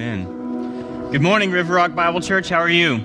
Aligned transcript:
Amen. 0.00 1.10
Good 1.10 1.22
morning, 1.22 1.50
River 1.50 1.74
Rock 1.74 1.92
Bible 1.92 2.20
Church. 2.20 2.48
How 2.48 2.60
are 2.60 2.68
you? 2.68 3.00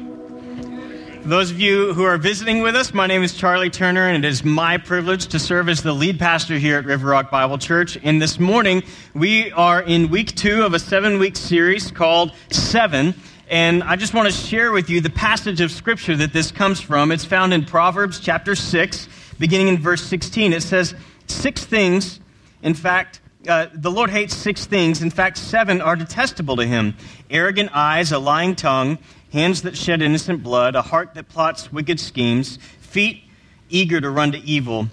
For 1.23 1.27
those 1.27 1.49
of 1.49 1.59
you 1.59 1.91
who 1.95 2.03
are 2.03 2.19
visiting 2.19 2.61
with 2.61 2.75
us, 2.75 2.93
my 2.93 3.07
name 3.07 3.23
is 3.23 3.33
Charlie 3.33 3.71
Turner, 3.71 4.09
and 4.09 4.23
it 4.23 4.27
is 4.27 4.43
my 4.43 4.77
privilege 4.77 5.25
to 5.29 5.39
serve 5.39 5.69
as 5.69 5.81
the 5.81 5.91
lead 5.91 6.19
pastor 6.19 6.59
here 6.59 6.77
at 6.77 6.85
River 6.85 7.07
Rock 7.07 7.31
Bible 7.31 7.57
Church. 7.57 7.97
And 8.03 8.21
this 8.21 8.39
morning, 8.39 8.83
we 9.15 9.51
are 9.53 9.81
in 9.81 10.11
week 10.11 10.35
two 10.35 10.61
of 10.61 10.75
a 10.75 10.79
seven 10.79 11.17
week 11.17 11.35
series 11.35 11.89
called 11.89 12.31
Seven. 12.51 13.15
And 13.49 13.81
I 13.81 13.95
just 13.95 14.13
want 14.13 14.31
to 14.31 14.31
share 14.31 14.71
with 14.71 14.87
you 14.87 15.01
the 15.01 15.09
passage 15.09 15.61
of 15.61 15.71
scripture 15.71 16.15
that 16.17 16.31
this 16.31 16.51
comes 16.51 16.79
from. 16.79 17.11
It's 17.11 17.25
found 17.25 17.55
in 17.55 17.65
Proverbs 17.65 18.19
chapter 18.19 18.53
6, 18.53 19.07
beginning 19.39 19.69
in 19.69 19.79
verse 19.79 20.03
16. 20.03 20.53
It 20.53 20.61
says, 20.61 20.93
Six 21.25 21.65
things, 21.65 22.19
in 22.61 22.75
fact, 22.75 23.19
uh, 23.47 23.67
the 23.73 23.91
Lord 23.91 24.09
hates 24.09 24.35
six 24.35 24.65
things. 24.65 25.01
In 25.01 25.09
fact, 25.09 25.37
seven 25.37 25.81
are 25.81 25.95
detestable 25.95 26.55
to 26.57 26.65
him 26.65 26.95
arrogant 27.29 27.71
eyes, 27.73 28.11
a 28.11 28.19
lying 28.19 28.55
tongue, 28.55 28.97
hands 29.31 29.63
that 29.63 29.75
shed 29.75 30.01
innocent 30.01 30.43
blood, 30.43 30.75
a 30.75 30.81
heart 30.81 31.15
that 31.15 31.27
plots 31.27 31.71
wicked 31.71 31.99
schemes, 31.99 32.57
feet 32.79 33.23
eager 33.69 33.99
to 33.99 34.09
run 34.09 34.31
to 34.31 34.37
evil, 34.39 34.87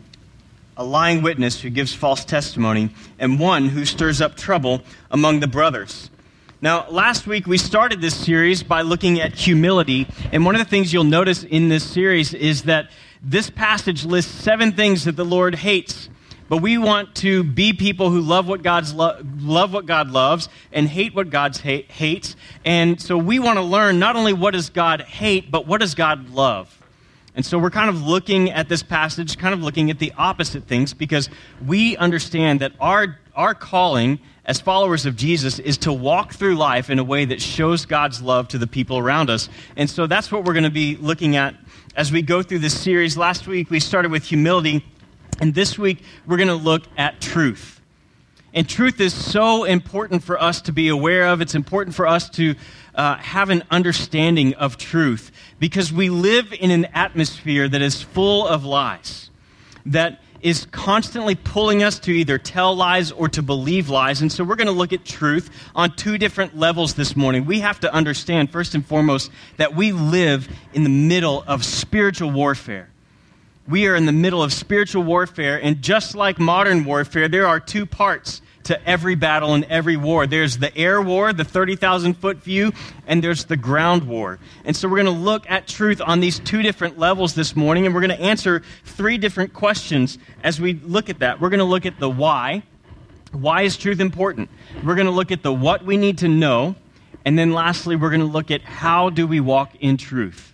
a 0.77 0.84
lying 0.84 1.23
witness 1.23 1.61
who 1.61 1.69
gives 1.69 1.92
false 1.92 2.25
testimony, 2.25 2.91
and 3.19 3.39
one 3.39 3.69
who 3.69 3.84
stirs 3.84 4.20
up 4.20 4.37
trouble 4.37 4.80
among 5.11 5.41
the 5.41 5.47
brothers. 5.47 6.11
Now, 6.62 6.89
last 6.91 7.27
week 7.27 7.47
we 7.47 7.59
started 7.59 8.01
this 8.01 8.14
series 8.14 8.62
by 8.62 8.83
looking 8.83 9.20
at 9.20 9.34
humility, 9.34 10.06
and 10.33 10.45
one 10.45 10.55
of 10.55 10.61
the 10.61 10.69
things 10.69 10.92
you'll 10.92 11.05
notice 11.05 11.42
in 11.45 11.69
this 11.69 11.84
series 11.84 12.33
is 12.33 12.62
that 12.62 12.91
this 13.23 13.51
passage 13.51 14.05
lists 14.05 14.33
seven 14.33 14.73
things 14.73 15.05
that 15.05 15.17
the 15.17 15.25
Lord 15.25 15.55
hates 15.55 16.09
but 16.51 16.57
we 16.57 16.79
want 16.79 17.15
to 17.15 17.45
be 17.45 17.73
people 17.73 18.11
who 18.11 18.21
love 18.21 18.49
what 18.49 18.65
God's 18.65 18.93
lo- 18.93 19.17
love 19.39 19.73
what 19.73 19.87
God 19.87 20.11
loves 20.11 20.49
and 20.73 20.89
hate 20.89 21.15
what 21.15 21.31
God 21.31 21.57
ha- 21.57 21.87
hates. 21.87 22.35
And 22.65 23.01
so 23.01 23.17
we 23.17 23.39
want 23.39 23.59
to 23.59 23.63
learn 23.63 24.01
not 24.01 24.17
only 24.17 24.33
what 24.33 24.51
does 24.51 24.69
God 24.69 25.01
hate, 25.03 25.53
but 25.53 25.69
what 25.69 25.79
does 25.81 25.95
God 25.95 26.31
love. 26.31 26.77
And 27.37 27.47
so 27.47 27.57
we're 27.57 27.70
kind 27.70 27.89
of 27.89 28.03
looking 28.03 28.51
at 28.51 28.69
this 28.69 28.83
passage, 28.83 29.39
kind 29.39 29.55
of 29.55 29.62
looking 29.62 29.92
at 29.92 30.01
the 30.01 30.12
opposite 30.19 30.65
things, 30.65 30.92
because 30.92 31.31
we 31.65 31.97
understand 31.97 32.59
that 32.62 32.73
our, 32.81 33.20
our 33.37 33.55
calling 33.55 34.19
as 34.45 34.61
followers 34.61 35.07
of 35.07 35.14
Jesus 35.14 35.61
is 35.61 35.79
to 35.79 35.92
walk 35.92 36.35
through 36.35 36.57
life 36.57 36.91
in 36.91 36.98
a 36.98 37.05
way 37.05 37.27
that 37.27 37.41
shows 37.41 37.87
God's 37.87 38.20
love 38.20 38.48
to 38.48 38.59
the 38.59 38.67
people 38.67 38.98
around 38.98 39.31
us. 39.31 39.48
And 39.77 39.89
so 39.89 40.09
that's 40.09 40.33
what 40.33 40.45
we're 40.45 40.55
going 40.55 40.64
to 40.64 40.70
be 40.70 40.97
looking 40.97 41.37
at 41.37 41.55
as 41.95 42.11
we 42.11 42.23
go 42.23 42.42
through 42.42 42.59
this 42.59 42.77
series. 42.77 43.17
Last 43.17 43.47
week 43.47 43.70
we 43.70 43.79
started 43.79 44.11
with 44.11 44.25
humility 44.25 44.85
and 45.41 45.55
this 45.55 45.78
week, 45.78 46.02
we're 46.27 46.36
going 46.36 46.48
to 46.48 46.55
look 46.55 46.84
at 46.96 47.20
truth. 47.20 47.80
And 48.52 48.69
truth 48.69 49.00
is 49.00 49.14
so 49.14 49.64
important 49.64 50.24
for 50.24 50.41
us 50.41 50.60
to 50.62 50.72
be 50.72 50.88
aware 50.88 51.28
of. 51.28 51.41
It's 51.41 51.55
important 51.55 51.94
for 51.94 52.06
us 52.06 52.28
to 52.30 52.56
uh, 52.94 53.16
have 53.16 53.48
an 53.48 53.62
understanding 53.70 54.55
of 54.55 54.77
truth 54.77 55.30
because 55.58 55.92
we 55.92 56.11
live 56.11 56.52
in 56.52 56.70
an 56.70 56.86
atmosphere 56.86 57.68
that 57.68 57.80
is 57.80 58.02
full 58.02 58.46
of 58.46 58.64
lies, 58.64 59.30
that 59.86 60.20
is 60.42 60.66
constantly 60.70 61.34
pulling 61.34 61.83
us 61.83 61.98
to 62.00 62.12
either 62.12 62.38
tell 62.38 62.74
lies 62.74 63.12
or 63.12 63.28
to 63.28 63.42
believe 63.42 63.88
lies. 63.88 64.20
And 64.22 64.33
so 64.33 64.42
we're 64.42 64.56
going 64.56 64.66
to 64.66 64.72
look 64.72 64.92
at 64.92 65.05
truth 65.05 65.50
on 65.74 65.94
two 65.94 66.18
different 66.18 66.56
levels 66.56 66.94
this 66.94 67.14
morning. 67.14 67.44
We 67.44 67.61
have 67.61 67.78
to 67.80 67.92
understand, 67.92 68.50
first 68.50 68.74
and 68.74 68.84
foremost, 68.84 69.30
that 69.58 69.77
we 69.77 69.92
live 69.92 70.48
in 70.72 70.83
the 70.83 70.91
middle 70.91 71.44
of 71.46 71.64
spiritual 71.64 72.30
warfare 72.30 72.91
we 73.69 73.86
are 73.86 73.94
in 73.94 74.06
the 74.06 74.12
middle 74.12 74.42
of 74.42 74.53
spiritual 74.53 75.03
warfare, 75.03 75.61
and 75.62 75.83
just 75.83 76.14
like 76.14 76.39
modern 76.39 76.84
warfare, 76.84 77.28
there 77.28 77.47
are 77.47 77.61
two 77.61 77.86
parts 77.86 78.42
to 78.64 78.89
every 78.89 79.14
battle 79.14 79.55
and 79.55 79.64
every 79.64 79.97
war. 79.97 80.27
There's 80.27 80.58
the 80.58 80.77
air 80.77 81.00
war, 81.00 81.33
the 81.33 81.44
30,000 81.44 82.14
foot 82.14 82.39
view, 82.39 82.72
and 83.06 83.22
there's 83.22 83.44
the 83.44 83.56
ground 83.56 84.05
war. 84.05 84.39
And 84.64 84.77
so 84.77 84.89
we're 84.89 85.02
going 85.02 85.06
to 85.06 85.22
look 85.22 85.48
at 85.50 85.67
truth 85.67 86.00
on 86.00 86.20
these 86.20 86.39
two 86.39 86.62
different 86.62 86.98
levels 86.98 87.34
this 87.34 87.56
morning, 87.56 87.86
and 87.86 87.94
we're 87.94 88.02
going 88.02 88.17
to 88.17 88.20
answer 88.20 88.62
three 88.84 89.19
different 89.19 89.55
questions 89.55 90.18
as 90.42 90.61
we 90.61 90.74
look 90.74 91.08
at 91.08 91.20
that. 91.20 91.40
We're 91.40 91.51
going 91.51 91.58
to 91.58 91.64
look 91.64 91.86
at 91.86 91.98
the 91.98 92.11
why. 92.11 92.62
Why 93.33 93.62
is 93.62 93.77
truth 93.77 94.01
important? 94.01 94.51
We're 94.85 94.96
going 94.96 95.06
to 95.06 95.12
look 95.12 95.30
at 95.30 95.42
the 95.42 95.52
what 95.52 95.85
we 95.85 95.96
need 95.96 96.18
to 96.18 96.29
know. 96.29 96.74
And 97.24 97.39
then 97.39 97.52
lastly, 97.52 97.96
we're 97.96 98.11
going 98.11 98.20
to 98.20 98.27
look 98.27 98.51
at 98.51 98.62
how 98.62 99.11
do 99.11 99.27
we 99.27 99.40
walk 99.40 99.74
in 99.80 99.96
truth. 99.96 100.49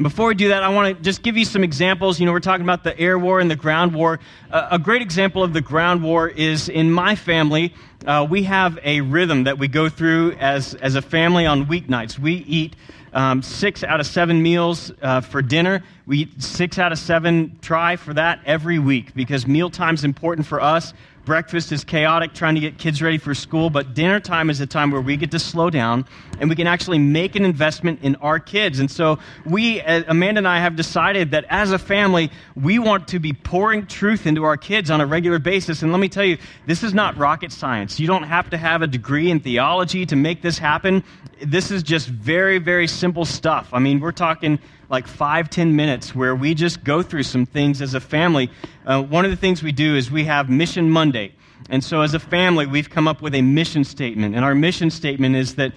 Before 0.00 0.28
we 0.28 0.36
do 0.36 0.50
that, 0.50 0.62
I 0.62 0.68
want 0.68 0.96
to 0.96 1.02
just 1.02 1.24
give 1.24 1.36
you 1.36 1.44
some 1.44 1.64
examples. 1.64 2.20
You 2.20 2.26
know, 2.26 2.30
we're 2.30 2.38
talking 2.38 2.62
about 2.62 2.84
the 2.84 2.96
air 2.96 3.18
war 3.18 3.40
and 3.40 3.50
the 3.50 3.56
ground 3.56 3.92
war. 3.92 4.20
Uh, 4.48 4.68
a 4.70 4.78
great 4.78 5.02
example 5.02 5.42
of 5.42 5.52
the 5.52 5.60
ground 5.60 6.04
war 6.04 6.28
is 6.28 6.68
in 6.68 6.92
my 6.92 7.16
family, 7.16 7.74
uh, 8.06 8.24
we 8.30 8.44
have 8.44 8.78
a 8.84 9.00
rhythm 9.00 9.42
that 9.42 9.58
we 9.58 9.66
go 9.66 9.88
through 9.88 10.34
as, 10.34 10.74
as 10.74 10.94
a 10.94 11.02
family 11.02 11.46
on 11.46 11.66
weeknights. 11.66 12.16
We 12.16 12.34
eat 12.34 12.76
um, 13.12 13.42
six 13.42 13.82
out 13.82 13.98
of 13.98 14.06
seven 14.06 14.40
meals 14.40 14.92
uh, 15.02 15.20
for 15.20 15.42
dinner. 15.42 15.82
We 16.06 16.18
eat 16.18 16.44
six 16.44 16.78
out 16.78 16.92
of 16.92 16.98
seven 17.00 17.58
try 17.60 17.96
for 17.96 18.14
that 18.14 18.38
every 18.46 18.78
week 18.78 19.16
because 19.16 19.48
mealtime 19.48 19.94
is 19.94 20.04
important 20.04 20.46
for 20.46 20.60
us. 20.60 20.94
Breakfast 21.28 21.72
is 21.72 21.84
chaotic, 21.84 22.32
trying 22.32 22.54
to 22.54 22.60
get 22.62 22.78
kids 22.78 23.02
ready 23.02 23.18
for 23.18 23.34
school, 23.34 23.68
but 23.68 23.92
dinner 23.92 24.18
time 24.18 24.48
is 24.48 24.62
a 24.62 24.66
time 24.66 24.90
where 24.90 25.02
we 25.02 25.14
get 25.14 25.30
to 25.32 25.38
slow 25.38 25.68
down 25.68 26.06
and 26.40 26.48
we 26.48 26.56
can 26.56 26.66
actually 26.66 26.98
make 26.98 27.36
an 27.36 27.44
investment 27.44 28.00
in 28.02 28.16
our 28.16 28.38
kids. 28.40 28.78
And 28.78 28.90
so 28.90 29.18
we, 29.44 29.82
uh, 29.82 30.04
Amanda 30.08 30.38
and 30.38 30.48
I, 30.48 30.58
have 30.58 30.74
decided 30.74 31.32
that 31.32 31.44
as 31.50 31.70
a 31.70 31.78
family, 31.78 32.30
we 32.56 32.78
want 32.78 33.08
to 33.08 33.18
be 33.18 33.34
pouring 33.34 33.86
truth 33.86 34.26
into 34.26 34.44
our 34.44 34.56
kids 34.56 34.90
on 34.90 35.02
a 35.02 35.06
regular 35.06 35.38
basis. 35.38 35.82
And 35.82 35.92
let 35.92 35.98
me 35.98 36.08
tell 36.08 36.24
you, 36.24 36.38
this 36.64 36.82
is 36.82 36.94
not 36.94 37.14
rocket 37.18 37.52
science. 37.52 38.00
You 38.00 38.06
don't 38.06 38.22
have 38.22 38.48
to 38.48 38.56
have 38.56 38.80
a 38.80 38.86
degree 38.86 39.30
in 39.30 39.38
theology 39.38 40.06
to 40.06 40.16
make 40.16 40.40
this 40.40 40.56
happen. 40.56 41.04
This 41.44 41.70
is 41.70 41.82
just 41.82 42.08
very, 42.08 42.56
very 42.56 42.86
simple 42.86 43.26
stuff. 43.26 43.68
I 43.74 43.80
mean, 43.80 44.00
we're 44.00 44.12
talking 44.12 44.58
like 44.88 45.06
five, 45.06 45.50
ten 45.50 45.76
minutes 45.76 46.14
where 46.14 46.34
we 46.34 46.54
just 46.54 46.82
go 46.84 47.02
through 47.02 47.24
some 47.24 47.46
things 47.46 47.82
as 47.82 47.94
a 47.94 48.00
family. 48.00 48.50
Uh, 48.86 49.02
one 49.02 49.24
of 49.24 49.30
the 49.30 49.36
things 49.36 49.62
we 49.62 49.72
do 49.72 49.96
is 49.96 50.10
we 50.10 50.24
have 50.24 50.48
Mission 50.48 50.90
Monday. 50.90 51.34
And 51.70 51.84
so, 51.84 52.00
as 52.00 52.14
a 52.14 52.18
family, 52.18 52.66
we've 52.66 52.88
come 52.88 53.06
up 53.06 53.20
with 53.20 53.34
a 53.34 53.42
mission 53.42 53.84
statement. 53.84 54.34
And 54.34 54.44
our 54.44 54.54
mission 54.54 54.90
statement 54.90 55.36
is 55.36 55.56
that 55.56 55.72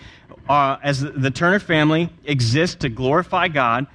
uh, 0.48 0.78
as 0.82 1.02
the 1.02 1.32
Turner 1.32 1.60
family 1.60 2.10
exists 2.26 2.76
to 2.78 2.90
glorify 2.90 3.48
God 3.48 3.88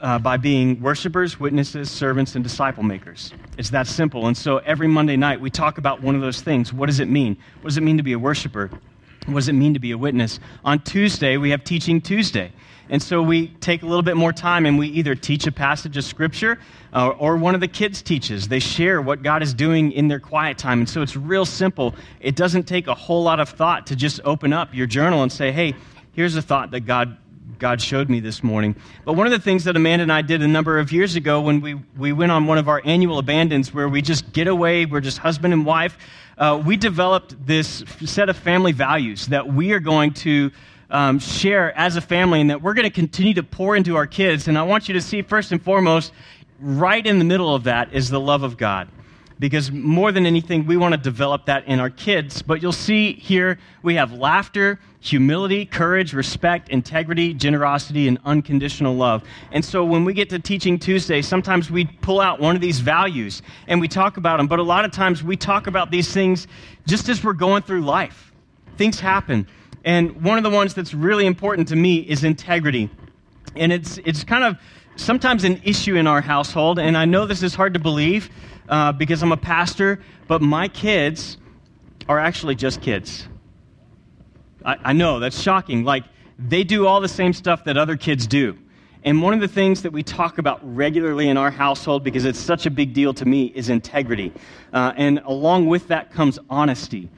uh, 0.00 0.18
by 0.18 0.36
being 0.36 0.80
worshipers, 0.80 1.40
witnesses, 1.40 1.90
servants, 1.90 2.34
and 2.34 2.44
disciple 2.44 2.82
makers. 2.82 3.32
It's 3.58 3.70
that 3.70 3.86
simple. 3.86 4.26
And 4.26 4.36
so, 4.36 4.58
every 4.58 4.86
Monday 4.86 5.16
night, 5.16 5.40
we 5.40 5.50
talk 5.50 5.78
about 5.78 6.02
one 6.02 6.14
of 6.14 6.20
those 6.20 6.42
things. 6.42 6.72
What 6.72 6.86
does 6.86 7.00
it 7.00 7.08
mean? 7.08 7.36
What 7.60 7.70
does 7.70 7.78
it 7.78 7.82
mean 7.82 7.96
to 7.96 8.02
be 8.04 8.12
a 8.12 8.18
worshiper? 8.18 8.70
What 9.26 9.34
does 9.34 9.48
it 9.48 9.54
mean 9.54 9.74
to 9.74 9.80
be 9.80 9.90
a 9.90 9.98
witness? 9.98 10.38
On 10.64 10.78
Tuesday, 10.80 11.36
we 11.36 11.50
have 11.50 11.64
Teaching 11.64 12.00
Tuesday. 12.00 12.52
And 12.88 13.02
so 13.02 13.22
we 13.22 13.48
take 13.48 13.82
a 13.82 13.86
little 13.86 14.02
bit 14.02 14.16
more 14.16 14.32
time 14.32 14.66
and 14.66 14.78
we 14.78 14.88
either 14.88 15.14
teach 15.14 15.46
a 15.46 15.52
passage 15.52 15.96
of 15.96 16.04
Scripture 16.04 16.58
uh, 16.92 17.08
or 17.10 17.36
one 17.36 17.54
of 17.54 17.60
the 17.60 17.68
kids 17.68 18.02
teaches. 18.02 18.48
They 18.48 18.58
share 18.58 19.02
what 19.02 19.22
God 19.22 19.42
is 19.42 19.54
doing 19.54 19.92
in 19.92 20.08
their 20.08 20.20
quiet 20.20 20.58
time. 20.58 20.80
And 20.80 20.88
so 20.88 21.02
it's 21.02 21.16
real 21.16 21.44
simple. 21.44 21.94
It 22.20 22.36
doesn't 22.36 22.64
take 22.64 22.86
a 22.86 22.94
whole 22.94 23.22
lot 23.22 23.40
of 23.40 23.48
thought 23.48 23.86
to 23.88 23.96
just 23.96 24.20
open 24.24 24.52
up 24.52 24.74
your 24.74 24.86
journal 24.86 25.22
and 25.22 25.32
say, 25.32 25.52
hey, 25.52 25.74
here's 26.12 26.36
a 26.36 26.42
thought 26.42 26.70
that 26.70 26.80
God 26.80 27.16
God 27.58 27.80
showed 27.80 28.10
me 28.10 28.20
this 28.20 28.42
morning. 28.42 28.76
But 29.04 29.14
one 29.14 29.26
of 29.26 29.30
the 29.30 29.38
things 29.38 29.64
that 29.64 29.76
Amanda 29.76 30.02
and 30.02 30.12
I 30.12 30.22
did 30.22 30.42
a 30.42 30.48
number 30.48 30.78
of 30.78 30.92
years 30.92 31.16
ago 31.16 31.40
when 31.40 31.60
we, 31.60 31.74
we 31.96 32.12
went 32.12 32.30
on 32.30 32.46
one 32.46 32.58
of 32.58 32.68
our 32.68 32.82
annual 32.84 33.18
abandons 33.18 33.72
where 33.72 33.88
we 33.88 34.02
just 34.02 34.32
get 34.32 34.46
away, 34.46 34.84
we're 34.84 35.00
just 35.00 35.18
husband 35.18 35.54
and 35.54 35.64
wife, 35.64 35.96
uh, 36.38 36.62
we 36.64 36.76
developed 36.76 37.34
this 37.46 37.82
set 38.04 38.28
of 38.28 38.36
family 38.36 38.72
values 38.72 39.26
that 39.28 39.46
we 39.46 39.72
are 39.72 39.80
going 39.80 40.12
to 40.12 40.50
um, 40.90 41.18
share 41.18 41.76
as 41.76 41.96
a 41.96 42.00
family 42.00 42.40
and 42.40 42.50
that 42.50 42.62
we're 42.62 42.74
going 42.74 42.84
to 42.84 42.90
continue 42.90 43.34
to 43.34 43.42
pour 43.42 43.76
into 43.76 43.96
our 43.96 44.06
kids. 44.06 44.48
And 44.48 44.56
I 44.56 44.62
want 44.62 44.88
you 44.88 44.94
to 44.94 45.00
see, 45.00 45.22
first 45.22 45.52
and 45.52 45.62
foremost, 45.62 46.12
right 46.60 47.04
in 47.04 47.18
the 47.18 47.24
middle 47.24 47.54
of 47.54 47.64
that 47.64 47.92
is 47.92 48.10
the 48.10 48.20
love 48.20 48.42
of 48.42 48.56
God. 48.56 48.88
Because 49.38 49.70
more 49.70 50.12
than 50.12 50.24
anything, 50.24 50.64
we 50.64 50.78
want 50.78 50.94
to 50.94 50.98
develop 50.98 51.44
that 51.44 51.66
in 51.66 51.78
our 51.78 51.90
kids. 51.90 52.40
But 52.40 52.62
you'll 52.62 52.72
see 52.72 53.12
here 53.12 53.58
we 53.82 53.96
have 53.96 54.12
laughter, 54.12 54.80
humility, 55.00 55.66
courage, 55.66 56.14
respect, 56.14 56.70
integrity, 56.70 57.34
generosity, 57.34 58.08
and 58.08 58.18
unconditional 58.24 58.96
love. 58.96 59.22
And 59.52 59.62
so 59.62 59.84
when 59.84 60.06
we 60.06 60.14
get 60.14 60.30
to 60.30 60.38
Teaching 60.38 60.78
Tuesday, 60.78 61.20
sometimes 61.20 61.70
we 61.70 61.84
pull 61.84 62.18
out 62.18 62.40
one 62.40 62.54
of 62.54 62.62
these 62.62 62.80
values 62.80 63.42
and 63.66 63.78
we 63.78 63.88
talk 63.88 64.16
about 64.16 64.38
them. 64.38 64.46
But 64.46 64.58
a 64.58 64.62
lot 64.62 64.86
of 64.86 64.90
times 64.90 65.22
we 65.22 65.36
talk 65.36 65.66
about 65.66 65.90
these 65.90 66.10
things 66.10 66.46
just 66.86 67.10
as 67.10 67.22
we're 67.22 67.34
going 67.34 67.62
through 67.62 67.82
life. 67.82 68.32
Things 68.78 69.00
happen. 69.00 69.46
And 69.86 70.20
one 70.22 70.36
of 70.36 70.42
the 70.42 70.50
ones 70.50 70.74
that's 70.74 70.92
really 70.92 71.26
important 71.26 71.68
to 71.68 71.76
me 71.76 71.98
is 71.98 72.24
integrity. 72.24 72.90
And 73.54 73.72
it's, 73.72 73.98
it's 73.98 74.24
kind 74.24 74.42
of 74.42 74.58
sometimes 74.96 75.44
an 75.44 75.62
issue 75.62 75.94
in 75.94 76.08
our 76.08 76.20
household. 76.20 76.80
And 76.80 76.98
I 76.98 77.04
know 77.04 77.24
this 77.24 77.44
is 77.44 77.54
hard 77.54 77.72
to 77.74 77.80
believe 77.80 78.28
uh, 78.68 78.90
because 78.92 79.22
I'm 79.22 79.30
a 79.30 79.36
pastor, 79.36 80.02
but 80.26 80.42
my 80.42 80.66
kids 80.66 81.38
are 82.08 82.18
actually 82.18 82.56
just 82.56 82.82
kids. 82.82 83.28
I, 84.64 84.76
I 84.86 84.92
know, 84.92 85.20
that's 85.20 85.40
shocking. 85.40 85.84
Like, 85.84 86.04
they 86.36 86.64
do 86.64 86.86
all 86.86 87.00
the 87.00 87.08
same 87.08 87.32
stuff 87.32 87.64
that 87.64 87.76
other 87.76 87.96
kids 87.96 88.26
do. 88.26 88.58
And 89.04 89.22
one 89.22 89.34
of 89.34 89.40
the 89.40 89.48
things 89.48 89.82
that 89.82 89.92
we 89.92 90.02
talk 90.02 90.38
about 90.38 90.58
regularly 90.76 91.28
in 91.28 91.36
our 91.36 91.52
household, 91.52 92.02
because 92.02 92.24
it's 92.24 92.40
such 92.40 92.66
a 92.66 92.70
big 92.70 92.92
deal 92.92 93.14
to 93.14 93.24
me, 93.24 93.52
is 93.54 93.68
integrity. 93.68 94.32
Uh, 94.72 94.92
and 94.96 95.20
along 95.24 95.66
with 95.66 95.86
that 95.88 96.12
comes 96.12 96.40
honesty. 96.50 97.08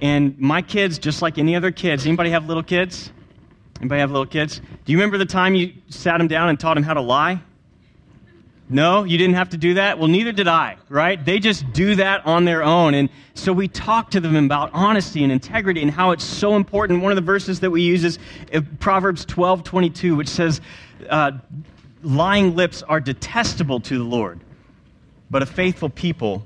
And 0.00 0.38
my 0.38 0.62
kids, 0.62 0.98
just 0.98 1.22
like 1.22 1.38
any 1.38 1.56
other 1.56 1.70
kids, 1.70 2.06
anybody 2.06 2.30
have 2.30 2.46
little 2.46 2.62
kids? 2.62 3.12
Anybody 3.80 4.00
have 4.00 4.10
little 4.10 4.26
kids? 4.26 4.60
Do 4.84 4.92
you 4.92 4.98
remember 4.98 5.18
the 5.18 5.26
time 5.26 5.54
you 5.54 5.72
sat 5.88 6.18
them 6.18 6.28
down 6.28 6.48
and 6.48 6.58
taught 6.58 6.74
them 6.74 6.82
how 6.82 6.94
to 6.94 7.00
lie? 7.00 7.40
No, 8.68 9.04
you 9.04 9.16
didn't 9.16 9.34
have 9.34 9.50
to 9.50 9.56
do 9.56 9.74
that? 9.74 9.98
Well, 9.98 10.08
neither 10.08 10.32
did 10.32 10.48
I, 10.48 10.76
right? 10.88 11.24
They 11.24 11.38
just 11.38 11.72
do 11.72 11.94
that 11.96 12.26
on 12.26 12.44
their 12.44 12.64
own. 12.64 12.94
And 12.94 13.08
so 13.34 13.52
we 13.52 13.68
talk 13.68 14.10
to 14.10 14.20
them 14.20 14.34
about 14.34 14.70
honesty 14.72 15.22
and 15.22 15.30
integrity 15.30 15.82
and 15.82 15.90
how 15.90 16.10
it's 16.10 16.24
so 16.24 16.56
important. 16.56 17.00
One 17.00 17.12
of 17.12 17.16
the 17.16 17.22
verses 17.22 17.60
that 17.60 17.70
we 17.70 17.82
use 17.82 18.02
is 18.02 18.18
uh, 18.52 18.62
Proverbs 18.80 19.24
12 19.24 19.62
22, 19.62 20.16
which 20.16 20.28
says, 20.28 20.60
uh, 21.08 21.32
Lying 22.02 22.56
lips 22.56 22.82
are 22.82 23.00
detestable 23.00 23.80
to 23.80 23.98
the 23.98 24.04
Lord, 24.04 24.40
but 25.30 25.42
a 25.42 25.46
faithful 25.46 25.88
people 25.88 26.44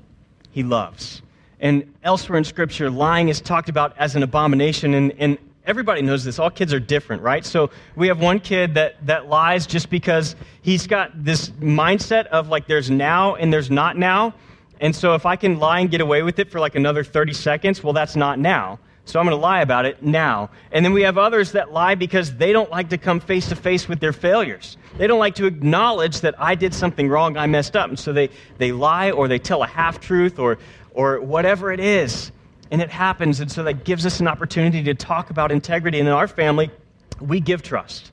he 0.51 0.63
loves. 0.63 1.21
And 1.61 1.93
elsewhere 2.03 2.37
in 2.37 2.43
Scripture, 2.43 2.89
lying 2.89 3.29
is 3.29 3.39
talked 3.39 3.69
about 3.69 3.95
as 3.97 4.15
an 4.15 4.23
abomination. 4.23 4.95
And, 4.95 5.13
and 5.19 5.37
everybody 5.65 6.01
knows 6.01 6.23
this. 6.23 6.39
All 6.39 6.49
kids 6.49 6.73
are 6.73 6.79
different, 6.79 7.21
right? 7.21 7.45
So 7.45 7.69
we 7.95 8.07
have 8.07 8.19
one 8.19 8.39
kid 8.39 8.73
that, 8.73 9.05
that 9.05 9.29
lies 9.29 9.67
just 9.67 9.89
because 9.89 10.35
he's 10.63 10.87
got 10.87 11.23
this 11.23 11.49
mindset 11.49 12.25
of 12.27 12.49
like 12.49 12.67
there's 12.67 12.89
now 12.89 13.35
and 13.35 13.53
there's 13.53 13.69
not 13.69 13.95
now. 13.95 14.33
And 14.79 14.95
so 14.95 15.13
if 15.13 15.27
I 15.27 15.35
can 15.35 15.59
lie 15.59 15.79
and 15.79 15.91
get 15.91 16.01
away 16.01 16.23
with 16.23 16.39
it 16.39 16.49
for 16.49 16.59
like 16.59 16.73
another 16.73 17.03
30 17.03 17.33
seconds, 17.33 17.83
well, 17.83 17.93
that's 17.93 18.15
not 18.15 18.39
now. 18.39 18.79
So 19.05 19.19
I'm 19.19 19.25
going 19.25 19.37
to 19.37 19.41
lie 19.41 19.61
about 19.61 19.85
it 19.85 20.01
now. 20.03 20.49
And 20.71 20.85
then 20.85 20.93
we 20.93 21.01
have 21.01 21.17
others 21.17 21.51
that 21.53 21.71
lie 21.71 21.95
because 21.95 22.35
they 22.35 22.53
don't 22.53 22.69
like 22.69 22.89
to 22.89 22.97
come 22.97 23.19
face 23.19 23.49
to 23.49 23.55
face 23.55 23.87
with 23.87 23.99
their 23.99 24.13
failures. 24.13 24.77
They 24.97 25.07
don't 25.07 25.19
like 25.19 25.35
to 25.35 25.45
acknowledge 25.45 26.21
that 26.21 26.35
I 26.39 26.55
did 26.55 26.73
something 26.73 27.09
wrong, 27.09 27.35
I 27.35 27.47
messed 27.47 27.75
up. 27.75 27.89
And 27.89 27.97
so 27.99 28.13
they, 28.13 28.29
they 28.57 28.71
lie 28.71 29.11
or 29.11 29.27
they 29.27 29.39
tell 29.39 29.63
a 29.63 29.67
half 29.67 29.99
truth 29.99 30.39
or, 30.39 30.59
or 30.93 31.21
whatever 31.21 31.71
it 31.71 31.79
is 31.79 32.31
and 32.71 32.81
it 32.81 32.89
happens. 32.89 33.39
And 33.39 33.51
so 33.51 33.63
that 33.63 33.83
gives 33.83 34.05
us 34.05 34.19
an 34.19 34.27
opportunity 34.27 34.83
to 34.83 34.93
talk 34.93 35.29
about 35.29 35.51
integrity. 35.51 35.99
And 35.99 36.07
in 36.07 36.13
our 36.13 36.27
family, 36.27 36.71
we 37.19 37.39
give 37.39 37.61
trust. 37.61 38.11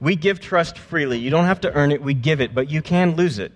We 0.00 0.14
give 0.14 0.40
trust 0.40 0.78
freely. 0.78 1.18
You 1.18 1.30
don't 1.30 1.46
have 1.46 1.62
to 1.62 1.72
earn 1.72 1.90
it, 1.90 2.02
we 2.02 2.14
give 2.14 2.40
it, 2.40 2.54
but 2.54 2.70
you 2.70 2.82
can 2.82 3.16
lose 3.16 3.38
it. 3.38 3.52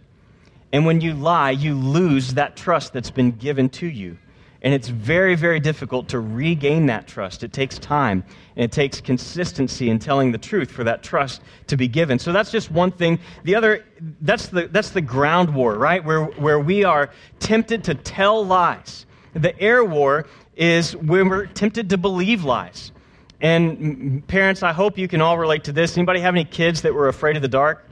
And 0.73 0.87
when 0.87 1.01
you 1.01 1.15
lie, 1.15 1.51
you 1.51 1.75
lose 1.75 2.35
that 2.35 2.57
trust 2.57 2.93
that's 2.93 3.11
been 3.11 3.33
given 3.33 3.69
to 3.71 3.87
you. 3.87 4.17
And 4.63 4.75
it's 4.75 4.89
very, 4.89 5.35
very 5.37 5.59
difficult 5.59 6.09
to 6.09 6.21
regain 6.21 6.87
that 6.87 7.07
trust. 7.07 7.43
It 7.43 7.53
takes 7.53 7.79
time 7.79 8.25
and 8.57 8.65
it 8.65 8.73
takes 8.73 9.01
consistency 9.01 9.89
in 9.89 9.99
telling 9.99 10.33
the 10.33 10.39
truth 10.39 10.71
for 10.71 10.85
that 10.85 11.03
trust 11.03 11.41
to 11.69 11.77
be 11.77 11.89
given. 11.89 12.19
So 12.19 12.33
that's 12.33 12.51
just 12.51 12.71
one 12.71 12.91
thing. 12.91 13.19
The 13.45 13.55
other, 13.55 13.85
that's 14.21 14.49
the, 14.49 14.69
that's 14.69 14.91
the 14.91 15.01
ground 15.01 15.55
war, 15.55 15.77
right? 15.77 16.05
Where, 16.05 16.25
where 16.25 16.61
we 16.61 16.85
are 16.85 17.11
tempted 17.39 17.85
to 17.85 17.95
tell 17.95 18.45
lies. 18.45 19.07
The 19.33 19.59
air 19.61 19.85
war 19.85 20.27
is 20.57 20.95
when 20.95 21.29
we're 21.29 21.47
tempted 21.47 21.89
to 21.91 21.99
believe 21.99 22.45
lies. 22.45 22.93
And 23.41 24.27
parents, 24.27 24.63
I 24.63 24.73
hope 24.73 24.99
you 24.99 25.09
can 25.09 25.23
all 25.23 25.39
relate 25.39 25.65
to 25.65 25.73
this. 25.73 25.97
Anybody 25.97 26.21
have 26.21 26.35
any 26.35 26.45
kids 26.45 26.83
that 26.83 26.93
were 26.93 27.09
afraid 27.09 27.37
of 27.37 27.43
the 27.43 27.49
dark? 27.49 27.90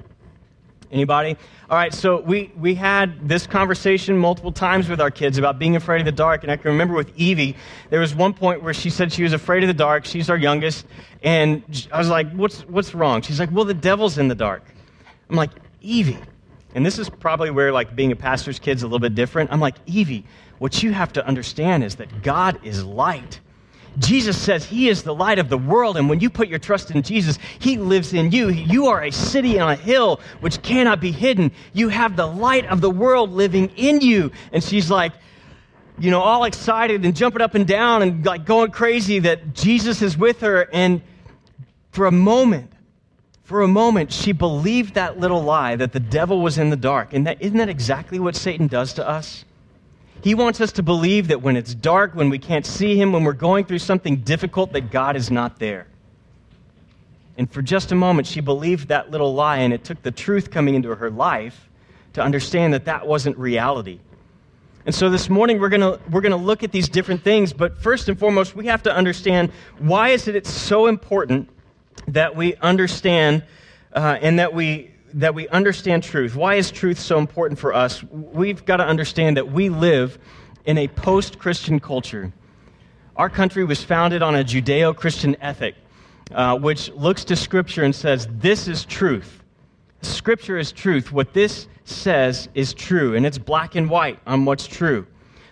Anybody? 0.91 1.37
All 1.69 1.77
right, 1.77 1.93
so 1.93 2.21
we, 2.21 2.51
we 2.57 2.75
had 2.75 3.29
this 3.29 3.47
conversation 3.47 4.17
multiple 4.17 4.53
times 4.53 4.89
with 4.89 5.03
our 5.03 5.11
kids 5.11 5.37
about 5.37 5.59
being 5.59 5.77
afraid 5.77 6.01
of 6.01 6.07
the 6.07 6.13
dark. 6.13 6.43
And 6.43 6.51
I 6.51 6.57
can 6.57 6.71
remember 6.71 6.95
with 6.95 7.13
Evie, 7.15 7.57
there 7.91 8.01
was 8.01 8.15
one 8.15 8.33
point 8.33 8.63
where 8.63 8.73
she 8.73 8.89
said 8.89 9.13
she 9.13 9.23
was 9.23 9.35
afraid 9.35 9.63
of 9.63 9.67
the 9.69 9.75
dark. 9.75 10.07
She's 10.07 10.31
our 10.31 10.39
youngest. 10.39 10.87
And 11.23 11.63
I 11.93 11.99
was 11.99 12.09
like, 12.09 12.33
what's, 12.33 12.63
what's 12.63 12.95
wrong? 12.95 13.21
She's 13.21 13.39
like, 13.39 13.51
well, 13.53 13.67
the 13.67 13.75
devil's 13.75 14.17
in 14.17 14.29
the 14.29 14.35
dark. 14.35 14.63
I'm 15.29 15.37
like, 15.37 15.51
Evie. 15.83 16.19
And 16.75 16.87
this 16.87 16.99
is 16.99 17.11
probably 17.11 17.51
where, 17.51 17.73
like, 17.73 17.95
being 17.95 18.13
a 18.13 18.17
pastor's 18.17 18.59
kid's 18.59 18.83
a 18.83 18.87
little 18.87 18.99
bit 18.99 19.15
different. 19.15 19.53
I'm 19.53 19.61
like, 19.61 19.77
Evie, 19.87 20.25
what 20.59 20.83
you 20.83 20.93
have 20.93 21.13
to 21.15 21.27
understand 21.27 21.85
is 21.85 21.97
that 21.97 22.23
God 22.23 22.61
is 22.65 22.85
light. 22.85 23.41
Jesus 23.99 24.41
says 24.41 24.65
he 24.65 24.89
is 24.89 25.03
the 25.03 25.15
light 25.15 25.39
of 25.39 25.49
the 25.49 25.59
world, 25.59 25.97
and 25.97 26.09
when 26.09 26.21
you 26.21 26.31
put 26.31 26.49
your 26.49 26.59
trust 26.59 26.91
in 26.91 27.03
Jesus, 27.03 27.39
he 27.59 27.79
lives 27.79 28.13
in 28.13 28.31
you. 28.31 28.49
You 28.51 28.87
are 28.89 29.03
a 29.03 29.11
city 29.11 29.59
on 29.59 29.71
a 29.71 29.77
hill 29.77 30.21
which 30.41 30.63
cannot 30.63 31.01
be 31.01 31.11
hidden. 31.11 31.51
You 31.73 31.89
have 31.89 32.15
the 32.17 32.27
light 32.27 32.67
of 32.67 32.81
the 32.81 32.91
world 32.91 33.31
living 33.33 33.71
in 33.77 34.01
you. 34.01 34.31
And 34.53 34.63
she's 34.63 34.91
like, 34.91 35.13
you 35.99 36.11
know, 36.11 36.21
all 36.21 36.45
excited 36.45 37.05
and 37.05 37.17
jumping 37.17 37.43
up 37.43 37.55
and 37.55 37.67
down 37.67 38.03
and 38.03 38.25
like 38.25 38.45
going 38.45 38.71
crazy 38.71 39.19
that 39.21 39.55
Jesus 39.55 40.03
is 40.03 40.17
with 40.17 40.41
her. 40.41 40.69
And 40.73 41.03
for 41.91 42.07
a 42.07 42.13
moment, 42.13 42.73
for 43.43 43.63
a 43.63 43.69
moment, 43.69 44.13
she 44.13 44.33
believed 44.33 44.95
that 44.95 45.19
little 45.19 45.43
lie 45.43 45.75
that 45.75 45.93
the 45.93 46.01
devil 46.01 46.41
was 46.41 46.59
in 46.59 46.71
the 46.71 46.77
dark. 46.77 47.15
And 47.15 47.27
that, 47.27 47.41
isn't 47.41 47.57
that 47.57 47.69
exactly 47.69 48.21
what 48.21 48.37
Satan 48.37 48.67
does 48.67 48.93
to 48.95 49.09
us? 49.09 49.45
He 50.23 50.35
wants 50.35 50.61
us 50.61 50.73
to 50.73 50.83
believe 50.83 51.29
that 51.29 51.43
when 51.43 51.57
it's 51.57 51.75
dark, 51.75 52.15
when 52.15 52.29
we 52.31 52.39
can't 52.39 52.67
see 52.67 52.97
Him, 52.97 53.13
when 53.13 53.25
we're 53.25 53.33
going 53.33 53.65
through 53.65 53.79
something 53.79 54.19
difficult, 54.19 54.73
that 54.73 54.91
God 54.91 55.17
is 55.17 55.31
not 55.31 55.59
there. 55.59 55.87
And 57.37 57.51
for 57.51 57.63
just 57.63 57.93
a 57.93 57.95
moment, 57.95 58.27
she 58.27 58.41
believed 58.41 58.89
that 58.89 59.11
little 59.11 59.33
lie, 59.33 59.59
and 59.59 59.73
it 59.73 59.85
took 59.85 60.03
the 60.03 60.11
truth 60.11 60.51
coming 60.51 60.75
into 60.75 60.95
her 60.95 61.11
life 61.11 61.69
to 62.15 62.23
understand 62.23 62.75
that 62.75 62.87
that 62.87 63.07
wasn't 63.07 63.39
reality. 63.39 64.01
And 64.87 64.95
so 64.95 65.09
this 65.09 65.29
morning, 65.29 65.61
we're 65.61 65.69
going 65.69 65.83
to 65.83 66.01
we're 66.11 66.21
gonna 66.21 66.37
look 66.37 66.65
at 66.65 66.73
these 66.73 66.89
different 66.89 67.23
things, 67.23 67.53
but 67.53 67.79
first 67.79 68.09
and 68.09 68.19
foremost, 68.19 68.57
we 68.57 68.67
have 68.67 68.83
to 68.85 68.93
understand 68.93 69.53
why 69.79 70.09
is 70.09 70.27
it 70.27 70.35
it's 70.35 70.51
so 70.51 70.87
important 70.87 71.49
that 72.09 72.35
we 72.35 72.57
understand 72.57 73.45
uh, 73.93 74.19
and 74.21 74.39
that 74.39 74.53
we 74.55 74.91
that 75.15 75.35
we 75.35 75.49
understand 75.49 76.03
truth. 76.03 76.37
Why 76.37 76.55
is 76.55 76.71
truth 76.71 76.99
so 76.99 77.19
important 77.19 77.59
for 77.59 77.75
us? 77.75 78.03
We've 78.05 78.65
got 78.65 78.79
to 78.79 78.87
understand 78.87 79.37
that 79.37 79.51
we 79.51 79.69
live 79.69 80.19
in 80.65 80.79
a 80.79 80.89
post 80.89 81.39
Christian 81.39 81.81
culture. 81.81 82.33
Our 83.17 83.31
country 83.31 83.65
was 83.65 83.83
founded 83.83 84.23
on 84.23 84.35
a 84.35 84.45
Judeo 84.45 84.95
Christian 84.95 85.37
ethic, 85.41 85.75
uh, 86.31 86.59
which 86.59 86.91
looks 86.93 87.25
to 87.25 87.37
Scripture 87.37 87.85
and 87.85 87.95
says, 87.95 88.29
This 88.31 88.69
is 88.69 88.85
truth. 88.85 89.43
Scripture 90.03 90.59
is 90.59 90.71
truth. 90.71 91.11
What 91.11 91.33
this 91.35 91.67
says 91.85 92.49
is 92.55 92.75
true, 92.75 93.17
and 93.17 93.27
it's 93.27 93.39
black 93.39 93.75
and 93.75 93.91
white 93.91 94.21
on 94.27 94.45
what's 94.45 94.67
true. 94.67 95.07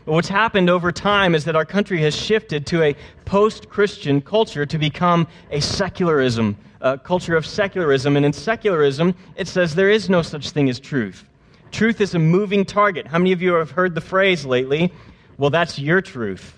What's 0.06 0.28
happened 0.28 0.70
over 0.70 0.92
time 0.92 1.34
is 1.34 1.44
that 1.46 1.56
our 1.56 1.64
country 1.64 2.00
has 2.02 2.14
shifted 2.14 2.64
to 2.68 2.82
a 2.82 2.96
post 3.24 3.68
Christian 3.68 4.20
culture 4.20 4.64
to 4.64 4.78
become 4.78 5.26
a 5.50 5.60
secularism 5.60 6.56
uh, 6.80 6.96
culture 6.98 7.36
of 7.36 7.44
secularism. 7.44 8.16
And 8.16 8.24
in 8.24 8.32
secularism, 8.32 9.16
it 9.34 9.48
says 9.48 9.74
there 9.74 9.90
is 9.90 10.08
no 10.08 10.22
such 10.22 10.50
thing 10.50 10.68
as 10.68 10.78
truth. 10.78 11.24
Truth 11.72 12.00
is 12.00 12.14
a 12.14 12.20
moving 12.20 12.64
target. 12.64 13.08
How 13.08 13.18
many 13.18 13.32
of 13.32 13.42
you 13.42 13.54
have 13.54 13.72
heard 13.72 13.96
the 13.96 14.00
phrase 14.00 14.46
lately? 14.46 14.92
Well, 15.38 15.50
that's 15.50 15.76
your 15.76 16.00
truth. 16.00 16.56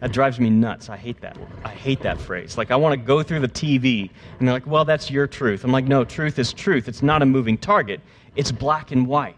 That 0.00 0.12
drives 0.12 0.38
me 0.38 0.50
nuts. 0.50 0.90
I 0.90 0.98
hate 0.98 1.22
that. 1.22 1.38
I 1.64 1.70
hate 1.70 2.02
that 2.02 2.20
phrase. 2.20 2.58
Like, 2.58 2.70
I 2.70 2.76
want 2.76 2.92
to 2.92 2.98
go 2.98 3.22
through 3.22 3.40
the 3.40 3.48
TV, 3.48 4.10
and 4.38 4.46
they're 4.46 4.52
like, 4.52 4.66
well, 4.66 4.84
that's 4.84 5.10
your 5.10 5.26
truth. 5.26 5.64
I'm 5.64 5.72
like, 5.72 5.86
no, 5.86 6.04
truth 6.04 6.38
is 6.38 6.52
truth. 6.52 6.88
It's 6.88 7.02
not 7.02 7.22
a 7.22 7.26
moving 7.26 7.56
target, 7.56 8.00
it's 8.36 8.52
black 8.52 8.92
and 8.92 9.06
white. 9.06 9.36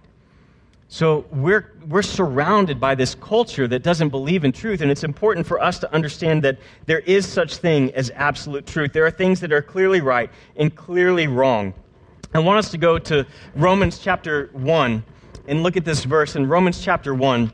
So 0.89 1.27
we're, 1.33 1.73
we're 1.89 2.03
surrounded 2.03 2.79
by 2.79 2.95
this 2.95 3.17
culture 3.17 3.67
that 3.67 3.83
doesn't 3.83 4.11
believe 4.11 4.45
in 4.45 4.53
truth, 4.53 4.81
and 4.81 4.91
it's 4.91 5.03
important 5.03 5.47
for 5.47 5.61
us 5.61 5.81
to 5.81 5.93
understand 5.93 6.45
that 6.45 6.59
there 6.87 7.01
is 7.01 7.27
such 7.27 7.57
thing 7.57 7.93
as 7.95 8.11
absolute 8.15 8.67
truth. 8.67 8.93
There 8.93 9.05
are 9.05 9.11
things 9.11 9.41
that 9.41 9.53
are 9.53 9.63
clearly 9.63 10.01
right 10.01 10.31
and 10.57 10.75
clearly 10.75 11.27
wrong. 11.27 11.75
I 12.33 12.39
want 12.39 12.59
us 12.59 12.71
to 12.71 12.79
go 12.79 12.99
to 12.99 13.27
Romans 13.57 13.99
chapter 13.99 14.51
1 14.53 15.03
and 15.49 15.63
look 15.63 15.77
at 15.77 15.85
this 15.85 16.05
verse. 16.05 16.37
In 16.37 16.49
Romans 16.49 16.81
chapter 16.81 17.15
1, 17.15 17.53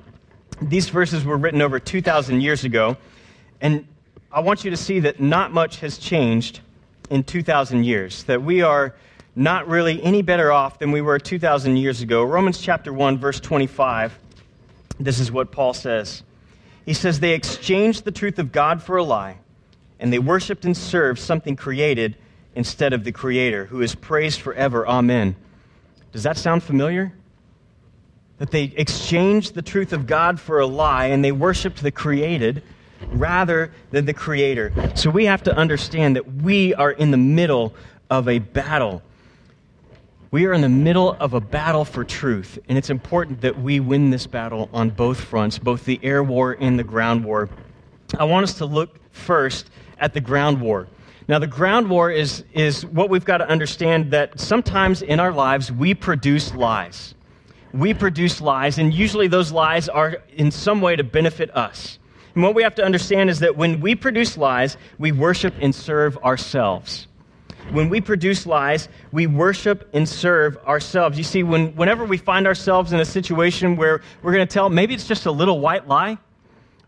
these 0.61 0.91
verses 0.91 1.25
were 1.25 1.39
written 1.39 1.63
over 1.63 1.79
2,000 1.79 2.43
years 2.43 2.65
ago, 2.65 2.99
and 3.63 3.87
I 4.31 4.41
want 4.41 4.65
you 4.65 4.71
to 4.71 4.77
see 4.77 5.01
that 5.01 5.21
not 5.21 5.53
much 5.53 5.81
has 5.81 5.97
changed 5.97 6.61
in 7.09 7.25
2,000 7.25 7.85
years, 7.85 8.25
that 8.25 8.43
we 8.43 8.61
are 8.61 8.95
not 9.35 9.69
really 9.69 10.03
any 10.03 10.23
better 10.23 10.53
off 10.53 10.79
than 10.79 10.93
we 10.93 11.01
were 11.01 11.19
2,000 11.19 11.77
years 11.77 12.03
ago. 12.03 12.23
Romans 12.23 12.59
chapter 12.59 12.93
1, 12.93 13.19
verse 13.19 13.41
25, 13.41 14.19
this 15.01 15.19
is 15.19 15.33
what 15.33 15.51
Paul 15.53 15.73
says. 15.75 16.23
He 16.85 16.95
says, 16.95 17.21
They 17.21 17.33
exchanged 17.33 18.05
the 18.05 18.11
truth 18.11 18.39
of 18.39 18.53
God 18.53 18.83
for 18.83 18.97
a 18.97 19.03
lie, 19.03 19.39
and 19.99 20.13
they 20.13 20.19
worshiped 20.19 20.65
and 20.65 20.77
served 20.77 21.19
something 21.19 21.57
created 21.57 22.17
instead 22.55 22.93
of 22.93 23.05
the 23.05 23.13
Creator, 23.13 23.67
who 23.67 23.81
is 23.81 23.95
praised 23.95 24.41
forever. 24.41 24.87
Amen. 24.87 25.37
Does 26.13 26.25
that 26.25 26.37
sound 26.37 26.63
familiar? 26.63 27.13
That 28.39 28.51
they 28.51 28.65
exchanged 28.65 29.55
the 29.55 29.63
truth 29.63 29.93
of 29.93 30.07
God 30.07 30.39
for 30.39 30.61
a 30.61 30.67
lie, 30.67 31.07
and 31.07 31.25
they 31.25 31.33
worshiped 31.33 31.83
the 31.83 31.91
created 31.91 32.63
rather 33.09 33.73
than 33.91 34.05
the 34.05 34.13
Creator. 34.13 34.73
So 34.95 35.09
we 35.09 35.25
have 35.25 35.43
to 35.45 35.57
understand 35.57 36.17
that 36.17 36.35
we 36.35 36.75
are 36.75 36.91
in 36.91 37.11
the 37.11 37.17
middle 37.17 37.75
of 38.11 38.29
a 38.29 38.41
battle. 38.41 39.03
We 40.33 40.47
are 40.47 40.55
in 40.55 40.63
the 40.63 40.69
middle 40.71 41.13
of 41.21 41.35
a 41.35 41.43
battle 41.43 41.85
for 41.85 42.05
truth, 42.05 42.59
and 42.67 42.79
it's 42.79 42.89
important 42.89 43.43
that 43.43 43.61
we 43.61 43.81
win 43.81 44.09
this 44.09 44.27
battle 44.27 44.71
on 44.73 44.89
both 44.89 45.21
fronts, 45.21 45.59
both 45.59 45.85
the 45.85 46.01
air 46.03 46.23
war 46.23 46.57
and 46.59 46.79
the 46.79 46.85
ground 46.85 47.23
war. 47.23 47.51
I 48.19 48.25
want 48.25 48.45
us 48.45 48.55
to 48.55 48.65
look 48.65 48.99
first 49.13 49.69
at 49.99 50.15
the 50.15 50.23
ground 50.23 50.63
war. 50.63 50.89
Now, 51.29 51.39
the 51.39 51.47
ground 51.47 51.91
war 51.91 52.11
is, 52.11 52.45
is 52.55 52.87
what 52.87 53.11
we've 53.11 53.27
got 53.27 53.39
to 53.39 53.47
understand 53.47 54.13
that 54.13 54.41
sometimes 54.41 55.03
in 55.03 55.21
our 55.21 55.33
lives 55.33 55.71
we 55.71 55.93
produce 55.93 56.55
lies. 56.55 57.15
We 57.75 57.93
produce 57.93 58.41
lies, 58.41 58.79
and 58.79 58.95
usually 58.95 59.29
those 59.29 59.53
lies 59.53 59.91
are 59.91 60.23
in 60.35 60.51
some 60.51 60.81
way 60.81 60.97
to 60.97 61.05
benefit 61.05 61.55
us. 61.55 61.99
And 62.35 62.43
what 62.43 62.55
we 62.55 62.63
have 62.63 62.77
to 62.77 62.85
understand 62.85 63.29
is 63.29 63.41
that 63.41 63.59
when 63.59 63.83
we 63.83 63.95
produce 63.95 64.39
lies, 64.39 64.79
we 64.99 65.13
worship 65.13 65.53
and 65.61 65.75
serve 65.75 66.17
ourselves. 66.25 67.07
When 67.71 67.89
we 67.89 68.01
produce 68.01 68.45
lies, 68.45 68.89
we 69.13 69.27
worship 69.27 69.89
and 69.95 70.07
serve 70.07 70.59
ourselves. 70.67 71.17
You 71.17 71.25
see, 71.25 71.43
when, 71.43 71.75
whenever 71.75 72.05
we 72.05 72.19
find 72.19 72.47
ourselves 72.47 72.93
in 72.93 73.01
a 73.01 73.05
situation 73.05 73.77
where 73.77 74.03
we're 74.23 74.33
going 74.33 74.47
to 74.47 74.53
tell, 74.53 74.69
maybe 74.69 74.93
it's 74.95 75.07
just 75.07 75.25
a 75.27 75.33
little 75.33 75.61
white 75.61 75.89
lie, 75.89 76.19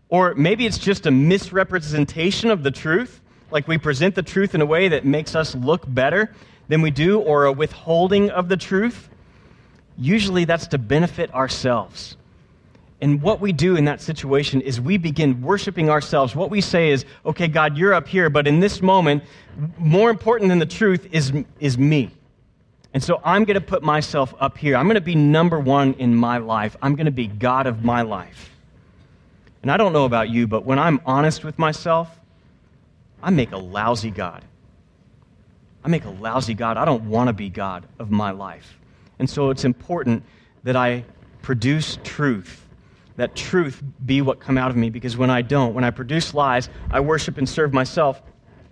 or 0.09 0.35
maybe 0.35 0.65
it's 0.65 0.77
just 0.77 1.07
a 1.07 1.11
misrepresentation 1.11 2.51
of 2.51 2.61
the 2.61 2.71
truth, 2.71 3.21
like 3.49 3.67
we 3.67 3.77
present 3.77 4.13
the 4.13 4.21
truth 4.21 4.53
in 4.53 4.61
a 4.61 4.65
way 4.65 4.89
that 4.89 5.05
makes 5.05 5.35
us 5.35 5.55
look 5.55 5.83
better 5.87 6.33
than 6.67 6.81
we 6.81 6.91
do, 6.91 7.19
or 7.19 7.45
a 7.45 7.51
withholding 7.51 8.29
of 8.29 8.49
the 8.49 8.57
truth, 8.57 9.09
usually 9.97 10.45
that's 10.45 10.67
to 10.67 10.77
benefit 10.77 11.33
ourselves. 11.33 12.17
And 13.01 13.21
what 13.21 13.41
we 13.41 13.51
do 13.51 13.75
in 13.75 13.85
that 13.85 14.01
situation 14.01 14.61
is 14.61 14.79
we 14.79 14.97
begin 14.97 15.41
worshiping 15.41 15.89
ourselves. 15.89 16.35
What 16.35 16.49
we 16.49 16.61
say 16.61 16.91
is, 16.91 17.05
okay, 17.25 17.47
God, 17.47 17.77
you're 17.77 17.93
up 17.93 18.07
here, 18.07 18.29
but 18.29 18.47
in 18.47 18.61
this 18.61 18.81
moment, 18.81 19.23
more 19.77 20.09
important 20.09 20.49
than 20.49 20.59
the 20.59 20.65
truth 20.65 21.07
is, 21.11 21.33
is 21.59 21.77
me. 21.77 22.11
And 22.93 23.03
so 23.03 23.19
I'm 23.25 23.43
going 23.43 23.55
to 23.55 23.61
put 23.61 23.83
myself 23.83 24.33
up 24.39 24.57
here. 24.57 24.77
I'm 24.77 24.85
going 24.85 24.95
to 24.95 25.01
be 25.01 25.15
number 25.15 25.59
one 25.59 25.93
in 25.95 26.15
my 26.15 26.37
life. 26.37 26.77
I'm 26.81 26.95
going 26.95 27.07
to 27.07 27.11
be 27.11 27.27
God 27.27 27.67
of 27.67 27.83
my 27.83 28.03
life. 28.03 28.49
And 29.61 29.69
I 29.69 29.75
don't 29.75 29.91
know 29.91 30.05
about 30.05 30.29
you, 30.29 30.47
but 30.47 30.63
when 30.63 30.79
I'm 30.79 31.01
honest 31.05 31.43
with 31.43 31.59
myself, 31.59 32.09
I 33.21 33.31
make 33.31 33.51
a 33.51 33.57
lousy 33.57 34.11
God. 34.11 34.43
I 35.83 35.89
make 35.89 36.05
a 36.05 36.09
lousy 36.09 36.53
God. 36.53 36.77
I 36.77 36.85
don't 36.85 37.09
want 37.09 37.27
to 37.27 37.33
be 37.33 37.49
God 37.49 37.85
of 37.99 38.11
my 38.11 38.31
life. 38.31 38.79
And 39.19 39.29
so 39.29 39.49
it's 39.49 39.65
important 39.65 40.23
that 40.63 40.75
I 40.75 41.03
produce 41.41 41.99
truth 42.03 42.64
that 43.17 43.35
truth 43.35 43.81
be 44.05 44.21
what 44.21 44.39
come 44.39 44.57
out 44.57 44.71
of 44.71 44.77
me 44.77 44.89
because 44.89 45.15
when 45.17 45.29
I 45.29 45.41
don't, 45.41 45.73
when 45.73 45.83
I 45.83 45.91
produce 45.91 46.33
lies, 46.33 46.69
I 46.91 46.99
worship 46.99 47.37
and 47.37 47.47
serve 47.47 47.73
myself. 47.73 48.21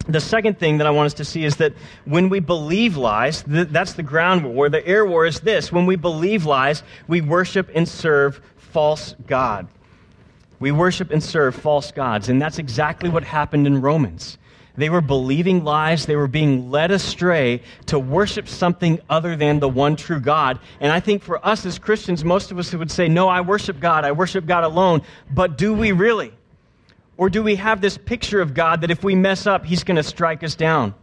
The 0.07 0.19
second 0.19 0.59
thing 0.59 0.79
that 0.79 0.87
I 0.87 0.91
want 0.91 1.05
us 1.05 1.13
to 1.15 1.25
see 1.25 1.45
is 1.45 1.57
that 1.57 1.73
when 2.03 2.27
we 2.27 2.41
believe 2.41 2.97
lies, 2.97 3.43
th- 3.43 3.69
that's 3.69 3.93
the 3.93 4.03
ground 4.03 4.43
war. 4.43 4.67
The 4.67 4.85
air 4.85 5.05
war 5.05 5.25
is 5.25 5.39
this. 5.39 5.71
When 5.71 5.85
we 5.85 5.95
believe 5.95 6.45
lies, 6.45 6.83
we 7.07 7.21
worship 7.21 7.69
and 7.73 7.87
serve 7.87 8.41
false 8.57 9.15
God. 9.25 9.67
We 10.59 10.71
worship 10.71 11.11
and 11.11 11.23
serve 11.23 11.55
false 11.55 11.91
gods. 11.91 12.27
And 12.27 12.41
that's 12.41 12.59
exactly 12.59 13.09
what 13.09 13.23
happened 13.23 13.65
in 13.65 13.81
Romans. 13.81 14.37
They 14.75 14.89
were 14.89 15.01
believing 15.01 15.63
lies. 15.63 16.05
They 16.05 16.15
were 16.15 16.27
being 16.27 16.71
led 16.71 16.89
astray 16.89 17.61
to 17.87 17.99
worship 17.99 18.47
something 18.47 18.99
other 19.09 19.35
than 19.35 19.59
the 19.59 19.69
one 19.69 19.95
true 19.95 20.19
God. 20.19 20.59
And 20.79 20.91
I 20.91 20.99
think 20.99 21.21
for 21.21 21.45
us 21.45 21.65
as 21.65 21.77
Christians, 21.77 22.25
most 22.25 22.51
of 22.51 22.57
us 22.57 22.73
would 22.73 22.89
say, 22.89 23.07
No, 23.07 23.27
I 23.27 23.41
worship 23.41 23.79
God. 23.79 24.03
I 24.03 24.11
worship 24.11 24.47
God 24.47 24.63
alone. 24.63 25.03
But 25.29 25.57
do 25.57 25.73
we 25.73 25.91
really? 25.91 26.33
Or 27.17 27.29
do 27.29 27.43
we 27.43 27.55
have 27.57 27.81
this 27.81 27.97
picture 27.97 28.41
of 28.41 28.55
God 28.55 28.81
that 28.81 28.89
if 28.89 29.03
we 29.03 29.13
mess 29.13 29.45
up, 29.45 29.63
He's 29.65 29.83
going 29.83 29.97
to 29.97 30.03
strike 30.03 30.43
us 30.43 30.55
down? 30.55 30.95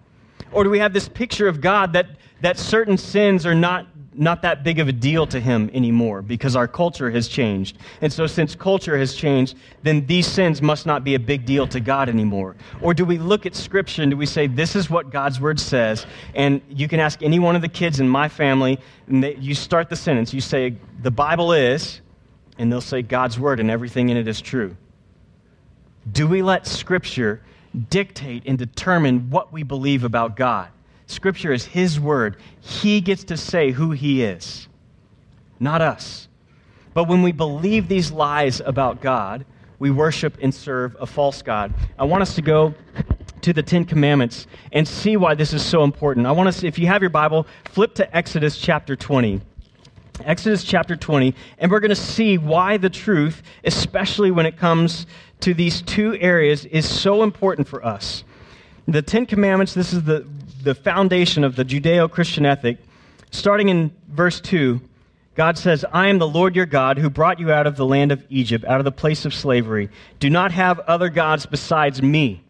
Or 0.50 0.64
do 0.64 0.70
we 0.70 0.80
have 0.80 0.92
this 0.92 1.08
picture 1.08 1.46
of 1.46 1.60
God 1.60 1.92
that, 1.92 2.06
that 2.40 2.58
certain 2.58 2.98
sins 2.98 3.46
are 3.46 3.54
not 3.54 3.86
not 4.12 4.42
that 4.42 4.64
big 4.64 4.80
of 4.80 4.88
a 4.88 4.92
deal 4.92 5.26
to 5.28 5.38
him 5.38 5.70
anymore 5.72 6.20
because 6.20 6.56
our 6.56 6.66
culture 6.66 7.10
has 7.10 7.28
changed. 7.28 7.78
And 8.00 8.12
so, 8.12 8.26
since 8.26 8.54
culture 8.54 8.98
has 8.98 9.14
changed, 9.14 9.56
then 9.82 10.04
these 10.06 10.26
sins 10.26 10.60
must 10.60 10.84
not 10.84 11.04
be 11.04 11.14
a 11.14 11.18
big 11.18 11.46
deal 11.46 11.66
to 11.68 11.80
God 11.80 12.08
anymore. 12.08 12.56
Or 12.80 12.92
do 12.92 13.04
we 13.04 13.18
look 13.18 13.46
at 13.46 13.54
Scripture 13.54 14.02
and 14.02 14.10
do 14.10 14.16
we 14.16 14.26
say, 14.26 14.46
this 14.46 14.74
is 14.74 14.90
what 14.90 15.10
God's 15.10 15.40
Word 15.40 15.60
says? 15.60 16.06
And 16.34 16.60
you 16.68 16.88
can 16.88 16.98
ask 16.98 17.22
any 17.22 17.38
one 17.38 17.54
of 17.54 17.62
the 17.62 17.68
kids 17.68 18.00
in 18.00 18.08
my 18.08 18.28
family, 18.28 18.80
and 19.06 19.22
they, 19.22 19.36
you 19.36 19.54
start 19.54 19.88
the 19.88 19.96
sentence, 19.96 20.34
you 20.34 20.40
say, 20.40 20.76
the 21.02 21.10
Bible 21.10 21.52
is, 21.52 22.00
and 22.58 22.70
they'll 22.70 22.80
say, 22.80 23.02
God's 23.02 23.38
Word, 23.38 23.60
and 23.60 23.70
everything 23.70 24.08
in 24.08 24.16
it 24.16 24.26
is 24.26 24.40
true. 24.40 24.76
Do 26.10 26.26
we 26.26 26.42
let 26.42 26.66
Scripture 26.66 27.42
dictate 27.88 28.42
and 28.46 28.58
determine 28.58 29.30
what 29.30 29.52
we 29.52 29.62
believe 29.62 30.02
about 30.02 30.34
God? 30.36 30.68
Scripture 31.10 31.52
is 31.52 31.64
His 31.64 31.98
word. 31.98 32.36
He 32.60 33.00
gets 33.00 33.24
to 33.24 33.36
say 33.36 33.72
who 33.72 33.90
He 33.90 34.22
is, 34.22 34.68
not 35.58 35.80
us. 35.80 36.28
But 36.94 37.08
when 37.08 37.22
we 37.22 37.32
believe 37.32 37.88
these 37.88 38.10
lies 38.10 38.60
about 38.60 39.00
God, 39.00 39.44
we 39.78 39.90
worship 39.90 40.38
and 40.42 40.54
serve 40.54 40.96
a 41.00 41.06
false 41.06 41.42
God. 41.42 41.72
I 41.98 42.04
want 42.04 42.22
us 42.22 42.34
to 42.34 42.42
go 42.42 42.74
to 43.42 43.52
the 43.52 43.62
Ten 43.62 43.84
Commandments 43.84 44.46
and 44.72 44.86
see 44.86 45.16
why 45.16 45.34
this 45.34 45.52
is 45.52 45.64
so 45.64 45.82
important. 45.84 46.26
I 46.26 46.32
want 46.32 46.48
us, 46.48 46.62
if 46.62 46.78
you 46.78 46.86
have 46.86 47.00
your 47.00 47.10
Bible, 47.10 47.46
flip 47.70 47.94
to 47.94 48.16
Exodus 48.16 48.58
chapter 48.58 48.96
20. 48.96 49.40
Exodus 50.24 50.64
chapter 50.64 50.96
20, 50.96 51.34
and 51.58 51.70
we're 51.70 51.80
going 51.80 51.88
to 51.88 51.94
see 51.96 52.36
why 52.36 52.76
the 52.76 52.90
truth, 52.90 53.42
especially 53.64 54.30
when 54.30 54.44
it 54.44 54.58
comes 54.58 55.06
to 55.40 55.54
these 55.54 55.80
two 55.80 56.14
areas, 56.20 56.66
is 56.66 56.86
so 56.86 57.22
important 57.22 57.66
for 57.66 57.82
us. 57.82 58.24
The 58.86 59.00
Ten 59.00 59.24
Commandments, 59.24 59.72
this 59.72 59.94
is 59.94 60.02
the, 60.02 60.26
the 60.62 60.74
foundation 60.74 61.44
of 61.44 61.56
the 61.56 61.64
Judeo 61.64 62.10
Christian 62.10 62.46
ethic. 62.46 62.78
Starting 63.30 63.68
in 63.68 63.92
verse 64.08 64.40
2, 64.40 64.80
God 65.34 65.56
says, 65.56 65.84
I 65.92 66.08
am 66.08 66.18
the 66.18 66.28
Lord 66.28 66.56
your 66.56 66.66
God 66.66 66.98
who 66.98 67.08
brought 67.08 67.38
you 67.38 67.52
out 67.52 67.66
of 67.66 67.76
the 67.76 67.86
land 67.86 68.12
of 68.12 68.24
Egypt, 68.28 68.64
out 68.64 68.80
of 68.80 68.84
the 68.84 68.92
place 68.92 69.24
of 69.24 69.32
slavery. 69.32 69.88
Do 70.18 70.28
not 70.28 70.52
have 70.52 70.80
other 70.80 71.08
gods 71.08 71.46
besides 71.46 72.02
me. 72.02 72.42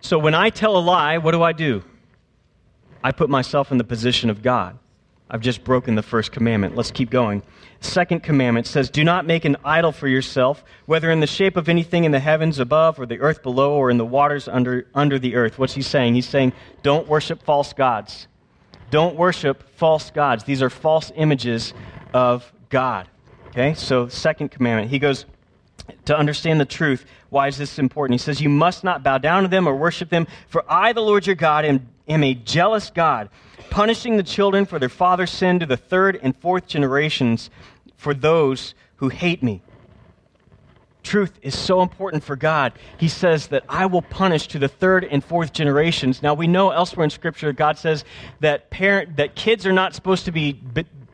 So 0.00 0.18
when 0.18 0.34
I 0.34 0.50
tell 0.50 0.76
a 0.76 0.80
lie, 0.80 1.18
what 1.18 1.32
do 1.32 1.42
I 1.42 1.52
do? 1.52 1.82
I 3.02 3.12
put 3.12 3.30
myself 3.30 3.70
in 3.70 3.78
the 3.78 3.84
position 3.84 4.28
of 4.28 4.42
God. 4.42 4.78
I've 5.34 5.40
just 5.40 5.64
broken 5.64 5.96
the 5.96 6.02
first 6.02 6.30
commandment. 6.30 6.76
Let's 6.76 6.92
keep 6.92 7.10
going. 7.10 7.42
Second 7.80 8.22
commandment 8.22 8.68
says, 8.68 8.88
Do 8.88 9.02
not 9.02 9.26
make 9.26 9.44
an 9.44 9.56
idol 9.64 9.90
for 9.90 10.06
yourself, 10.06 10.62
whether 10.86 11.10
in 11.10 11.18
the 11.18 11.26
shape 11.26 11.56
of 11.56 11.68
anything 11.68 12.04
in 12.04 12.12
the 12.12 12.20
heavens 12.20 12.60
above, 12.60 13.00
or 13.00 13.06
the 13.06 13.18
earth 13.18 13.42
below, 13.42 13.72
or 13.72 13.90
in 13.90 13.98
the 13.98 14.04
waters 14.04 14.46
under, 14.46 14.86
under 14.94 15.18
the 15.18 15.34
earth. 15.34 15.58
What's 15.58 15.74
he 15.74 15.82
saying? 15.82 16.14
He's 16.14 16.28
saying, 16.28 16.52
Don't 16.84 17.08
worship 17.08 17.42
false 17.42 17.72
gods. 17.72 18.28
Don't 18.90 19.16
worship 19.16 19.64
false 19.76 20.12
gods. 20.12 20.44
These 20.44 20.62
are 20.62 20.70
false 20.70 21.10
images 21.16 21.74
of 22.12 22.52
God. 22.68 23.08
Okay? 23.48 23.74
So, 23.74 24.06
second 24.06 24.52
commandment. 24.52 24.88
He 24.88 25.00
goes, 25.00 25.26
to 26.04 26.16
understand 26.16 26.60
the 26.60 26.64
truth, 26.64 27.04
why 27.30 27.48
is 27.48 27.58
this 27.58 27.80
important? 27.80 28.20
He 28.20 28.24
says, 28.24 28.40
You 28.40 28.48
must 28.48 28.84
not 28.84 29.02
bow 29.02 29.18
down 29.18 29.42
to 29.42 29.48
them 29.48 29.66
or 29.66 29.74
worship 29.74 30.10
them, 30.10 30.28
for 30.46 30.64
I, 30.68 30.92
the 30.92 31.02
Lord 31.02 31.26
your 31.26 31.34
God, 31.34 31.64
am, 31.64 31.88
am 32.06 32.22
a 32.22 32.34
jealous 32.34 32.90
God 32.90 33.30
punishing 33.74 34.16
the 34.16 34.22
children 34.22 34.64
for 34.64 34.78
their 34.78 34.88
father's 34.88 35.32
sin 35.32 35.58
to 35.58 35.66
the 35.66 35.76
third 35.76 36.16
and 36.22 36.36
fourth 36.36 36.64
generations 36.64 37.50
for 37.96 38.14
those 38.14 38.72
who 38.98 39.08
hate 39.08 39.42
me. 39.42 39.60
Truth 41.02 41.32
is 41.42 41.58
so 41.58 41.82
important 41.82 42.22
for 42.22 42.36
God. 42.36 42.72
He 42.98 43.08
says 43.08 43.48
that 43.48 43.64
I 43.68 43.86
will 43.86 44.00
punish 44.00 44.46
to 44.46 44.60
the 44.60 44.68
third 44.68 45.02
and 45.02 45.24
fourth 45.24 45.52
generations. 45.52 46.22
Now 46.22 46.34
we 46.34 46.46
know 46.46 46.70
elsewhere 46.70 47.02
in 47.02 47.10
Scripture 47.10 47.52
God 47.52 47.76
says 47.76 48.04
that 48.38 48.70
parent 48.70 49.16
that 49.16 49.34
kids 49.34 49.66
are 49.66 49.72
not 49.72 49.92
supposed 49.92 50.24
to 50.26 50.30
be 50.30 50.60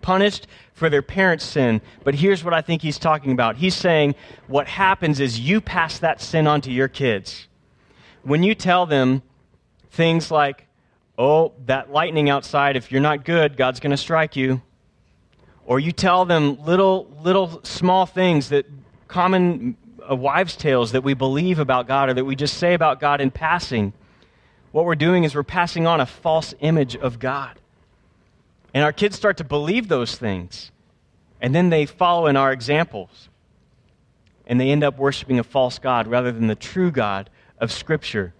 punished 0.02 0.46
for 0.74 0.90
their 0.90 1.00
parents' 1.00 1.46
sin. 1.46 1.80
But 2.04 2.14
here's 2.14 2.44
what 2.44 2.52
I 2.52 2.60
think 2.60 2.82
he's 2.82 2.98
talking 2.98 3.32
about. 3.32 3.56
He's 3.56 3.74
saying 3.74 4.16
what 4.48 4.68
happens 4.68 5.18
is 5.18 5.40
you 5.40 5.62
pass 5.62 5.98
that 6.00 6.20
sin 6.20 6.46
on 6.46 6.60
to 6.60 6.70
your 6.70 6.88
kids. 6.88 7.48
When 8.22 8.42
you 8.42 8.54
tell 8.54 8.84
them 8.84 9.22
things 9.90 10.30
like, 10.30 10.66
oh, 11.20 11.52
that 11.66 11.92
lightning 11.92 12.30
outside, 12.30 12.76
if 12.76 12.90
you're 12.90 13.00
not 13.02 13.26
good, 13.26 13.54
God's 13.54 13.78
going 13.78 13.90
to 13.90 13.96
strike 13.98 14.36
you. 14.36 14.62
Or 15.66 15.78
you 15.78 15.92
tell 15.92 16.24
them 16.24 16.64
little, 16.64 17.14
little 17.22 17.60
small 17.62 18.06
things 18.06 18.48
that 18.48 18.64
common 19.06 19.76
uh, 20.10 20.16
wives' 20.16 20.56
tales 20.56 20.92
that 20.92 21.04
we 21.04 21.12
believe 21.12 21.58
about 21.58 21.86
God 21.86 22.08
or 22.08 22.14
that 22.14 22.24
we 22.24 22.36
just 22.36 22.56
say 22.56 22.72
about 22.72 23.00
God 23.00 23.20
in 23.20 23.30
passing. 23.30 23.92
What 24.72 24.86
we're 24.86 24.94
doing 24.94 25.24
is 25.24 25.34
we're 25.34 25.42
passing 25.42 25.86
on 25.86 26.00
a 26.00 26.06
false 26.06 26.54
image 26.60 26.96
of 26.96 27.18
God. 27.18 27.58
And 28.72 28.82
our 28.82 28.92
kids 28.92 29.14
start 29.14 29.36
to 29.36 29.44
believe 29.44 29.88
those 29.88 30.16
things. 30.16 30.72
And 31.38 31.54
then 31.54 31.68
they 31.68 31.84
follow 31.84 32.28
in 32.28 32.36
our 32.36 32.50
examples. 32.50 33.28
And 34.46 34.58
they 34.58 34.70
end 34.70 34.82
up 34.82 34.96
worshiping 34.96 35.38
a 35.38 35.44
false 35.44 35.78
God 35.78 36.06
rather 36.06 36.32
than 36.32 36.46
the 36.46 36.54
true 36.54 36.90
God 36.90 37.28
of 37.58 37.70
Scripture. 37.70 38.32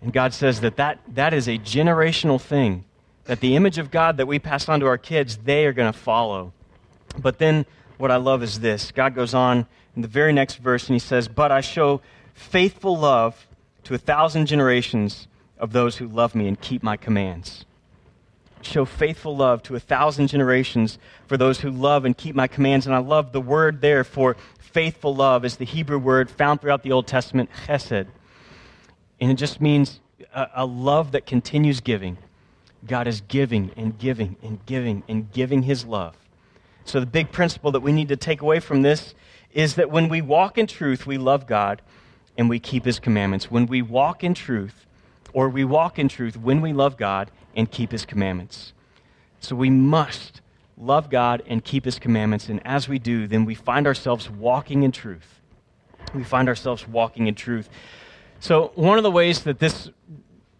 And 0.00 0.12
God 0.12 0.32
says 0.32 0.60
that, 0.60 0.76
that 0.76 1.00
that 1.08 1.34
is 1.34 1.48
a 1.48 1.58
generational 1.58 2.40
thing, 2.40 2.84
that 3.24 3.40
the 3.40 3.56
image 3.56 3.78
of 3.78 3.90
God 3.90 4.16
that 4.16 4.26
we 4.26 4.38
pass 4.38 4.68
on 4.68 4.80
to 4.80 4.86
our 4.86 4.98
kids, 4.98 5.38
they 5.38 5.66
are 5.66 5.72
going 5.72 5.92
to 5.92 5.98
follow. 5.98 6.52
But 7.18 7.38
then 7.38 7.66
what 7.96 8.10
I 8.10 8.16
love 8.16 8.42
is 8.42 8.60
this 8.60 8.92
God 8.92 9.14
goes 9.14 9.34
on 9.34 9.66
in 9.96 10.02
the 10.02 10.08
very 10.08 10.32
next 10.32 10.56
verse 10.56 10.86
and 10.88 10.94
he 10.94 11.00
says, 11.00 11.26
But 11.26 11.50
I 11.50 11.60
show 11.60 12.00
faithful 12.34 12.96
love 12.96 13.46
to 13.84 13.94
a 13.94 13.98
thousand 13.98 14.46
generations 14.46 15.26
of 15.58 15.72
those 15.72 15.96
who 15.96 16.06
love 16.06 16.34
me 16.34 16.46
and 16.46 16.60
keep 16.60 16.82
my 16.82 16.96
commands. 16.96 17.64
Show 18.62 18.84
faithful 18.84 19.36
love 19.36 19.62
to 19.64 19.76
a 19.76 19.80
thousand 19.80 20.28
generations 20.28 20.98
for 21.26 21.36
those 21.36 21.60
who 21.60 21.70
love 21.70 22.04
and 22.04 22.16
keep 22.16 22.34
my 22.34 22.46
commands. 22.46 22.86
And 22.86 22.94
I 22.94 22.98
love 22.98 23.32
the 23.32 23.40
word 23.40 23.80
there 23.80 24.04
for 24.04 24.36
faithful 24.58 25.14
love 25.14 25.44
is 25.44 25.56
the 25.56 25.64
Hebrew 25.64 25.98
word 25.98 26.30
found 26.30 26.60
throughout 26.60 26.82
the 26.82 26.92
Old 26.92 27.06
Testament, 27.06 27.50
chesed. 27.66 28.06
And 29.20 29.30
it 29.30 29.34
just 29.34 29.60
means 29.60 30.00
a, 30.34 30.48
a 30.56 30.66
love 30.66 31.12
that 31.12 31.26
continues 31.26 31.80
giving. 31.80 32.18
God 32.86 33.06
is 33.06 33.20
giving 33.22 33.72
and 33.76 33.98
giving 33.98 34.36
and 34.42 34.64
giving 34.66 35.02
and 35.08 35.32
giving 35.32 35.62
his 35.62 35.84
love. 35.84 36.16
So, 36.84 37.00
the 37.00 37.06
big 37.06 37.32
principle 37.32 37.72
that 37.72 37.80
we 37.80 37.92
need 37.92 38.08
to 38.08 38.16
take 38.16 38.40
away 38.40 38.60
from 38.60 38.82
this 38.82 39.14
is 39.52 39.74
that 39.74 39.90
when 39.90 40.08
we 40.08 40.22
walk 40.22 40.56
in 40.56 40.66
truth, 40.66 41.06
we 41.06 41.18
love 41.18 41.46
God 41.46 41.82
and 42.36 42.48
we 42.48 42.58
keep 42.58 42.84
his 42.84 42.98
commandments. 42.98 43.50
When 43.50 43.66
we 43.66 43.82
walk 43.82 44.22
in 44.22 44.32
truth, 44.32 44.86
or 45.32 45.48
we 45.48 45.64
walk 45.64 45.98
in 45.98 46.08
truth 46.08 46.36
when 46.36 46.60
we 46.60 46.72
love 46.72 46.96
God 46.96 47.30
and 47.54 47.70
keep 47.70 47.92
his 47.92 48.04
commandments. 48.04 48.72
So 49.40 49.54
we 49.54 49.70
must 49.70 50.40
love 50.76 51.10
God 51.10 51.42
and 51.46 51.64
keep 51.64 51.84
his 51.84 51.98
commandments. 51.98 52.48
And 52.48 52.64
as 52.66 52.88
we 52.88 52.98
do, 52.98 53.26
then 53.26 53.44
we 53.44 53.54
find 53.54 53.86
ourselves 53.86 54.30
walking 54.30 54.82
in 54.82 54.92
truth. 54.92 55.40
We 56.14 56.24
find 56.24 56.48
ourselves 56.48 56.88
walking 56.88 57.26
in 57.26 57.34
truth. 57.34 57.68
So 58.40 58.72
one 58.74 58.98
of 58.98 59.04
the 59.04 59.10
ways 59.10 59.42
that 59.42 59.58
this 59.58 59.90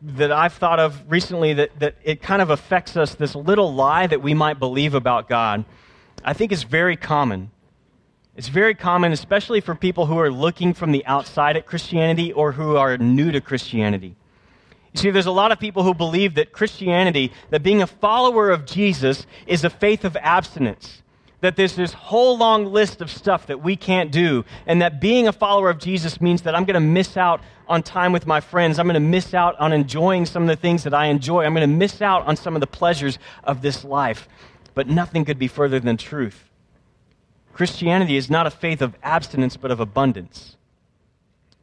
that 0.01 0.31
I've 0.31 0.53
thought 0.53 0.79
of 0.79 1.11
recently 1.11 1.55
that, 1.55 1.79
that 1.81 1.97
it 2.05 2.23
kind 2.23 2.41
of 2.41 2.51
affects 2.51 2.97
us, 2.97 3.17
this 3.17 3.35
little 3.35 3.75
lie 3.75 4.07
that 4.07 4.23
we 4.23 4.33
might 4.33 4.59
believe 4.59 4.95
about 4.95 5.29
God, 5.29 5.65
I 6.25 6.33
think 6.33 6.53
is 6.53 6.63
very 6.63 6.97
common. 6.97 7.51
It's 8.37 8.49
very 8.49 8.75
common, 8.75 9.11
especially 9.11 9.61
for 9.61 9.75
people 9.75 10.07
who 10.07 10.17
are 10.19 10.31
looking 10.31 10.73
from 10.73 10.93
the 10.93 11.05
outside 11.07 11.57
at 11.57 11.67
Christianity 11.67 12.33
or 12.33 12.53
who 12.53 12.77
are 12.77 12.97
new 12.97 13.33
to 13.33 13.41
Christianity. 13.41 14.15
You 14.93 15.01
see, 15.01 15.11
there's 15.11 15.27
a 15.27 15.33
lot 15.33 15.51
of 15.51 15.59
people 15.59 15.83
who 15.83 15.95
believe 15.95 16.37
that 16.37 16.53
Christianity, 16.53 17.33
that 17.51 17.65
being 17.65 17.83
a 17.83 17.87
follower 17.87 18.51
of 18.51 18.65
Jesus, 18.65 19.27
is 19.47 19.65
a 19.65 19.71
faith 19.71 20.05
of 20.05 20.17
abstinence. 20.17 21.03
That 21.41 21.57
there's 21.57 21.77
this 21.77 21.93
whole 21.93 22.37
long 22.37 22.67
list 22.67 23.01
of 23.01 23.11
stuff 23.11 23.47
that 23.47 23.63
we 23.63 23.77
can't 23.77 24.11
do, 24.11 24.45
and 24.67 24.83
that 24.83 25.01
being 25.01 25.29
a 25.29 25.33
follower 25.33 25.71
of 25.71 25.79
Jesus 25.79 26.21
means 26.21 26.43
that 26.43 26.55
I'm 26.55 26.65
going 26.65 26.75
to 26.75 26.81
miss 26.81 27.17
out 27.17 27.41
on 27.69 27.83
time 27.83 28.13
with 28.13 28.27
my 28.27 28.41
friends. 28.41 28.79
I'm 28.79 28.87
going 28.87 28.95
to 28.95 29.01
miss 29.01 29.35
out 29.35 29.59
on 29.61 29.73
enjoying 29.73 30.27
some 30.27 30.43
of 30.43 30.49
the 30.49 30.57
things 30.57 30.83
that 30.85 30.95
I 30.95 31.07
enjoy. 31.07 31.45
I'm 31.45 31.55
going 31.55 31.69
to 31.69 31.77
miss 31.77 32.03
out 32.03 32.27
on 32.27 32.35
some 32.35 32.57
of 32.57 32.61
the 32.61 32.67
pleasures 32.67 33.19
of 33.45 33.63
this 33.63 33.85
life. 33.85 34.29
But 34.75 34.89
nothing 34.89 35.25
could 35.25 35.39
be 35.39 35.49
further 35.49 35.79
than 35.79 35.97
truth. 35.97 36.51
Christianity 37.53 38.17
is 38.17 38.31
not 38.31 38.47
a 38.47 38.51
faith 38.51 38.83
of 38.83 38.97
abstinence, 39.03 39.57
but 39.57 39.71
of 39.71 39.81
abundance. 39.81 40.57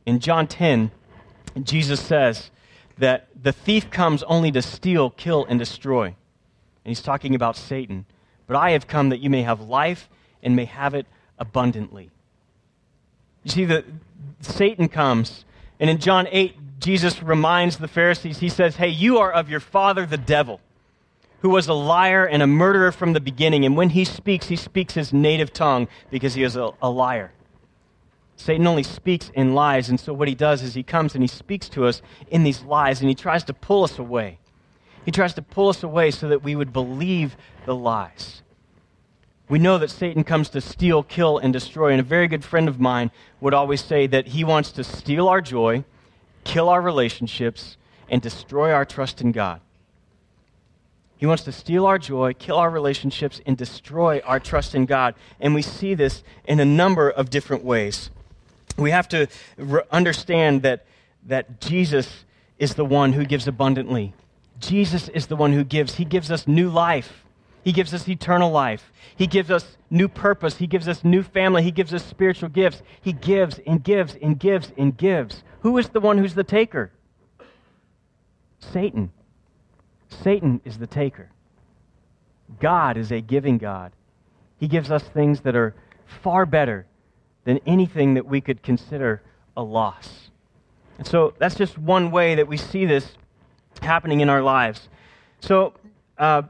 In 0.05 0.19
John 0.19 0.47
10, 0.47 0.91
Jesus 1.63 2.01
says, 2.01 2.51
that 2.97 3.27
the 3.41 3.51
thief 3.51 3.89
comes 3.89 4.23
only 4.23 4.51
to 4.51 4.61
steal, 4.61 5.09
kill, 5.09 5.45
and 5.45 5.59
destroy. 5.59 6.05
And 6.05 6.15
he's 6.85 7.01
talking 7.01 7.35
about 7.35 7.57
Satan. 7.57 8.05
But 8.47 8.57
I 8.57 8.71
have 8.71 8.87
come 8.87 9.09
that 9.09 9.19
you 9.19 9.29
may 9.29 9.43
have 9.43 9.61
life 9.61 10.09
and 10.43 10.55
may 10.55 10.65
have 10.65 10.93
it 10.93 11.07
abundantly. 11.37 12.11
You 13.43 13.51
see, 13.51 13.65
the, 13.65 13.83
Satan 14.41 14.87
comes, 14.87 15.45
and 15.79 15.89
in 15.89 15.99
John 15.99 16.27
8, 16.31 16.79
Jesus 16.79 17.21
reminds 17.21 17.77
the 17.77 17.87
Pharisees, 17.87 18.39
he 18.39 18.49
says, 18.49 18.75
Hey, 18.75 18.89
you 18.89 19.17
are 19.19 19.31
of 19.31 19.49
your 19.49 19.59
father, 19.59 20.05
the 20.05 20.17
devil, 20.17 20.61
who 21.41 21.49
was 21.49 21.67
a 21.67 21.73
liar 21.73 22.25
and 22.25 22.41
a 22.41 22.47
murderer 22.47 22.91
from 22.91 23.13
the 23.13 23.19
beginning. 23.19 23.65
And 23.65 23.75
when 23.75 23.89
he 23.89 24.05
speaks, 24.05 24.47
he 24.47 24.55
speaks 24.55 24.93
his 24.93 25.13
native 25.13 25.53
tongue 25.53 25.87
because 26.09 26.33
he 26.33 26.43
is 26.43 26.55
a, 26.55 26.71
a 26.81 26.89
liar. 26.89 27.31
Satan 28.35 28.67
only 28.67 28.83
speaks 28.83 29.31
in 29.33 29.53
lies, 29.53 29.89
and 29.89 29.99
so 29.99 30.13
what 30.13 30.27
he 30.27 30.35
does 30.35 30.61
is 30.61 30.73
he 30.73 30.83
comes 30.83 31.15
and 31.15 31.23
he 31.23 31.27
speaks 31.27 31.69
to 31.69 31.85
us 31.85 32.01
in 32.27 32.43
these 32.43 32.63
lies, 32.63 32.99
and 32.99 33.09
he 33.09 33.15
tries 33.15 33.43
to 33.45 33.53
pull 33.53 33.83
us 33.83 33.97
away. 33.97 34.39
He 35.05 35.11
tries 35.11 35.33
to 35.35 35.41
pull 35.41 35.69
us 35.69 35.83
away 35.83 36.11
so 36.11 36.27
that 36.29 36.43
we 36.43 36.55
would 36.55 36.73
believe 36.73 37.37
the 37.65 37.75
lies. 37.75 38.41
We 39.47 39.59
know 39.59 39.77
that 39.77 39.91
Satan 39.91 40.23
comes 40.23 40.49
to 40.49 40.61
steal, 40.61 41.03
kill, 41.03 41.37
and 41.37 41.53
destroy, 41.53 41.91
and 41.91 41.99
a 41.99 42.03
very 42.03 42.27
good 42.27 42.43
friend 42.43 42.67
of 42.67 42.79
mine 42.79 43.11
would 43.39 43.53
always 43.53 43.83
say 43.83 44.07
that 44.07 44.29
he 44.29 44.43
wants 44.43 44.71
to 44.73 44.83
steal 44.83 45.27
our 45.27 45.41
joy, 45.41 45.83
kill 46.43 46.67
our 46.67 46.81
relationships, 46.81 47.77
and 48.09 48.21
destroy 48.21 48.71
our 48.71 48.85
trust 48.85 49.21
in 49.21 49.31
God. 49.31 49.61
He 51.17 51.27
wants 51.27 51.43
to 51.43 51.51
steal 51.51 51.85
our 51.85 51.99
joy, 51.99 52.33
kill 52.33 52.57
our 52.57 52.69
relationships, 52.69 53.39
and 53.45 53.55
destroy 53.55 54.19
our 54.25 54.39
trust 54.39 54.73
in 54.73 54.85
God. 54.85 55.13
And 55.39 55.53
we 55.53 55.61
see 55.61 55.93
this 55.93 56.23
in 56.45 56.59
a 56.59 56.65
number 56.65 57.09
of 57.09 57.29
different 57.29 57.63
ways 57.63 58.09
we 58.77 58.91
have 58.91 59.07
to 59.09 59.27
understand 59.91 60.61
that, 60.63 60.85
that 61.25 61.61
Jesus 61.61 62.25
is 62.59 62.75
the 62.75 62.85
one 62.85 63.13
who 63.13 63.25
gives 63.25 63.47
abundantly. 63.47 64.13
Jesus 64.59 65.09
is 65.09 65.27
the 65.27 65.35
one 65.35 65.53
who 65.53 65.63
gives. 65.63 65.95
He 65.95 66.05
gives 66.05 66.31
us 66.31 66.47
new 66.47 66.69
life. 66.69 67.25
He 67.63 67.71
gives 67.71 67.93
us 67.93 68.07
eternal 68.07 68.51
life. 68.51 68.91
He 69.15 69.27
gives 69.27 69.49
us 69.49 69.77
new 69.89 70.07
purpose. 70.07 70.57
He 70.57 70.67
gives 70.67 70.87
us 70.87 71.03
new 71.03 71.23
family. 71.23 71.63
He 71.63 71.71
gives 71.71 71.93
us 71.93 72.05
spiritual 72.05 72.49
gifts. 72.49 72.81
He 73.01 73.11
gives 73.11 73.59
and 73.65 73.83
gives 73.83 74.15
and 74.21 74.39
gives 74.39 74.71
and 74.77 74.95
gives. 74.95 75.43
Who 75.61 75.77
is 75.77 75.89
the 75.89 75.99
one 75.99 76.17
who's 76.17 76.35
the 76.35 76.43
taker? 76.43 76.91
Satan. 78.59 79.11
Satan 80.09 80.61
is 80.63 80.77
the 80.77 80.87
taker. 80.87 81.29
God 82.59 82.97
is 82.97 83.11
a 83.11 83.21
giving 83.21 83.57
God. 83.57 83.91
He 84.59 84.67
gives 84.67 84.91
us 84.91 85.03
things 85.03 85.41
that 85.41 85.55
are 85.55 85.73
far 86.05 86.45
better 86.45 86.85
than 87.43 87.59
anything 87.65 88.13
that 88.13 88.25
we 88.25 88.41
could 88.41 88.61
consider 88.63 89.21
a 89.57 89.63
loss. 89.63 90.29
And 90.97 91.07
so 91.07 91.33
that's 91.39 91.55
just 91.55 91.77
one 91.77 92.11
way 92.11 92.35
that 92.35 92.47
we 92.47 92.57
see 92.57 92.85
this 92.85 93.17
happening 93.79 94.21
in 94.21 94.29
our 94.29 94.41
lives. 94.41 94.89
So 95.39 95.73
uh, 96.17 96.43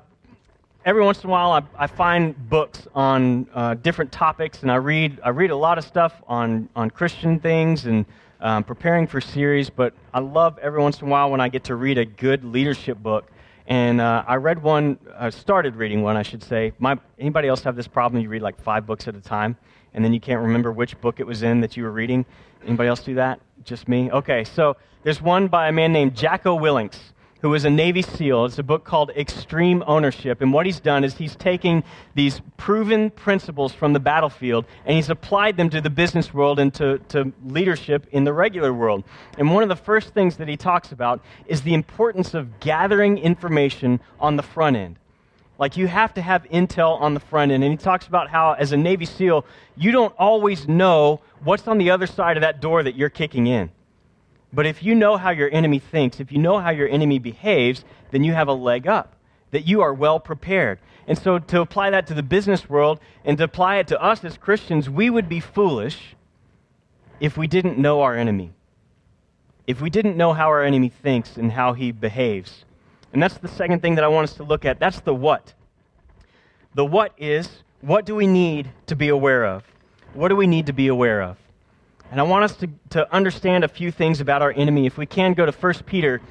every 0.85 1.03
once 1.03 1.23
in 1.23 1.29
a 1.29 1.31
while, 1.31 1.51
I, 1.51 1.63
I 1.83 1.87
find 1.87 2.49
books 2.49 2.87
on 2.93 3.47
uh, 3.53 3.75
different 3.75 4.11
topics, 4.11 4.61
and 4.61 4.71
I 4.71 4.75
read, 4.75 5.19
I 5.23 5.29
read 5.29 5.51
a 5.51 5.55
lot 5.55 5.77
of 5.77 5.83
stuff 5.83 6.21
on, 6.27 6.69
on 6.75 6.89
Christian 6.89 7.39
things 7.39 7.85
and 7.85 8.05
um, 8.41 8.63
preparing 8.63 9.07
for 9.07 9.21
series, 9.21 9.69
but 9.69 9.93
I 10.13 10.19
love 10.19 10.57
every 10.59 10.81
once 10.81 11.01
in 11.01 11.07
a 11.07 11.09
while 11.09 11.31
when 11.31 11.41
I 11.41 11.49
get 11.49 11.63
to 11.65 11.75
read 11.75 11.97
a 11.97 12.05
good 12.05 12.43
leadership 12.43 12.97
book. 12.97 13.31
And 13.67 13.99
uh, 13.99 14.23
I 14.27 14.35
read 14.35 14.61
one, 14.61 14.99
I 15.17 15.31
started 15.31 15.75
reading 15.75 16.03
one, 16.03 16.17
I 16.17 16.21
should 16.21 16.43
say. 16.43 16.73
My, 16.77 16.99
anybody 17.17 17.47
else 17.47 17.63
have 17.63 17.75
this 17.75 17.87
problem? 17.87 18.21
You 18.21 18.29
read 18.29 18.43
like 18.43 18.61
five 18.61 18.85
books 18.85 19.07
at 19.07 19.15
a 19.15 19.21
time? 19.21 19.57
and 19.95 20.03
then 20.03 20.13
you 20.13 20.19
can't 20.19 20.41
remember 20.41 20.71
which 20.71 20.99
book 21.01 21.19
it 21.19 21.25
was 21.25 21.41
in 21.41 21.61
that 21.61 21.75
you 21.75 21.83
were 21.83 21.91
reading. 21.91 22.25
Anybody 22.65 22.89
else 22.89 22.99
do 22.99 23.15
that? 23.15 23.39
Just 23.63 23.87
me? 23.87 24.11
Okay, 24.11 24.43
so 24.43 24.75
there's 25.03 25.21
one 25.21 25.47
by 25.47 25.69
a 25.69 25.71
man 25.71 25.93
named 25.93 26.15
Jocko 26.15 26.59
Willink, 26.59 26.93
who 27.45 27.51
was 27.51 27.63
a 27.63 27.69
Navy 27.69 28.01
SEAL. 28.01 28.45
It's 28.45 28.57
a 28.57 28.63
book 28.63 28.85
called 28.85 29.11
Extreme 29.11 29.83
Ownership. 29.85 30.41
And 30.41 30.51
what 30.51 30.65
he's 30.65 30.79
done 30.79 31.03
is 31.03 31.13
he's 31.13 31.35
taking 31.35 31.83
these 32.15 32.41
proven 32.57 33.11
principles 33.11 33.71
from 33.71 33.93
the 33.93 33.99
battlefield 33.99 34.65
and 34.83 34.95
he's 34.95 35.11
applied 35.11 35.55
them 35.55 35.69
to 35.69 35.79
the 35.79 35.91
business 35.91 36.33
world 36.33 36.57
and 36.57 36.73
to, 36.73 36.97
to 37.09 37.31
leadership 37.45 38.07
in 38.11 38.23
the 38.23 38.33
regular 38.33 38.73
world. 38.73 39.03
And 39.37 39.53
one 39.53 39.61
of 39.61 39.69
the 39.69 39.75
first 39.75 40.11
things 40.15 40.37
that 40.37 40.47
he 40.47 40.57
talks 40.57 40.91
about 40.91 41.21
is 41.45 41.61
the 41.61 41.75
importance 41.75 42.33
of 42.33 42.59
gathering 42.61 43.19
information 43.19 43.99
on 44.19 44.37
the 44.37 44.43
front 44.43 44.75
end. 44.75 44.95
Like 45.59 45.77
you 45.77 45.85
have 45.85 46.15
to 46.15 46.23
have 46.23 46.45
intel 46.45 46.99
on 46.99 47.13
the 47.13 47.19
front 47.19 47.51
end. 47.51 47.63
And 47.63 47.71
he 47.71 47.77
talks 47.77 48.07
about 48.07 48.27
how, 48.27 48.53
as 48.53 48.71
a 48.71 48.77
Navy 48.77 49.05
SEAL, 49.05 49.45
you 49.75 49.91
don't 49.91 50.15
always 50.17 50.67
know 50.67 51.21
what's 51.43 51.67
on 51.67 51.77
the 51.77 51.91
other 51.91 52.07
side 52.07 52.37
of 52.37 52.41
that 52.41 52.59
door 52.59 52.81
that 52.81 52.95
you're 52.95 53.11
kicking 53.11 53.45
in. 53.45 53.69
But 54.55 54.65
if 54.65 54.81
you 54.81 54.95
know 54.95 55.17
how 55.17 55.31
your 55.31 55.51
enemy 55.51 55.79
thinks, 55.79 56.21
if 56.21 56.31
you 56.31 56.37
know 56.37 56.59
how 56.59 56.69
your 56.69 56.87
enemy 56.87 57.19
behaves, 57.19 57.83
then 58.11 58.23
you 58.23 58.31
have 58.31 58.47
a 58.47 58.53
leg 58.53 58.87
up, 58.87 59.17
that 59.51 59.67
you 59.67 59.81
are 59.81 59.93
well 59.93 60.17
prepared. 60.17 60.79
And 61.07 61.17
so, 61.17 61.37
to 61.37 61.59
apply 61.59 61.89
that 61.89 62.07
to 62.07 62.13
the 62.13 62.23
business 62.23 62.69
world 62.69 63.01
and 63.25 63.37
to 63.37 63.43
apply 63.43 63.75
it 63.77 63.87
to 63.87 64.01
us 64.01 64.23
as 64.23 64.37
Christians, 64.37 64.89
we 64.89 65.09
would 65.09 65.27
be 65.27 65.41
foolish 65.41 66.15
if 67.19 67.37
we 67.37 67.47
didn't 67.47 67.77
know 67.77 68.01
our 68.01 68.15
enemy. 68.15 68.53
If 69.67 69.81
we 69.81 69.89
didn't 69.89 70.15
know 70.15 70.31
how 70.33 70.47
our 70.47 70.63
enemy 70.63 70.89
thinks 70.89 71.35
and 71.35 71.51
how 71.51 71.73
he 71.73 71.91
behaves. 71.91 72.63
And 73.11 73.21
that's 73.21 73.37
the 73.37 73.47
second 73.49 73.81
thing 73.81 73.95
that 73.95 74.05
I 74.05 74.07
want 74.07 74.29
us 74.29 74.35
to 74.37 74.43
look 74.43 74.63
at. 74.63 74.79
That's 74.79 75.01
the 75.01 75.13
what. 75.13 75.53
The 76.75 76.85
what 76.85 77.13
is 77.17 77.49
what 77.81 78.05
do 78.05 78.15
we 78.15 78.25
need 78.25 78.69
to 78.87 78.95
be 78.95 79.09
aware 79.09 79.45
of? 79.45 79.63
What 80.13 80.29
do 80.29 80.35
we 80.35 80.47
need 80.47 80.67
to 80.67 80.73
be 80.73 80.87
aware 80.87 81.21
of? 81.21 81.37
And 82.11 82.19
I 82.19 82.23
want 82.23 82.43
us 82.45 82.55
to, 82.57 82.69
to 82.91 83.13
understand 83.13 83.63
a 83.63 83.67
few 83.67 83.91
things 83.91 84.21
about 84.21 84.41
our 84.41 84.51
enemy. 84.51 84.85
If 84.85 84.97
we 84.97 85.05
can 85.05 85.33
go 85.33 85.45
to 85.45 85.51
1 85.51 85.73
Peter 85.85 86.21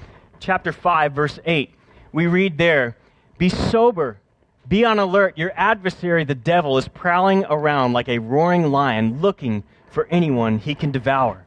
chapter 0.40 0.72
5, 0.72 1.12
verse 1.12 1.38
8. 1.44 1.70
We 2.12 2.26
read 2.26 2.58
there, 2.58 2.96
Be 3.38 3.48
sober, 3.48 4.18
be 4.66 4.84
on 4.84 4.98
alert. 4.98 5.36
Your 5.36 5.52
adversary, 5.56 6.24
the 6.24 6.34
devil, 6.34 6.78
is 6.78 6.88
prowling 6.88 7.44
around 7.46 7.92
like 7.92 8.08
a 8.08 8.18
roaring 8.18 8.70
lion, 8.70 9.20
looking 9.20 9.64
for 9.90 10.06
anyone 10.10 10.58
he 10.58 10.74
can 10.74 10.90
devour. 10.90 11.46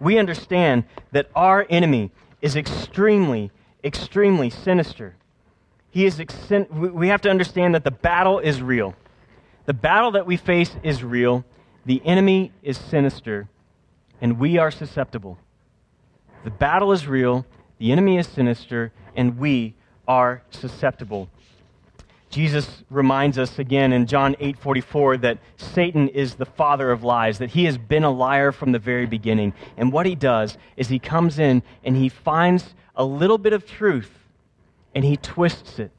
We 0.00 0.18
understand 0.18 0.84
that 1.12 1.30
our 1.34 1.66
enemy 1.68 2.10
is 2.42 2.56
extremely 2.56 3.50
extremely 3.84 4.50
sinister. 4.50 5.14
He 5.90 6.04
is 6.04 6.20
ex- 6.20 6.50
we 6.70 7.08
have 7.08 7.20
to 7.22 7.30
understand 7.30 7.74
that 7.74 7.84
the 7.84 7.90
battle 7.90 8.38
is 8.38 8.62
real. 8.62 8.94
The 9.66 9.74
battle 9.74 10.12
that 10.12 10.26
we 10.26 10.36
face 10.36 10.76
is 10.82 11.02
real. 11.02 11.44
The 11.86 12.02
enemy 12.04 12.52
is 12.62 12.76
sinister, 12.76 13.48
and 14.20 14.38
we 14.38 14.58
are 14.58 14.70
susceptible. 14.70 15.38
The 16.44 16.50
battle 16.50 16.92
is 16.92 17.06
real, 17.06 17.46
the 17.78 17.92
enemy 17.92 18.18
is 18.18 18.26
sinister, 18.26 18.92
and 19.16 19.38
we 19.38 19.74
are 20.06 20.42
susceptible. 20.50 21.28
Jesus 22.30 22.84
reminds 22.90 23.38
us 23.38 23.58
again 23.58 23.92
in 23.92 24.06
John 24.06 24.36
8:44 24.38 25.16
that 25.18 25.38
Satan 25.56 26.08
is 26.08 26.34
the 26.34 26.44
father 26.44 26.90
of 26.90 27.02
lies, 27.02 27.38
that 27.38 27.50
he 27.50 27.64
has 27.64 27.78
been 27.78 28.04
a 28.04 28.10
liar 28.10 28.52
from 28.52 28.72
the 28.72 28.78
very 28.78 29.06
beginning. 29.06 29.54
And 29.76 29.92
what 29.92 30.04
he 30.04 30.14
does 30.14 30.58
is 30.76 30.88
he 30.88 30.98
comes 30.98 31.38
in 31.38 31.62
and 31.84 31.96
he 31.96 32.08
finds 32.08 32.74
a 32.94 33.04
little 33.04 33.38
bit 33.38 33.52
of 33.52 33.64
truth 33.64 34.12
and 34.94 35.04
he 35.04 35.16
twists 35.16 35.78
it 35.78 35.90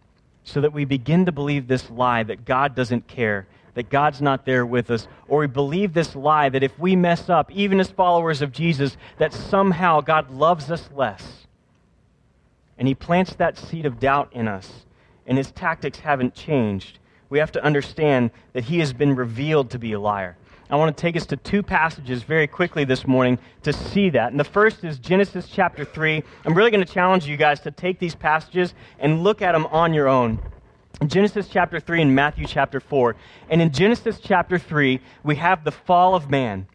so 0.43 0.61
that 0.61 0.73
we 0.73 0.85
begin 0.85 1.25
to 1.25 1.31
believe 1.31 1.67
this 1.67 1.89
lie 1.89 2.23
that 2.23 2.45
God 2.45 2.75
doesn't 2.75 3.07
care, 3.07 3.47
that 3.73 3.89
God's 3.89 4.21
not 4.21 4.45
there 4.45 4.65
with 4.65 4.91
us, 4.91 5.07
or 5.27 5.39
we 5.39 5.47
believe 5.47 5.93
this 5.93 6.15
lie 6.15 6.49
that 6.49 6.63
if 6.63 6.77
we 6.79 6.95
mess 6.95 7.29
up, 7.29 7.51
even 7.51 7.79
as 7.79 7.89
followers 7.89 8.41
of 8.41 8.51
Jesus, 8.51 8.97
that 9.17 9.33
somehow 9.33 10.01
God 10.01 10.31
loves 10.31 10.71
us 10.71 10.89
less. 10.93 11.45
And 12.77 12.87
he 12.87 12.95
plants 12.95 13.35
that 13.35 13.57
seed 13.57 13.85
of 13.85 13.99
doubt 13.99 14.29
in 14.31 14.47
us, 14.47 14.85
and 15.27 15.37
his 15.37 15.51
tactics 15.51 15.99
haven't 15.99 16.33
changed. 16.33 16.99
We 17.29 17.39
have 17.39 17.51
to 17.51 17.63
understand 17.63 18.31
that 18.53 18.63
he 18.63 18.79
has 18.79 18.93
been 18.93 19.15
revealed 19.15 19.69
to 19.71 19.79
be 19.79 19.93
a 19.93 19.99
liar. 19.99 20.37
I 20.71 20.75
want 20.75 20.95
to 20.95 21.01
take 21.01 21.15
us 21.17 21.25
to 21.27 21.35
two 21.35 21.63
passages 21.63 22.21
very 22.21 22.45
quickly 22.45 22.83
this 22.83 23.07
morning 23.07 23.39
to 23.63 23.73
see 23.73 24.11
that. 24.11 24.29
And 24.29 24.39
the 24.39 24.43
first 24.43 24.83
is 24.83 24.99
Genesis 24.99 25.47
chapter 25.51 25.83
3. 25.83 26.23
I'm 26.45 26.53
really 26.53 26.69
going 26.69 26.85
to 26.85 26.93
challenge 26.93 27.25
you 27.25 27.37
guys 27.37 27.59
to 27.61 27.71
take 27.71 27.97
these 27.97 28.13
passages 28.13 28.75
and 28.99 29.23
look 29.23 29.41
at 29.41 29.53
them 29.53 29.65
on 29.67 29.95
your 29.95 30.07
own. 30.07 30.39
Genesis 31.07 31.47
chapter 31.47 31.79
3 31.79 32.01
and 32.01 32.15
Matthew 32.15 32.45
chapter 32.45 32.79
4. 32.79 33.15
And 33.49 33.61
in 33.61 33.71
Genesis 33.71 34.19
chapter 34.19 34.57
3, 34.57 34.99
we 35.23 35.35
have 35.37 35.63
the 35.63 35.71
fall 35.71 36.13
of 36.13 36.29
man. 36.29 36.67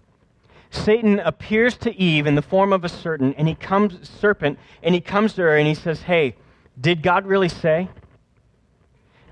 Satan 0.70 1.20
appears 1.20 1.76
to 1.78 1.94
Eve 1.94 2.26
in 2.26 2.34
the 2.34 2.42
form 2.42 2.72
of 2.72 2.84
a 2.84 2.88
serpent, 2.88 3.36
and 3.38 3.46
he 3.46 3.54
comes 3.54 4.08
serpent, 4.08 4.58
and 4.82 4.94
he 4.94 5.00
comes 5.00 5.34
to 5.34 5.42
her 5.42 5.56
and 5.56 5.68
he 5.68 5.74
says, 5.74 6.02
"Hey, 6.02 6.34
did 6.80 7.02
God 7.02 7.26
really 7.26 7.48
say? 7.48 7.88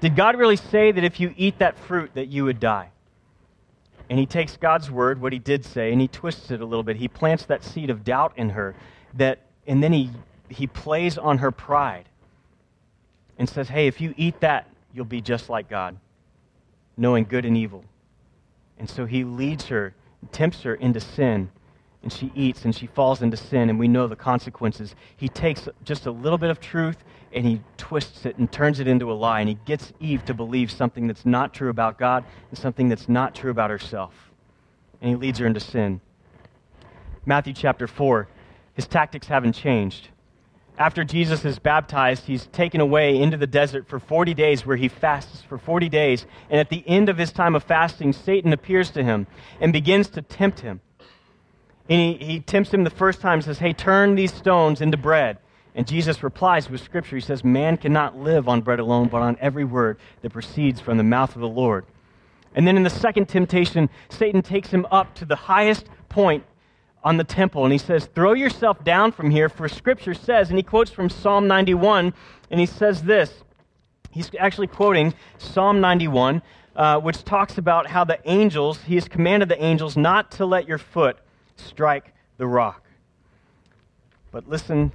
Did 0.01 0.15
God 0.15 0.37
really 0.37 0.57
say 0.57 0.93
that 0.93 1.03
if 1.03 1.19
you 1.19 1.35
eat 1.37 1.59
that 1.59 1.77
fruit 1.77 2.13
that 2.15 2.29
you 2.29 2.45
would 2.45 2.61
die?" 2.61 2.91
And 4.09 4.19
he 4.21 4.27
takes 4.27 4.57
God's 4.57 4.91
word, 4.91 5.21
what 5.21 5.33
he 5.33 5.39
did 5.39 5.65
say, 5.65 5.91
and 5.91 6.01
he 6.01 6.07
twists 6.07 6.51
it 6.51 6.61
a 6.61 6.67
little 6.67 6.85
bit. 6.85 6.97
He 6.97 7.09
plants 7.09 7.45
that 7.47 7.65
seed 7.65 7.91
of 7.91 8.05
doubt 8.05 8.35
in 8.37 8.51
her 8.51 8.75
that 9.15 9.41
and 9.67 9.83
then 9.83 9.93
he 9.93 10.11
he 10.49 10.67
plays 10.67 11.19
on 11.19 11.39
her 11.39 11.51
pride 11.51 12.09
and 13.39 13.49
says, 13.49 13.69
"Hey, 13.71 13.87
if 13.87 14.01
you 14.01 14.15
eat 14.17 14.39
that, 14.41 14.67
you'll 14.93 15.05
be 15.05 15.21
just 15.21 15.49
like 15.49 15.69
God, 15.69 15.97
knowing 16.97 17.25
good 17.25 17.45
and 17.45 17.57
evil." 17.57 17.85
And 18.79 18.89
so 18.89 19.07
he 19.07 19.25
leads 19.25 19.67
her, 19.69 19.95
tempts 20.31 20.63
her 20.63 20.75
into 20.75 21.01
sin, 21.01 21.51
and 22.03 22.13
she 22.13 22.33
eats 22.35 22.65
and 22.65 22.75
she 22.75 22.87
falls 22.87 23.23
into 23.23 23.37
sin, 23.37 23.71
and 23.71 23.79
we 23.79 23.89
know 23.89 24.07
the 24.07 24.17
consequences. 24.17 24.95
He 25.17 25.29
takes 25.29 25.69
just 25.85 26.07
a 26.07 26.11
little 26.11 26.39
bit 26.39 26.51
of 26.51 26.61
truth 26.61 27.05
and 27.33 27.47
he 27.47 27.63
twists 27.77 28.27
it 28.27 28.37
and 28.37 28.51
turns 28.53 28.79
it 28.79 28.87
into 28.87 29.11
a 29.11 29.15
lie, 29.15 29.41
and 29.41 29.49
he 29.49 29.57
gets 29.65 29.93
Eve 30.01 30.25
to 30.27 30.35
believe 30.35 30.71
something 30.71 31.07
that's 31.07 31.25
not 31.25 31.55
true 31.55 31.71
about 31.71 31.99
God 31.99 32.25
and 32.51 32.59
something 32.59 32.89
that's 32.89 33.09
not 33.09 33.35
true 33.35 33.51
about 33.51 33.71
herself. 33.71 34.31
And 35.01 35.09
he 35.09 35.17
leads 35.17 35.39
her 35.39 35.47
into 35.47 35.61
sin. 35.61 36.01
Matthew 37.25 37.55
chapter 37.55 37.87
4, 37.87 38.29
his 38.75 38.87
tactics 38.87 39.29
haven't 39.29 39.55
changed. 39.55 40.09
After 40.79 41.05
Jesus 41.05 41.45
is 41.45 41.59
baptized, 41.59 42.25
he's 42.25 42.47
taken 42.47 42.81
away 42.81 43.21
into 43.21 43.37
the 43.37 43.47
desert 43.47 43.87
for 43.87 43.99
40 43.99 44.33
days 44.35 44.65
where 44.65 44.77
he 44.77 44.89
fasts 44.89 45.43
for 45.43 45.59
40 45.59 45.89
days. 45.89 46.27
And 46.49 46.59
at 46.59 46.71
the 46.71 46.83
end 46.87 47.09
of 47.09 47.19
his 47.19 47.31
time 47.31 47.55
of 47.55 47.63
fasting, 47.63 48.13
Satan 48.13 48.53
appears 48.53 48.91
to 48.93 49.05
him 49.05 49.27
and 49.61 49.73
begins 49.73 50.09
to 50.11 50.23
tempt 50.23 50.61
him. 50.61 50.81
And 51.89 52.01
he, 52.01 52.25
he 52.25 52.41
tempts 52.41 52.73
him 52.73 52.85
the 52.85 52.91
first 52.91 53.21
time 53.21 53.43
says, 53.43 53.59
Hey, 53.59 53.73
turn 53.73 54.15
these 54.15 54.33
stones 54.33 54.81
into 54.81 54.97
bread. 54.97 55.39
And 55.75 55.87
Jesus 55.87 56.23
replies 56.23 56.71
with 56.71 56.81
scripture. 56.81 57.17
He 57.17 57.23
says, 57.23 57.45
Man 57.45 57.77
cannot 57.77 58.17
live 58.17 58.49
on 58.49 58.63
bread 58.63 58.81
alone, 58.81 59.09
but 59.09 59.23
on 59.23 59.37
every 59.41 59.65
word 59.65 59.99
that 60.23 60.31
proceeds 60.31 60.81
from 60.81 60.97
the 60.97 61.05
mouth 61.05 61.35
of 61.35 61.43
the 61.43 61.49
Lord. 61.49 61.85
And 62.55 62.67
then 62.67 62.77
in 62.77 62.83
the 62.83 62.91
second 62.91 63.29
temptation, 63.29 63.89
Satan 64.09 64.43
takes 64.43 64.69
him 64.69 64.87
up 64.91 65.15
to 65.17 65.25
the 65.25 65.37
highest 65.37 65.87
point 66.09 66.45
on 67.05 67.17
the 67.17 67.25
temple, 67.25 67.65
and 67.65 67.73
he 67.73 67.79
says, 67.79 68.07
Throw 68.15 68.33
yourself 68.33 68.83
down 68.85 69.13
from 69.13 69.31
here, 69.31 69.49
for 69.49 69.69
scripture 69.69 70.15
says, 70.15 70.49
and 70.49 70.59
he 70.59 70.63
quotes 70.63 70.91
from 70.91 71.09
Psalm 71.09 71.49
91, 71.49 72.15
and 72.51 72.61
he 72.61 72.67
says 72.67 73.03
this. 73.03 73.43
He's 74.11 74.31
actually 74.39 74.67
quoting 74.67 75.15
Psalm 75.39 75.81
91, 75.81 76.43
uh, 76.77 77.01
which 77.01 77.25
talks 77.25 77.59
about 77.59 77.87
how 77.87 78.05
the 78.05 78.19
angels, 78.25 78.83
he 78.83 78.95
has 78.95 79.09
commanded 79.09 79.49
the 79.49 79.63
angels 79.63 79.97
not 79.97 80.31
to 80.33 80.47
let 80.47 80.69
your 80.69 80.79
foot 80.79 81.19
strike 81.57 82.13
the 82.37 82.47
rock. 82.47 82.85
But 84.31 84.49
listen 84.49 84.93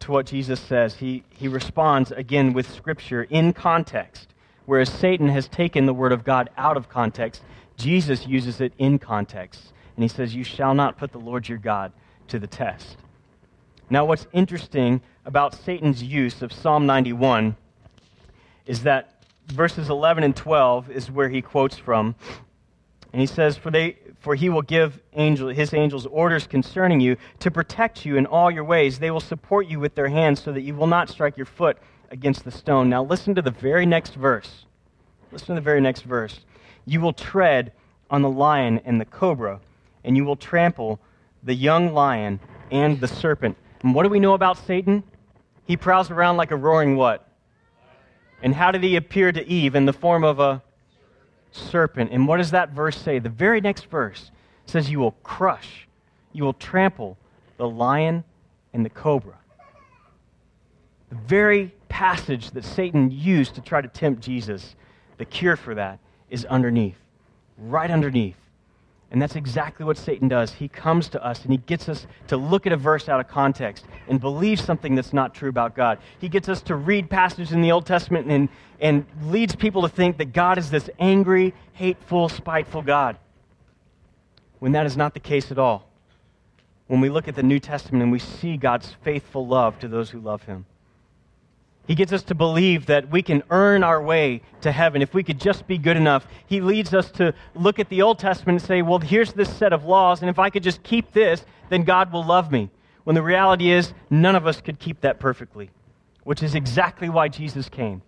to 0.00 0.12
what 0.12 0.26
Jesus 0.26 0.60
says. 0.60 0.96
He, 0.96 1.24
he 1.30 1.48
responds 1.48 2.12
again 2.12 2.52
with 2.52 2.72
Scripture 2.72 3.24
in 3.24 3.52
context. 3.52 4.34
Whereas 4.66 4.90
Satan 4.90 5.28
has 5.28 5.48
taken 5.48 5.86
the 5.86 5.94
Word 5.94 6.12
of 6.12 6.24
God 6.24 6.50
out 6.56 6.76
of 6.76 6.88
context, 6.88 7.42
Jesus 7.76 8.26
uses 8.26 8.60
it 8.60 8.72
in 8.78 8.98
context. 8.98 9.72
And 9.96 10.04
he 10.04 10.08
says, 10.08 10.34
You 10.34 10.44
shall 10.44 10.74
not 10.74 10.98
put 10.98 11.12
the 11.12 11.18
Lord 11.18 11.48
your 11.48 11.58
God 11.58 11.92
to 12.28 12.38
the 12.38 12.46
test. 12.46 12.96
Now, 13.88 14.04
what's 14.04 14.26
interesting 14.32 15.00
about 15.24 15.54
Satan's 15.54 16.02
use 16.02 16.42
of 16.42 16.52
Psalm 16.52 16.86
91 16.86 17.56
is 18.66 18.82
that 18.82 19.22
verses 19.46 19.88
11 19.88 20.24
and 20.24 20.36
12 20.36 20.90
is 20.90 21.10
where 21.10 21.28
he 21.28 21.40
quotes 21.40 21.78
from. 21.78 22.14
And 23.12 23.20
he 23.20 23.26
says, 23.26 23.56
For 23.56 23.70
they, 23.70 23.96
for 24.18 24.34
he 24.34 24.48
will 24.48 24.62
give 24.62 25.00
angel, 25.14 25.48
his 25.48 25.72
angels 25.72 26.04
orders 26.06 26.46
concerning 26.46 27.00
you 27.00 27.16
to 27.38 27.50
protect 27.50 28.04
you 28.04 28.16
in 28.16 28.26
all 28.26 28.50
your 28.50 28.64
ways. 28.64 28.98
They 28.98 29.10
will 29.10 29.20
support 29.20 29.66
you 29.68 29.78
with 29.78 29.94
their 29.94 30.08
hands 30.08 30.42
so 30.42 30.52
that 30.52 30.62
you 30.62 30.74
will 30.74 30.88
not 30.88 31.08
strike 31.08 31.36
your 31.36 31.46
foot 31.46 31.78
against 32.10 32.44
the 32.44 32.50
stone. 32.50 32.88
Now, 32.88 33.04
listen 33.04 33.34
to 33.36 33.42
the 33.42 33.50
very 33.50 33.86
next 33.86 34.14
verse. 34.14 34.66
Listen 35.32 35.48
to 35.48 35.54
the 35.54 35.60
very 35.60 35.80
next 35.80 36.02
verse. 36.02 36.40
You 36.84 37.00
will 37.00 37.12
tread 37.12 37.72
on 38.10 38.22
the 38.22 38.30
lion 38.30 38.80
and 38.84 39.00
the 39.00 39.04
cobra, 39.04 39.60
and 40.06 40.16
you 40.16 40.24
will 40.24 40.36
trample 40.36 40.98
the 41.42 41.54
young 41.54 41.92
lion 41.92 42.40
and 42.70 42.98
the 43.00 43.08
serpent. 43.08 43.56
And 43.82 43.94
what 43.94 44.04
do 44.04 44.08
we 44.08 44.20
know 44.20 44.32
about 44.32 44.56
Satan? 44.66 45.02
He 45.66 45.76
prowls 45.76 46.10
around 46.10 46.38
like 46.38 46.52
a 46.52 46.56
roaring 46.56 46.96
what? 46.96 47.28
And 48.42 48.54
how 48.54 48.70
did 48.70 48.82
he 48.82 48.96
appear 48.96 49.32
to 49.32 49.46
Eve? 49.46 49.74
In 49.74 49.84
the 49.84 49.92
form 49.92 50.24
of 50.24 50.38
a 50.40 50.62
serpent. 51.50 52.10
And 52.12 52.28
what 52.28 52.38
does 52.38 52.52
that 52.52 52.70
verse 52.70 52.96
say? 52.96 53.18
The 53.18 53.28
very 53.28 53.60
next 53.60 53.86
verse 53.86 54.30
says, 54.66 54.90
You 54.90 55.00
will 55.00 55.16
crush, 55.22 55.88
you 56.32 56.44
will 56.44 56.54
trample 56.54 57.18
the 57.56 57.68
lion 57.68 58.24
and 58.72 58.84
the 58.84 58.90
cobra. 58.90 59.38
The 61.08 61.16
very 61.16 61.74
passage 61.88 62.50
that 62.50 62.64
Satan 62.64 63.10
used 63.10 63.54
to 63.54 63.60
try 63.60 63.80
to 63.80 63.88
tempt 63.88 64.22
Jesus, 64.22 64.76
the 65.18 65.24
cure 65.24 65.56
for 65.56 65.74
that 65.74 65.98
is 66.30 66.44
underneath, 66.44 66.98
right 67.56 67.90
underneath. 67.90 68.36
And 69.10 69.22
that's 69.22 69.36
exactly 69.36 69.86
what 69.86 69.96
Satan 69.96 70.26
does. 70.26 70.52
He 70.52 70.66
comes 70.66 71.08
to 71.10 71.24
us 71.24 71.42
and 71.44 71.52
he 71.52 71.58
gets 71.58 71.88
us 71.88 72.06
to 72.26 72.36
look 72.36 72.66
at 72.66 72.72
a 72.72 72.76
verse 72.76 73.08
out 73.08 73.20
of 73.20 73.28
context 73.28 73.84
and 74.08 74.20
believe 74.20 74.58
something 74.58 74.96
that's 74.96 75.12
not 75.12 75.32
true 75.32 75.48
about 75.48 75.76
God. 75.76 75.98
He 76.18 76.28
gets 76.28 76.48
us 76.48 76.60
to 76.62 76.74
read 76.74 77.08
passages 77.08 77.52
in 77.52 77.60
the 77.60 77.70
Old 77.70 77.86
Testament 77.86 78.26
and, 78.28 78.48
and 78.80 79.06
leads 79.22 79.54
people 79.54 79.82
to 79.82 79.88
think 79.88 80.18
that 80.18 80.32
God 80.32 80.58
is 80.58 80.70
this 80.70 80.90
angry, 80.98 81.54
hateful, 81.72 82.28
spiteful 82.28 82.82
God. 82.82 83.16
When 84.58 84.72
that 84.72 84.86
is 84.86 84.96
not 84.96 85.14
the 85.14 85.20
case 85.20 85.52
at 85.52 85.58
all. 85.58 85.88
When 86.88 87.00
we 87.00 87.08
look 87.08 87.28
at 87.28 87.36
the 87.36 87.42
New 87.42 87.60
Testament 87.60 88.02
and 88.02 88.10
we 88.10 88.18
see 88.18 88.56
God's 88.56 88.96
faithful 89.02 89.46
love 89.46 89.78
to 89.80 89.88
those 89.88 90.10
who 90.10 90.20
love 90.20 90.42
him. 90.42 90.66
He 91.86 91.94
gets 91.94 92.12
us 92.12 92.24
to 92.24 92.34
believe 92.34 92.86
that 92.86 93.10
we 93.10 93.22
can 93.22 93.42
earn 93.50 93.84
our 93.84 94.02
way 94.02 94.42
to 94.62 94.72
heaven 94.72 95.02
if 95.02 95.14
we 95.14 95.22
could 95.22 95.40
just 95.40 95.66
be 95.66 95.78
good 95.78 95.96
enough. 95.96 96.26
He 96.46 96.60
leads 96.60 96.92
us 96.92 97.10
to 97.12 97.32
look 97.54 97.78
at 97.78 97.88
the 97.88 98.02
Old 98.02 98.18
Testament 98.18 98.60
and 98.60 98.66
say, 98.66 98.82
well, 98.82 98.98
here's 98.98 99.32
this 99.32 99.54
set 99.54 99.72
of 99.72 99.84
laws, 99.84 100.20
and 100.20 100.28
if 100.28 100.38
I 100.38 100.50
could 100.50 100.64
just 100.64 100.82
keep 100.82 101.12
this, 101.12 101.44
then 101.68 101.84
God 101.84 102.12
will 102.12 102.24
love 102.24 102.50
me. 102.50 102.70
When 103.04 103.14
the 103.14 103.22
reality 103.22 103.70
is, 103.70 103.92
none 104.10 104.34
of 104.34 104.46
us 104.46 104.60
could 104.60 104.80
keep 104.80 105.02
that 105.02 105.20
perfectly, 105.20 105.70
which 106.24 106.42
is 106.42 106.56
exactly 106.56 107.08
why 107.08 107.28
Jesus 107.28 107.68
came. 107.68 108.02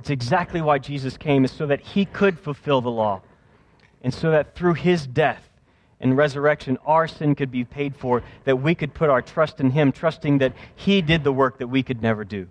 It's 0.00 0.10
exactly 0.10 0.60
why 0.60 0.78
Jesus 0.78 1.16
came, 1.16 1.44
is 1.44 1.52
so 1.52 1.66
that 1.66 1.80
he 1.80 2.04
could 2.04 2.38
fulfill 2.38 2.80
the 2.80 2.90
law, 2.90 3.22
and 4.02 4.12
so 4.12 4.32
that 4.32 4.56
through 4.56 4.74
his 4.74 5.06
death, 5.06 5.48
and 6.02 6.16
resurrection, 6.16 6.76
our 6.84 7.06
sin 7.06 7.36
could 7.36 7.52
be 7.52 7.64
paid 7.64 7.94
for, 7.94 8.24
that 8.42 8.56
we 8.56 8.74
could 8.74 8.92
put 8.92 9.08
our 9.08 9.22
trust 9.22 9.60
in 9.60 9.70
Him, 9.70 9.92
trusting 9.92 10.38
that 10.38 10.52
He 10.74 11.00
did 11.00 11.22
the 11.22 11.32
work 11.32 11.58
that 11.58 11.68
we 11.68 11.84
could 11.84 12.02
never 12.02 12.24
do. 12.24 12.48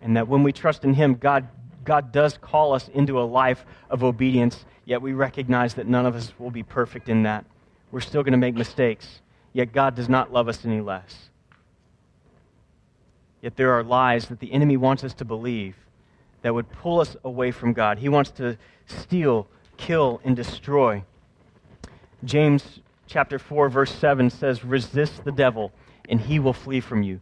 And 0.00 0.16
that 0.16 0.28
when 0.28 0.42
we 0.42 0.52
trust 0.52 0.84
in 0.84 0.94
Him, 0.94 1.14
God, 1.14 1.48
God 1.84 2.12
does 2.12 2.38
call 2.38 2.74
us 2.74 2.88
into 2.88 3.20
a 3.20 3.24
life 3.24 3.64
of 3.90 4.04
obedience, 4.04 4.64
yet 4.84 5.00
we 5.02 5.12
recognize 5.12 5.74
that 5.74 5.86
none 5.86 6.06
of 6.06 6.14
us 6.14 6.32
will 6.38 6.50
be 6.50 6.62
perfect 6.62 7.08
in 7.08 7.22
that. 7.24 7.44
We're 7.90 8.00
still 8.00 8.22
going 8.22 8.32
to 8.32 8.38
make 8.38 8.54
mistakes, 8.54 9.20
yet 9.52 9.72
God 9.72 9.94
does 9.94 10.08
not 10.08 10.32
love 10.32 10.48
us 10.48 10.64
any 10.64 10.80
less. 10.80 11.30
Yet 13.40 13.56
there 13.56 13.72
are 13.72 13.82
lies 13.82 14.26
that 14.26 14.40
the 14.40 14.52
enemy 14.52 14.76
wants 14.76 15.04
us 15.04 15.14
to 15.14 15.24
believe 15.24 15.76
that 16.42 16.54
would 16.54 16.70
pull 16.70 17.00
us 17.00 17.16
away 17.24 17.50
from 17.50 17.72
God. 17.72 17.98
He 17.98 18.08
wants 18.08 18.30
to 18.32 18.58
steal, 18.86 19.48
kill, 19.76 20.20
and 20.24 20.34
destroy. 20.34 21.04
James 22.24 22.80
chapter 23.06 23.38
4 23.38 23.68
verse 23.68 23.94
7 23.94 24.30
says 24.30 24.64
resist 24.64 25.24
the 25.24 25.32
devil 25.32 25.72
and 26.08 26.20
he 26.20 26.38
will 26.38 26.52
flee 26.52 26.80
from 26.80 27.02
you 27.02 27.20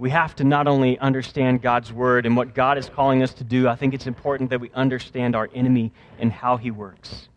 we 0.00 0.08
have 0.08 0.34
to 0.36 0.44
not 0.44 0.66
only 0.66 0.98
understand 0.98 1.60
God's 1.60 1.92
word 1.92 2.24
and 2.24 2.34
what 2.34 2.54
God 2.54 2.78
is 2.78 2.88
calling 2.88 3.22
us 3.22 3.34
to 3.34 3.44
do, 3.44 3.68
I 3.68 3.76
think 3.76 3.92
it's 3.92 4.06
important 4.06 4.48
that 4.48 4.58
we 4.58 4.70
understand 4.74 5.36
our 5.36 5.50
enemy 5.54 5.92
and 6.18 6.32
how 6.32 6.56
he 6.56 6.70
works. 6.70 7.28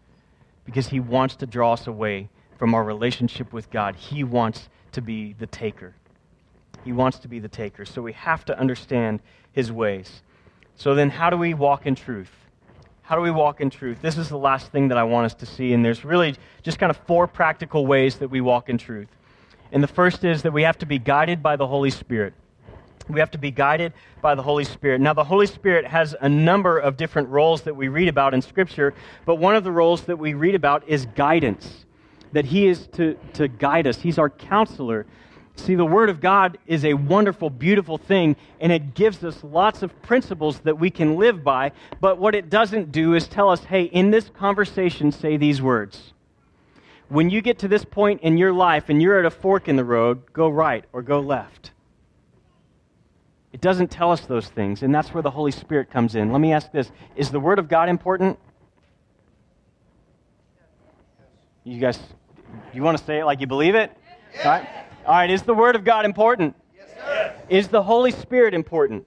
Because 0.64 0.88
he 0.88 1.02
wants 1.02 1.36
to 1.36 1.46
draw 1.46 1.74
us 1.74 1.88
away 1.88 2.30
from 2.58 2.74
our 2.74 2.86
relationship 2.86 3.52
with 3.52 3.70
God. 3.70 3.98
He 3.98 4.24
wants 4.24 4.70
to 4.94 5.02
be 5.02 5.34
the 5.34 5.46
taker. 5.46 5.94
He 6.86 6.94
wants 6.94 7.20
to 7.20 7.28
be 7.28 7.40
the 7.40 7.50
taker. 7.50 7.84
So 7.84 8.02
we 8.02 8.14
have 8.14 8.46
to 8.46 8.58
understand 8.58 9.20
his 9.52 9.70
ways. 9.70 10.24
So 10.78 10.96
then, 10.96 11.10
how 11.10 11.30
do 11.30 11.36
we 11.36 11.54
walk 11.54 11.86
in 11.86 11.96
truth? 11.96 12.32
How 13.02 13.18
do 13.18 13.22
we 13.22 13.32
walk 13.32 13.60
in 13.60 13.72
truth? 13.72 14.02
This 14.02 14.18
is 14.18 14.30
the 14.30 14.38
last 14.38 14.72
thing 14.72 14.88
that 14.88 14.98
I 14.98 15.04
want 15.04 15.26
us 15.26 15.34
to 15.36 15.46
see, 15.46 15.74
and 15.74 15.84
there's 15.84 16.06
really 16.06 16.38
just 16.62 16.80
kind 16.80 16.90
of 16.90 16.96
four 17.06 17.28
practical 17.28 17.86
ways 17.86 18.16
that 18.20 18.30
we 18.30 18.40
walk 18.40 18.70
in 18.70 18.78
truth. 18.78 19.10
And 19.74 19.84
the 19.84 19.88
first 19.88 20.24
is 20.24 20.44
that 20.44 20.54
we 20.54 20.64
have 20.64 20.78
to 20.78 20.86
be 20.86 20.98
guided 20.98 21.44
by 21.44 21.58
the 21.58 21.68
Holy 21.68 21.90
Spirit. 21.90 22.34
We 23.10 23.20
have 23.20 23.32
to 23.32 23.38
be 23.38 23.52
guided 23.52 23.94
by 24.22 24.36
the 24.36 24.42
Holy 24.42 24.64
Spirit. 24.64 25.02
Now, 25.02 25.14
the 25.14 25.26
Holy 25.26 25.48
Spirit 25.48 25.86
has 25.86 26.16
a 26.22 26.30
number 26.30 26.80
of 26.80 26.96
different 26.96 27.30
roles 27.30 27.64
that 27.64 27.76
we 27.76 27.90
read 27.90 28.08
about 28.08 28.34
in 28.34 28.42
Scripture, 28.42 28.94
but 29.26 29.36
one 29.36 29.56
of 29.56 29.64
the 29.64 29.72
roles 29.72 30.04
that 30.04 30.18
we 30.18 30.34
read 30.34 30.56
about 30.56 30.88
is 30.88 31.06
guidance, 31.08 31.86
that 32.32 32.46
He 32.46 32.68
is 32.68 32.88
to, 32.94 33.16
to 33.34 33.48
guide 33.48 33.88
us. 33.88 34.00
He's 34.00 34.18
our 34.18 34.30
counselor. 34.30 35.06
See, 35.56 35.76
the 35.76 35.86
Word 35.86 36.10
of 36.10 36.22
God 36.22 36.58
is 36.66 36.84
a 36.86 36.94
wonderful, 36.94 37.50
beautiful 37.50 37.98
thing, 37.98 38.38
and 38.60 38.72
it 38.72 38.96
gives 38.96 39.24
us 39.24 39.44
lots 39.44 39.84
of 39.84 40.02
principles 40.02 40.60
that 40.62 40.80
we 40.80 40.90
can 40.90 41.18
live 41.18 41.44
by. 41.44 41.74
But 42.00 42.18
what 42.18 42.36
it 42.36 42.50
doesn't 42.50 42.92
do 42.92 43.14
is 43.14 43.28
tell 43.28 43.50
us, 43.50 43.66
hey, 43.66 43.84
in 43.84 44.12
this 44.12 44.30
conversation, 44.30 45.12
say 45.12 45.38
these 45.38 45.62
words. 45.62 46.14
When 47.10 47.30
you 47.30 47.42
get 47.42 47.60
to 47.60 47.68
this 47.68 47.86
point 47.86 48.22
in 48.22 48.38
your 48.38 48.54
life 48.54 48.86
and 48.88 49.02
you're 49.02 49.20
at 49.20 49.26
a 49.26 49.30
fork 49.30 49.68
in 49.68 49.76
the 49.76 49.84
road, 49.84 50.34
go 50.34 50.50
right 50.50 50.86
or 50.94 51.04
go 51.04 51.20
left. 51.20 51.73
It 53.54 53.62
doesn't 53.62 53.92
tell 53.92 54.12
us 54.12 54.22
those 54.22 54.48
things, 54.48 54.82
and 54.82 54.94
that's 54.94 55.14
where 55.14 55.22
the 55.22 55.30
Holy 55.30 55.52
Spirit 55.52 55.92
comes 55.92 56.16
in. 56.16 56.32
Let 56.32 56.42
me 56.42 56.52
ask 56.52 56.72
this 56.72 56.92
Is 57.16 57.30
the 57.30 57.40
Word 57.40 57.60
of 57.60 57.70
God 57.70 57.88
important? 57.88 58.40
You 61.64 61.80
guys, 61.80 62.00
you 62.74 62.82
want 62.84 62.98
to 62.98 63.04
say 63.04 63.20
it 63.20 63.26
like 63.26 63.40
you 63.40 63.48
believe 63.48 63.76
it? 63.76 63.96
All 64.44 64.52
right. 64.52 64.68
All 65.06 65.14
right, 65.14 65.30
is 65.30 65.44
the 65.44 65.54
Word 65.54 65.76
of 65.76 65.84
God 65.84 66.04
important? 66.04 66.56
Yes, 66.76 67.36
is 67.48 67.68
the 67.68 67.84
Holy 67.84 68.12
Spirit 68.12 68.54
important? 68.54 69.06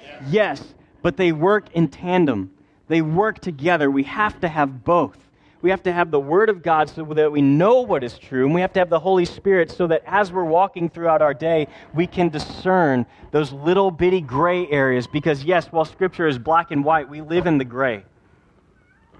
Yes. 0.00 0.22
yes, 0.28 0.74
but 1.00 1.16
they 1.16 1.32
work 1.32 1.72
in 1.72 1.88
tandem. 1.88 2.52
They 2.88 3.02
work 3.02 3.40
together. 3.40 3.90
We 3.90 4.02
have 4.04 4.38
to 4.40 4.48
have 4.48 4.84
both. 4.84 5.16
We 5.60 5.70
have 5.70 5.82
to 5.84 5.92
have 5.92 6.12
the 6.12 6.20
Word 6.20 6.50
of 6.50 6.62
God 6.62 6.88
so 6.88 7.04
that 7.04 7.32
we 7.32 7.42
know 7.42 7.80
what 7.80 8.04
is 8.04 8.16
true, 8.16 8.44
and 8.44 8.54
we 8.54 8.60
have 8.60 8.72
to 8.74 8.78
have 8.78 8.90
the 8.90 9.00
Holy 9.00 9.24
Spirit 9.24 9.70
so 9.72 9.88
that 9.88 10.02
as 10.06 10.30
we're 10.30 10.44
walking 10.44 10.88
throughout 10.88 11.20
our 11.20 11.34
day, 11.34 11.66
we 11.94 12.06
can 12.06 12.28
discern 12.28 13.06
those 13.32 13.52
little 13.52 13.90
bitty 13.90 14.20
gray 14.20 14.68
areas. 14.68 15.08
Because, 15.08 15.42
yes, 15.42 15.66
while 15.72 15.84
Scripture 15.84 16.28
is 16.28 16.38
black 16.38 16.70
and 16.70 16.84
white, 16.84 17.08
we 17.08 17.22
live 17.22 17.46
in 17.46 17.58
the 17.58 17.64
gray. 17.64 18.04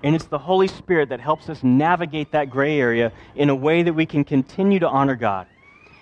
And 0.05 0.14
it's 0.14 0.27
the 0.27 0.38
Holy 0.38 0.68
Spirit 0.68 1.09
that 1.09 1.20
helps 1.20 1.48
us 1.48 1.64
navigate 1.64 2.31
that 2.31 2.51
gray 2.51 2.79
area 2.79 3.12
in 3.35 3.48
a 3.48 3.55
way 3.55 3.83
that 3.83 3.92
we 3.92 4.07
can 4.07 4.22
continue 4.22 4.79
to 4.79 4.88
honor 4.88 5.16
God. 5.16 5.48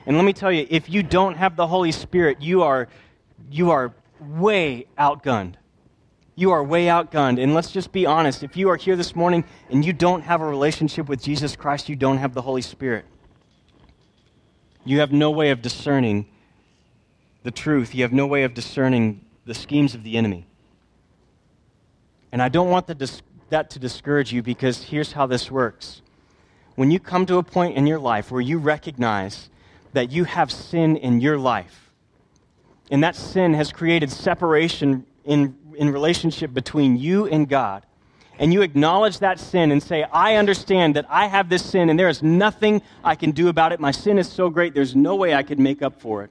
And 0.05 0.17
let 0.17 0.25
me 0.27 0.35
tell 0.35 0.53
you, 0.53 0.67
if 0.69 0.91
you 0.91 1.03
don't 1.03 1.37
have 1.37 1.57
the 1.57 1.67
Holy 1.67 1.93
Spirit, 1.93 2.43
you 2.43 2.63
are, 2.63 2.89
you 3.51 3.71
are 3.71 3.95
way 4.21 4.87
outgunned. 4.99 5.55
You 6.37 6.53
are 6.53 6.63
way 6.63 6.87
outgunned. 6.87 7.43
And 7.43 7.55
let's 7.55 7.73
just 7.73 7.91
be 7.91 8.07
honest 8.07 8.43
if 8.43 8.57
you 8.57 8.69
are 8.69 8.77
here 8.77 8.95
this 8.95 9.17
morning 9.17 9.45
and 9.71 9.85
you 9.85 9.93
don't 9.93 10.23
have 10.23 10.41
a 10.41 10.47
relationship 10.47 11.09
with 11.09 11.23
Jesus 11.23 11.57
Christ, 11.57 11.89
you 11.89 11.97
don't 11.97 12.19
have 12.19 12.35
the 12.35 12.43
Holy 12.43 12.63
Spirit. 12.63 13.07
You 14.85 15.01
have 15.01 15.11
no 15.11 15.31
way 15.31 15.51
of 15.51 15.63
discerning 15.63 16.27
the 17.43 17.51
truth, 17.51 17.95
you 17.95 18.03
have 18.03 18.13
no 18.13 18.27
way 18.27 18.45
of 18.45 18.55
discerning 18.55 19.25
the 19.47 19.55
schemes 19.55 19.95
of 19.95 20.05
the 20.05 20.17
enemy. 20.17 20.47
And 22.33 22.43
I 22.43 22.49
don't 22.49 22.71
want 22.71 22.87
the, 22.87 23.21
that 23.49 23.71
to 23.71 23.79
discourage 23.79 24.33
you 24.33 24.43
because 24.43 24.83
here's 24.83 25.13
how 25.13 25.27
this 25.27 25.51
works. 25.51 26.03
When 26.75 26.91
you 26.91 27.01
come 27.01 27.25
to 27.27 27.39
a 27.39 27.43
point 27.43 27.77
in 27.77 27.87
your 27.87 27.99
life 27.99 28.31
where 28.31 28.41
you 28.41 28.59
recognize 28.59 29.49
that 29.95 30.13
you 30.13 30.25
have 30.25 30.53
sin 30.53 30.97
in 30.97 31.21
your 31.21 31.39
life. 31.39 31.91
And 32.91 33.03
that 33.03 33.17
sin 33.17 33.55
has 33.55 33.73
created 33.73 34.13
separation 34.13 35.07
in, 35.25 35.57
in 35.77 35.91
relationship 35.91 36.53
between 36.53 36.97
you 36.97 37.27
and 37.27 37.49
God. 37.49 37.85
And 38.39 38.53
you 38.53 38.63
acknowledge 38.63 39.21
that 39.21 39.41
sin 39.41 39.73
and 39.73 39.83
say, 39.83 40.03
I 40.03 40.37
understand 40.37 40.97
that 40.97 41.07
I 41.09 41.27
have 41.27 41.49
this 41.49 41.65
sin 41.65 41.89
and 41.89 41.99
there 41.99 42.09
is 42.09 42.23
nothing 42.23 42.83
I 43.03 43.15
can 43.15 43.31
do 43.31 43.49
about 43.49 43.73
it. 43.73 43.81
My 43.81 43.93
sin 43.93 44.19
is 44.19 44.29
so 44.29 44.51
great, 44.51 44.75
there's 44.75 44.95
no 44.95 45.17
way 45.17 45.35
I 45.35 45.43
could 45.43 45.59
make 45.59 45.81
up 45.81 46.01
for 46.01 46.23
it. 46.23 46.31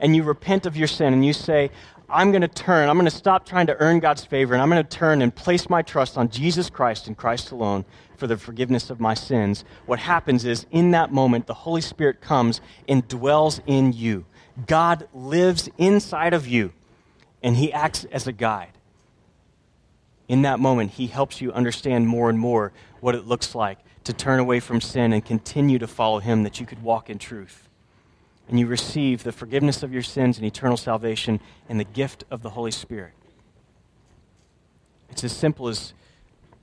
And 0.00 0.16
you 0.16 0.24
repent 0.24 0.66
of 0.66 0.76
your 0.76 0.88
sin 0.88 1.12
and 1.12 1.24
you 1.24 1.32
say, 1.32 1.70
I'm 2.08 2.30
going 2.30 2.42
to 2.42 2.48
turn, 2.48 2.88
I'm 2.88 2.96
going 2.96 3.08
to 3.08 3.16
stop 3.16 3.46
trying 3.46 3.68
to 3.68 3.76
earn 3.80 4.00
God's 4.00 4.24
favor, 4.24 4.52
and 4.52 4.62
I'm 4.62 4.68
going 4.68 4.82
to 4.82 4.88
turn 4.88 5.22
and 5.22 5.34
place 5.34 5.70
my 5.70 5.80
trust 5.80 6.18
on 6.18 6.28
Jesus 6.28 6.68
Christ 6.68 7.06
and 7.06 7.16
Christ 7.16 7.52
alone 7.52 7.86
for 8.22 8.28
the 8.28 8.36
forgiveness 8.36 8.88
of 8.88 9.00
my 9.00 9.14
sins, 9.14 9.64
what 9.86 9.98
happens 9.98 10.44
is 10.44 10.64
in 10.70 10.92
that 10.92 11.12
moment, 11.12 11.48
the 11.48 11.54
Holy 11.54 11.80
Spirit 11.80 12.20
comes 12.20 12.60
and 12.88 13.08
dwells 13.08 13.60
in 13.66 13.92
you. 13.92 14.24
God 14.68 15.08
lives 15.12 15.68
inside 15.76 16.32
of 16.32 16.46
you, 16.46 16.72
and 17.42 17.56
He 17.56 17.72
acts 17.72 18.04
as 18.06 18.26
a 18.26 18.32
guide. 18.32 18.72
In 20.28 20.42
that 20.42 20.60
moment, 20.60 20.92
He 20.92 21.08
helps 21.08 21.40
you 21.40 21.52
understand 21.52 22.08
more 22.08 22.30
and 22.30 22.38
more 22.38 22.72
what 23.00 23.14
it 23.14 23.26
looks 23.26 23.54
like 23.54 23.78
to 24.04 24.12
turn 24.12 24.40
away 24.40 24.60
from 24.60 24.80
sin 24.80 25.12
and 25.12 25.24
continue 25.24 25.78
to 25.78 25.86
follow 25.86 26.18
Him, 26.18 26.42
that 26.42 26.60
you 26.60 26.66
could 26.66 26.82
walk 26.82 27.10
in 27.10 27.18
truth. 27.18 27.68
And 28.48 28.58
you 28.58 28.66
receive 28.66 29.22
the 29.22 29.32
forgiveness 29.32 29.82
of 29.82 29.92
your 29.92 30.02
sins 30.02 30.36
and 30.36 30.46
eternal 30.46 30.76
salvation 30.76 31.40
and 31.68 31.78
the 31.78 31.84
gift 31.84 32.24
of 32.30 32.42
the 32.42 32.50
Holy 32.50 32.72
Spirit. 32.72 33.12
It's 35.10 35.24
as 35.24 35.32
simple 35.32 35.68
as 35.68 35.92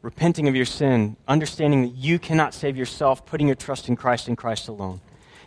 repenting 0.01 0.47
of 0.47 0.55
your 0.55 0.65
sin, 0.65 1.15
understanding 1.27 1.81
that 1.83 1.95
you 1.95 2.19
cannot 2.19 2.53
save 2.53 2.75
yourself, 2.75 3.25
putting 3.25 3.47
your 3.47 3.55
trust 3.55 3.87
in 3.87 3.95
Christ 3.95 4.27
and 4.27 4.37
Christ 4.37 4.67
alone. 4.67 5.01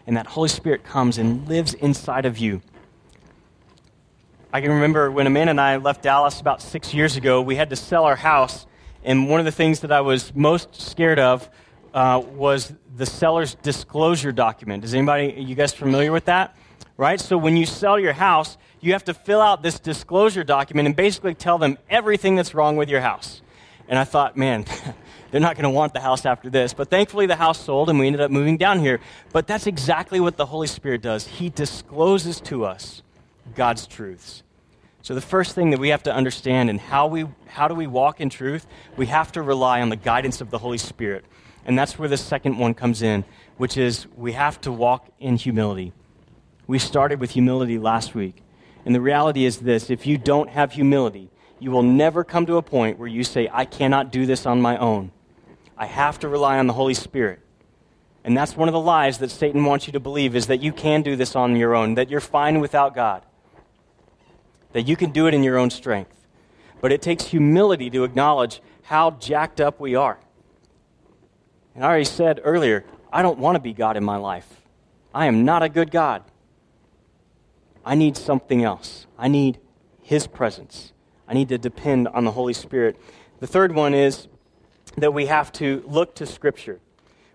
And 0.07 0.17
that 0.17 0.29
Holy 0.29 0.49
Spirit 0.49 0.85
comes 0.85 1.19
and 1.19 1.47
lives 1.49 1.75
inside 1.75 2.27
of 2.27 2.39
you. 2.39 2.63
I 4.55 4.61
can 4.61 4.71
remember 4.71 5.11
when 5.11 5.27
Amanda 5.27 5.53
and 5.53 5.61
I 5.61 5.79
left 5.79 6.03
Dallas 6.03 6.39
about 6.39 6.61
six 6.61 6.93
years 6.93 7.17
ago, 7.17 7.41
we 7.41 7.57
had 7.57 7.71
to 7.71 7.77
sell 7.77 8.05
our 8.05 8.17
house. 8.17 8.67
And 9.03 9.31
one 9.31 9.41
of 9.41 9.47
the 9.47 9.53
things 9.53 9.81
that 9.81 9.91
I 9.91 10.03
was 10.03 10.35
most 10.35 10.79
scared 10.79 11.19
of 11.19 11.49
uh, 11.95 12.23
was 12.35 12.75
the 12.95 13.07
seller's 13.07 13.55
disclosure 13.55 14.31
document. 14.31 14.85
Is 14.85 14.93
anybody, 14.93 15.35
you 15.39 15.55
guys 15.55 15.73
familiar 15.73 16.13
with 16.13 16.27
that? 16.27 16.55
Right? 16.99 17.19
So 17.19 17.39
when 17.39 17.57
you 17.57 17.65
sell 17.65 17.99
your 17.99 18.13
house, 18.13 18.59
you 18.83 18.93
have 18.93 19.05
to 19.05 19.15
fill 19.15 19.41
out 19.41 19.63
this 19.63 19.81
disclosure 19.81 20.45
document 20.45 20.85
and 20.85 20.95
basically 20.95 21.35
tell 21.35 21.57
them 21.57 21.79
everything 21.89 22.37
that's 22.37 22.53
wrong 22.53 22.77
with 22.77 22.91
your 22.91 23.01
house. 23.01 23.41
And 23.89 23.99
I 23.99 24.05
thought, 24.05 24.37
man, 24.37 24.67
they're 25.31 25.41
not 25.41 25.57
going 25.57 25.65
to 25.65 25.71
want 25.71 25.95
the 25.95 26.01
house 26.01 26.27
after 26.27 26.51
this. 26.51 26.75
But 26.75 26.91
thankfully, 26.91 27.25
the 27.25 27.37
house 27.37 27.59
sold 27.59 27.89
and 27.89 27.99
we 27.99 28.07
ended 28.07 28.21
up 28.21 28.31
moving 28.31 28.59
down 28.59 28.81
here. 28.81 29.01
But 29.33 29.47
that's 29.47 29.67
exactly 29.67 30.21
what 30.21 30.37
the 30.37 30.45
Holy 30.45 30.67
Spirit 30.67 31.01
does. 31.01 31.27
He 31.27 31.49
discloses 31.49 32.39
to 32.43 32.67
us 32.67 33.03
God's 33.55 33.87
truths. 33.87 34.43
So, 35.03 35.15
the 35.15 35.21
first 35.21 35.55
thing 35.55 35.71
that 35.71 35.81
we 35.81 35.89
have 35.89 36.05
to 36.05 36.15
understand 36.15 36.71
and 36.71 36.81
how, 36.81 37.09
we, 37.09 37.27
how 37.49 37.67
do 37.67 37.75
we 37.75 37.89
walk 37.89 38.21
in 38.21 38.31
truth, 38.31 38.67
we 38.97 39.07
have 39.07 39.33
to 39.33 39.43
rely 39.43 39.81
on 39.81 39.89
the 39.89 39.97
guidance 39.97 40.41
of 40.41 40.51
the 40.51 40.59
Holy 40.59 40.79
Spirit. 40.79 41.25
And 41.65 41.79
that's 41.79 41.99
where 41.99 42.09
the 42.09 42.17
second 42.17 42.59
one 42.59 42.75
comes 42.75 43.03
in, 43.03 43.25
which 43.57 43.77
is 43.77 44.07
we 44.17 44.33
have 44.33 44.61
to 44.63 44.73
walk 44.73 45.09
in 45.19 45.37
humility. 45.37 45.93
We 46.67 46.79
started 46.79 47.21
with 47.21 47.33
humility 47.33 47.79
last 47.79 48.15
week. 48.15 48.43
And 48.85 48.95
the 48.95 49.01
reality 49.01 49.45
is 49.45 49.59
this 49.59 49.91
if 49.91 50.07
you 50.07 50.19
don't 50.19 50.51
have 50.51 50.73
humility, 50.73 51.31
you 51.59 51.71
will 51.71 51.83
never 51.83 52.25
come 52.25 52.47
to 52.47 52.57
a 52.57 52.63
point 52.63 52.99
where 52.99 53.09
you 53.09 53.25
say, 53.25 53.49
I 53.53 53.65
cannot 53.65 54.11
do 54.11 54.27
this 54.27 54.47
on 54.47 54.61
my 54.61 54.77
own. 54.77 55.13
I 55.77 55.87
have 55.87 56.19
to 56.21 56.29
rely 56.29 56.59
on 56.59 56.67
the 56.67 56.73
Holy 56.73 56.95
Spirit. 56.95 57.41
And 58.25 58.37
that's 58.37 58.57
one 58.57 58.69
of 58.69 58.73
the 58.73 58.81
lies 58.81 59.19
that 59.19 59.31
Satan 59.31 59.65
wants 59.65 59.87
you 59.87 59.93
to 59.95 60.01
believe 60.01 60.37
is 60.37 60.47
that 60.47 60.63
you 60.63 60.73
can 60.73 61.03
do 61.03 61.17
this 61.17 61.35
on 61.35 61.57
your 61.57 61.75
own, 61.75 61.95
that 61.95 62.09
you're 62.09 62.21
fine 62.21 62.61
without 62.61 62.95
God, 62.95 63.23
that 64.73 64.83
you 64.83 64.97
can 64.97 65.11
do 65.11 65.27
it 65.27 65.35
in 65.35 65.43
your 65.43 65.59
own 65.59 65.71
strength. 65.71 66.27
But 66.81 66.93
it 66.93 67.03
takes 67.03 67.27
humility 67.27 67.91
to 67.91 68.05
acknowledge 68.05 68.61
how 68.83 69.13
jacked 69.13 69.61
up 69.61 69.81
we 69.81 69.95
are. 69.95 70.19
And 71.75 71.85
I 71.85 71.89
already 71.89 72.05
said 72.05 72.41
earlier, 72.43 72.85
I 73.13 73.23
don't 73.23 73.39
want 73.39 73.57
to 73.57 73.61
be 73.61 73.73
God 73.73 73.97
in 73.97 74.05
my 74.05 74.17
life. 74.17 74.63
I 75.15 75.27
am 75.27 75.45
not 75.45 75.63
a 75.63 75.69
good 75.69 75.91
God. 75.91 76.23
I 77.85 77.95
need 77.95 78.17
something 78.17 78.63
else. 78.63 79.07
I 79.19 79.29
need 79.29 79.59
His 80.01 80.27
presence. 80.27 80.93
I 81.29 81.35
need 81.35 81.49
to 81.49 81.59
depend 81.59 82.09
on 82.09 82.25
the 82.25 82.33
Holy 82.33 82.53
Spirit. 82.53 82.99
The 83.41 83.47
third 83.47 83.75
one 83.75 83.95
is 83.95 84.29
that 84.97 85.15
we 85.15 85.27
have 85.27 85.53
to 85.53 85.83
look 85.87 86.15
to 86.17 86.27
Scripture. 86.27 86.81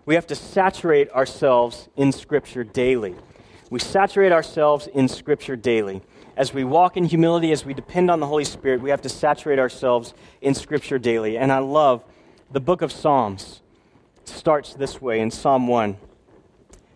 We 0.06 0.14
have 0.14 0.26
to 0.28 0.34
saturate 0.34 1.10
ourselves 1.10 1.88
in 1.96 2.12
Scripture 2.12 2.64
daily. 2.64 3.14
We 3.70 3.78
saturate 3.78 4.32
ourselves 4.32 4.86
in 4.86 5.08
Scripture 5.08 5.56
daily. 5.56 6.02
As 6.38 6.54
we 6.54 6.62
walk 6.62 6.96
in 6.96 7.04
humility, 7.04 7.50
as 7.50 7.64
we 7.64 7.74
depend 7.74 8.12
on 8.12 8.20
the 8.20 8.26
Holy 8.28 8.44
Spirit, 8.44 8.80
we 8.80 8.90
have 8.90 9.02
to 9.02 9.08
saturate 9.08 9.58
ourselves 9.58 10.14
in 10.40 10.54
Scripture 10.54 10.96
daily. 10.96 11.36
And 11.36 11.50
I 11.50 11.58
love 11.58 12.04
the 12.48 12.60
book 12.60 12.80
of 12.80 12.92
Psalms. 12.92 13.60
It 14.22 14.28
starts 14.28 14.72
this 14.72 15.02
way 15.02 15.18
in 15.18 15.32
Psalm 15.32 15.66
1. 15.66 15.96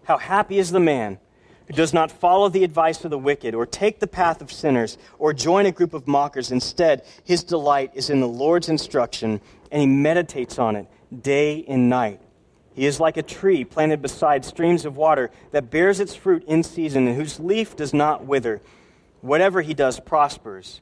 How 0.04 0.18
happy 0.18 0.60
is 0.60 0.70
the 0.70 0.78
man 0.78 1.18
who 1.66 1.74
does 1.74 1.92
not 1.92 2.12
follow 2.12 2.48
the 2.48 2.62
advice 2.62 3.04
of 3.04 3.10
the 3.10 3.18
wicked, 3.18 3.52
or 3.52 3.66
take 3.66 3.98
the 3.98 4.06
path 4.06 4.40
of 4.42 4.52
sinners, 4.52 4.96
or 5.18 5.32
join 5.32 5.66
a 5.66 5.72
group 5.72 5.92
of 5.92 6.06
mockers. 6.06 6.52
Instead, 6.52 7.04
his 7.24 7.42
delight 7.42 7.90
is 7.94 8.10
in 8.10 8.20
the 8.20 8.28
Lord's 8.28 8.68
instruction, 8.68 9.40
and 9.72 9.80
he 9.80 9.88
meditates 9.88 10.56
on 10.60 10.76
it 10.76 10.86
day 11.20 11.64
and 11.66 11.90
night. 11.90 12.20
He 12.74 12.86
is 12.86 13.00
like 13.00 13.16
a 13.16 13.22
tree 13.22 13.64
planted 13.64 14.02
beside 14.02 14.44
streams 14.44 14.84
of 14.84 14.96
water 14.96 15.32
that 15.50 15.68
bears 15.68 15.98
its 15.98 16.14
fruit 16.14 16.44
in 16.44 16.62
season, 16.62 17.08
and 17.08 17.16
whose 17.16 17.40
leaf 17.40 17.74
does 17.74 17.92
not 17.92 18.24
wither. 18.24 18.60
Whatever 19.22 19.62
he 19.62 19.72
does 19.72 19.98
prospers. 19.98 20.80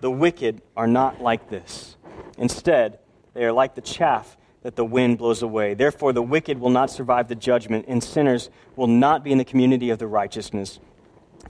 The 0.00 0.10
wicked 0.10 0.60
are 0.76 0.86
not 0.86 1.22
like 1.22 1.48
this. 1.48 1.96
Instead, 2.36 2.98
They 3.34 3.44
are 3.44 3.52
like 3.52 3.74
the 3.74 3.80
chaff 3.80 4.36
that 4.62 4.76
the 4.76 4.84
wind 4.84 5.18
blows 5.18 5.42
away. 5.42 5.74
Therefore, 5.74 6.12
the 6.12 6.22
wicked 6.22 6.58
will 6.58 6.70
not 6.70 6.90
survive 6.90 7.28
the 7.28 7.34
judgment, 7.34 7.84
and 7.88 8.02
sinners 8.02 8.48
will 8.76 8.86
not 8.86 9.22
be 9.22 9.32
in 9.32 9.38
the 9.38 9.44
community 9.44 9.90
of 9.90 9.98
the 9.98 10.06
righteousness. 10.06 10.78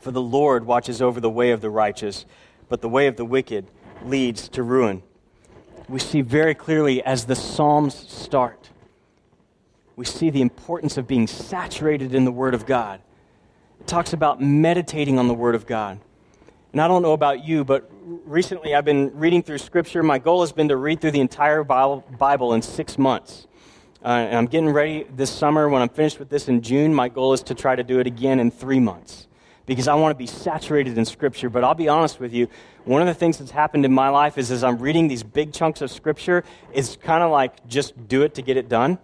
For 0.00 0.10
the 0.10 0.20
Lord 0.20 0.66
watches 0.66 1.00
over 1.00 1.20
the 1.20 1.30
way 1.30 1.50
of 1.50 1.60
the 1.60 1.70
righteous, 1.70 2.26
but 2.68 2.80
the 2.80 2.88
way 2.88 3.06
of 3.06 3.16
the 3.16 3.24
wicked 3.24 3.66
leads 4.04 4.48
to 4.50 4.62
ruin. 4.62 5.02
We 5.88 5.98
see 5.98 6.22
very 6.22 6.54
clearly 6.54 7.04
as 7.04 7.26
the 7.26 7.36
Psalms 7.36 7.94
start, 8.10 8.70
we 9.96 10.04
see 10.04 10.30
the 10.30 10.42
importance 10.42 10.96
of 10.96 11.06
being 11.06 11.26
saturated 11.26 12.14
in 12.14 12.24
the 12.24 12.32
Word 12.32 12.54
of 12.54 12.66
God. 12.66 13.00
It 13.80 13.86
talks 13.86 14.12
about 14.12 14.40
meditating 14.40 15.18
on 15.18 15.28
the 15.28 15.34
Word 15.34 15.54
of 15.54 15.66
God. 15.66 16.00
And 16.74 16.80
I 16.80 16.88
don't 16.88 17.02
know 17.02 17.12
about 17.12 17.44
you, 17.44 17.64
but 17.64 17.88
recently 18.04 18.74
I've 18.74 18.84
been 18.84 19.16
reading 19.16 19.44
through 19.44 19.58
Scripture. 19.58 20.02
My 20.02 20.18
goal 20.18 20.40
has 20.40 20.50
been 20.50 20.66
to 20.70 20.76
read 20.76 21.00
through 21.00 21.12
the 21.12 21.20
entire 21.20 21.62
Bible 21.62 22.52
in 22.52 22.62
six 22.62 22.98
months. 22.98 23.46
Uh, 24.04 24.08
and 24.08 24.36
I'm 24.36 24.46
getting 24.46 24.70
ready 24.70 25.06
this 25.08 25.30
summer. 25.30 25.68
When 25.68 25.82
I'm 25.82 25.88
finished 25.88 26.18
with 26.18 26.30
this 26.30 26.48
in 26.48 26.62
June, 26.62 26.92
my 26.92 27.08
goal 27.08 27.32
is 27.32 27.44
to 27.44 27.54
try 27.54 27.76
to 27.76 27.84
do 27.84 28.00
it 28.00 28.08
again 28.08 28.40
in 28.40 28.50
three 28.50 28.80
months 28.80 29.28
because 29.66 29.86
I 29.86 29.94
want 29.94 30.16
to 30.16 30.18
be 30.18 30.26
saturated 30.26 30.98
in 30.98 31.04
Scripture. 31.04 31.48
But 31.48 31.62
I'll 31.62 31.76
be 31.76 31.86
honest 31.86 32.18
with 32.18 32.32
you, 32.32 32.48
one 32.82 33.00
of 33.00 33.06
the 33.06 33.14
things 33.14 33.38
that's 33.38 33.52
happened 33.52 33.84
in 33.84 33.92
my 33.92 34.08
life 34.08 34.36
is 34.36 34.50
as 34.50 34.64
I'm 34.64 34.78
reading 34.78 35.06
these 35.06 35.22
big 35.22 35.52
chunks 35.52 35.80
of 35.80 35.92
Scripture, 35.92 36.42
it's 36.72 36.96
kind 36.96 37.22
of 37.22 37.30
like 37.30 37.68
just 37.68 38.08
do 38.08 38.22
it 38.22 38.34
to 38.34 38.42
get 38.42 38.56
it 38.56 38.68
done. 38.68 38.98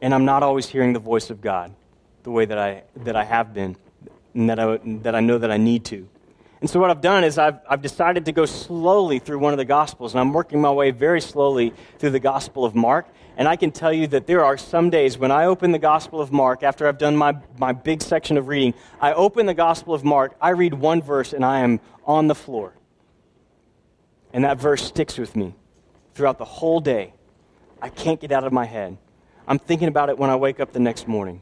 And 0.00 0.14
I'm 0.14 0.24
not 0.24 0.42
always 0.42 0.66
hearing 0.66 0.94
the 0.94 0.98
voice 0.98 1.28
of 1.28 1.42
God 1.42 1.74
the 2.22 2.30
way 2.30 2.46
that 2.46 2.56
I, 2.56 2.84
that 3.04 3.16
I 3.16 3.24
have 3.24 3.52
been 3.52 3.76
and 4.32 4.48
that 4.48 4.58
I, 4.58 4.80
that 5.02 5.14
I 5.14 5.20
know 5.20 5.36
that 5.36 5.50
I 5.50 5.58
need 5.58 5.84
to. 5.84 6.08
And 6.60 6.68
so, 6.68 6.78
what 6.78 6.90
I've 6.90 7.00
done 7.00 7.24
is 7.24 7.38
I've, 7.38 7.58
I've 7.68 7.80
decided 7.80 8.26
to 8.26 8.32
go 8.32 8.44
slowly 8.44 9.18
through 9.18 9.38
one 9.38 9.54
of 9.54 9.58
the 9.58 9.64
Gospels, 9.64 10.12
and 10.12 10.20
I'm 10.20 10.32
working 10.32 10.60
my 10.60 10.70
way 10.70 10.90
very 10.90 11.20
slowly 11.20 11.72
through 11.98 12.10
the 12.10 12.20
Gospel 12.20 12.66
of 12.66 12.74
Mark. 12.74 13.08
And 13.38 13.48
I 13.48 13.56
can 13.56 13.70
tell 13.70 13.92
you 13.92 14.06
that 14.08 14.26
there 14.26 14.44
are 14.44 14.58
some 14.58 14.90
days 14.90 15.16
when 15.16 15.30
I 15.30 15.46
open 15.46 15.72
the 15.72 15.78
Gospel 15.78 16.20
of 16.20 16.30
Mark, 16.30 16.62
after 16.62 16.86
I've 16.86 16.98
done 16.98 17.16
my, 17.16 17.36
my 17.56 17.72
big 17.72 18.02
section 18.02 18.36
of 18.36 18.48
reading, 18.48 18.74
I 19.00 19.14
open 19.14 19.46
the 19.46 19.54
Gospel 19.54 19.94
of 19.94 20.04
Mark, 20.04 20.36
I 20.40 20.50
read 20.50 20.74
one 20.74 21.00
verse, 21.00 21.32
and 21.32 21.44
I 21.44 21.60
am 21.60 21.80
on 22.04 22.26
the 22.26 22.34
floor. 22.34 22.74
And 24.34 24.44
that 24.44 24.58
verse 24.58 24.84
sticks 24.84 25.16
with 25.16 25.34
me 25.34 25.54
throughout 26.14 26.36
the 26.36 26.44
whole 26.44 26.80
day. 26.80 27.14
I 27.80 27.88
can't 27.88 28.20
get 28.20 28.32
out 28.32 28.44
of 28.44 28.52
my 28.52 28.66
head. 28.66 28.98
I'm 29.48 29.58
thinking 29.58 29.88
about 29.88 30.10
it 30.10 30.18
when 30.18 30.28
I 30.28 30.36
wake 30.36 30.60
up 30.60 30.72
the 30.72 30.80
next 30.80 31.08
morning. 31.08 31.40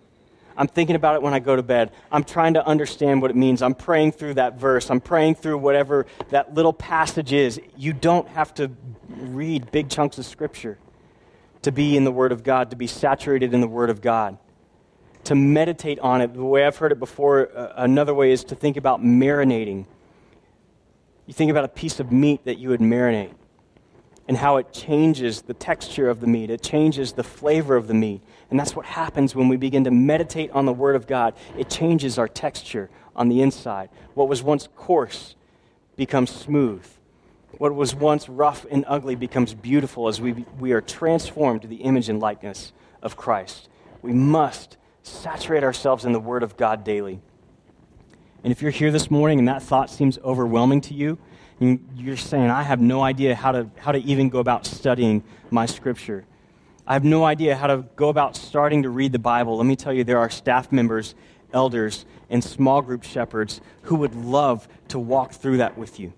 I'm 0.58 0.66
thinking 0.66 0.96
about 0.96 1.14
it 1.14 1.22
when 1.22 1.32
I 1.32 1.38
go 1.38 1.54
to 1.54 1.62
bed. 1.62 1.92
I'm 2.10 2.24
trying 2.24 2.54
to 2.54 2.66
understand 2.66 3.22
what 3.22 3.30
it 3.30 3.36
means. 3.36 3.62
I'm 3.62 3.76
praying 3.76 4.12
through 4.12 4.34
that 4.34 4.58
verse. 4.58 4.90
I'm 4.90 5.00
praying 5.00 5.36
through 5.36 5.58
whatever 5.58 6.04
that 6.30 6.52
little 6.52 6.72
passage 6.72 7.32
is. 7.32 7.60
You 7.76 7.92
don't 7.92 8.26
have 8.30 8.52
to 8.54 8.72
read 9.08 9.70
big 9.70 9.88
chunks 9.88 10.18
of 10.18 10.26
Scripture 10.26 10.76
to 11.62 11.70
be 11.70 11.96
in 11.96 12.02
the 12.02 12.10
Word 12.10 12.32
of 12.32 12.42
God, 12.42 12.70
to 12.70 12.76
be 12.76 12.88
saturated 12.88 13.54
in 13.54 13.60
the 13.60 13.68
Word 13.68 13.88
of 13.88 14.02
God, 14.02 14.36
to 15.24 15.36
meditate 15.36 16.00
on 16.00 16.20
it. 16.20 16.34
The 16.34 16.44
way 16.44 16.66
I've 16.66 16.76
heard 16.76 16.90
it 16.90 16.98
before, 16.98 17.56
uh, 17.56 17.74
another 17.76 18.12
way 18.12 18.32
is 18.32 18.42
to 18.44 18.56
think 18.56 18.76
about 18.76 19.00
marinating. 19.00 19.86
You 21.26 21.34
think 21.34 21.52
about 21.52 21.64
a 21.64 21.68
piece 21.68 22.00
of 22.00 22.10
meat 22.10 22.44
that 22.46 22.58
you 22.58 22.70
would 22.70 22.80
marinate 22.80 23.30
and 24.28 24.36
how 24.36 24.58
it 24.58 24.72
changes 24.72 25.42
the 25.42 25.54
texture 25.54 26.10
of 26.10 26.20
the 26.20 26.26
meat, 26.26 26.50
it 26.50 26.62
changes 26.62 27.12
the 27.12 27.24
flavor 27.24 27.74
of 27.74 27.88
the 27.88 27.94
meat. 27.94 28.20
And 28.50 28.60
that's 28.60 28.76
what 28.76 28.84
happens 28.84 29.34
when 29.34 29.48
we 29.48 29.56
begin 29.56 29.84
to 29.84 29.90
meditate 29.90 30.50
on 30.50 30.66
the 30.66 30.72
Word 30.72 30.94
of 30.96 31.06
God. 31.06 31.34
It 31.56 31.70
changes 31.70 32.18
our 32.18 32.28
texture 32.28 32.90
on 33.16 33.28
the 33.28 33.40
inside. 33.40 33.88
What 34.14 34.28
was 34.28 34.42
once 34.42 34.68
coarse 34.76 35.34
becomes 35.96 36.30
smooth. 36.30 36.86
What 37.56 37.74
was 37.74 37.94
once 37.94 38.28
rough 38.28 38.66
and 38.70 38.84
ugly 38.86 39.14
becomes 39.14 39.54
beautiful 39.54 40.06
as 40.08 40.20
we, 40.20 40.44
we 40.60 40.72
are 40.72 40.82
transformed 40.82 41.62
to 41.62 41.68
the 41.68 41.76
image 41.76 42.10
and 42.10 42.20
likeness 42.20 42.72
of 43.02 43.16
Christ. 43.16 43.68
We 44.02 44.12
must 44.12 44.76
saturate 45.02 45.64
ourselves 45.64 46.04
in 46.04 46.12
the 46.12 46.20
Word 46.20 46.42
of 46.42 46.56
God 46.58 46.84
daily. 46.84 47.20
And 48.44 48.52
if 48.52 48.60
you're 48.62 48.70
here 48.70 48.92
this 48.92 49.10
morning 49.10 49.38
and 49.38 49.48
that 49.48 49.62
thought 49.62 49.90
seems 49.90 50.18
overwhelming 50.18 50.82
to 50.82 50.94
you, 50.94 51.18
you're 51.60 52.16
saying, 52.16 52.50
I 52.50 52.62
have 52.62 52.80
no 52.80 53.02
idea 53.02 53.34
how 53.34 53.52
to, 53.52 53.70
how 53.78 53.92
to 53.92 53.98
even 53.98 54.28
go 54.28 54.38
about 54.38 54.66
studying 54.66 55.24
my 55.50 55.66
scripture. 55.66 56.24
I 56.86 56.94
have 56.94 57.04
no 57.04 57.24
idea 57.24 57.56
how 57.56 57.66
to 57.66 57.84
go 57.96 58.08
about 58.08 58.36
starting 58.36 58.84
to 58.84 58.90
read 58.90 59.12
the 59.12 59.18
Bible. 59.18 59.56
Let 59.56 59.66
me 59.66 59.76
tell 59.76 59.92
you, 59.92 60.04
there 60.04 60.18
are 60.18 60.30
staff 60.30 60.70
members, 60.72 61.14
elders, 61.52 62.06
and 62.30 62.42
small 62.42 62.80
group 62.80 63.02
shepherds 63.02 63.60
who 63.82 63.96
would 63.96 64.14
love 64.14 64.68
to 64.88 64.98
walk 64.98 65.32
through 65.32 65.58
that 65.58 65.76
with 65.76 65.98
you. 65.98 66.12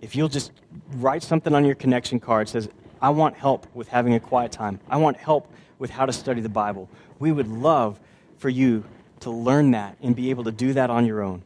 If 0.00 0.16
you'll 0.16 0.28
just 0.28 0.52
write 0.94 1.22
something 1.22 1.54
on 1.54 1.64
your 1.64 1.76
connection 1.76 2.18
card 2.18 2.48
says, 2.48 2.68
I 3.00 3.10
want 3.10 3.36
help 3.36 3.66
with 3.74 3.88
having 3.88 4.14
a 4.14 4.20
quiet 4.20 4.52
time. 4.52 4.80
I 4.88 4.96
want 4.96 5.16
help 5.16 5.50
with 5.78 5.90
how 5.90 6.06
to 6.06 6.12
study 6.12 6.40
the 6.40 6.48
Bible. 6.48 6.88
We 7.18 7.32
would 7.32 7.48
love 7.48 8.00
for 8.38 8.48
you 8.48 8.84
to 9.20 9.30
learn 9.30 9.70
that 9.70 9.96
and 10.02 10.14
be 10.14 10.30
able 10.30 10.44
to 10.44 10.52
do 10.52 10.72
that 10.72 10.90
on 10.90 11.06
your 11.06 11.22
own. 11.22 11.42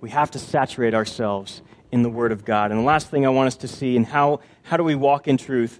We 0.00 0.10
have 0.10 0.30
to 0.32 0.38
saturate 0.38 0.94
ourselves 0.94 1.62
in 1.92 2.02
the 2.02 2.10
Word 2.10 2.32
of 2.32 2.44
God. 2.44 2.70
And 2.70 2.80
the 2.80 2.84
last 2.84 3.10
thing 3.10 3.24
I 3.24 3.28
want 3.28 3.46
us 3.46 3.56
to 3.56 3.68
see, 3.68 3.96
and 3.96 4.06
how, 4.06 4.40
how 4.64 4.76
do 4.76 4.82
we 4.82 4.94
walk 4.94 5.28
in 5.28 5.36
truth? 5.36 5.78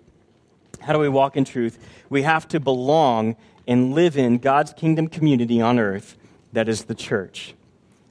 How 0.81 0.92
do 0.92 0.98
we 0.98 1.09
walk 1.09 1.37
in 1.37 1.44
truth? 1.44 1.79
We 2.11 2.22
have 2.22 2.46
to 2.48 2.61
belong 2.61 3.37
and 3.66 3.94
live 3.94 4.16
in 4.16 4.38
God's 4.38 4.72
kingdom 4.72 5.09
community 5.09 5.61
on 5.61 5.79
earth, 5.79 6.16
that 6.53 6.68
is 6.68 6.85
the 6.85 6.94
church. 6.94 7.55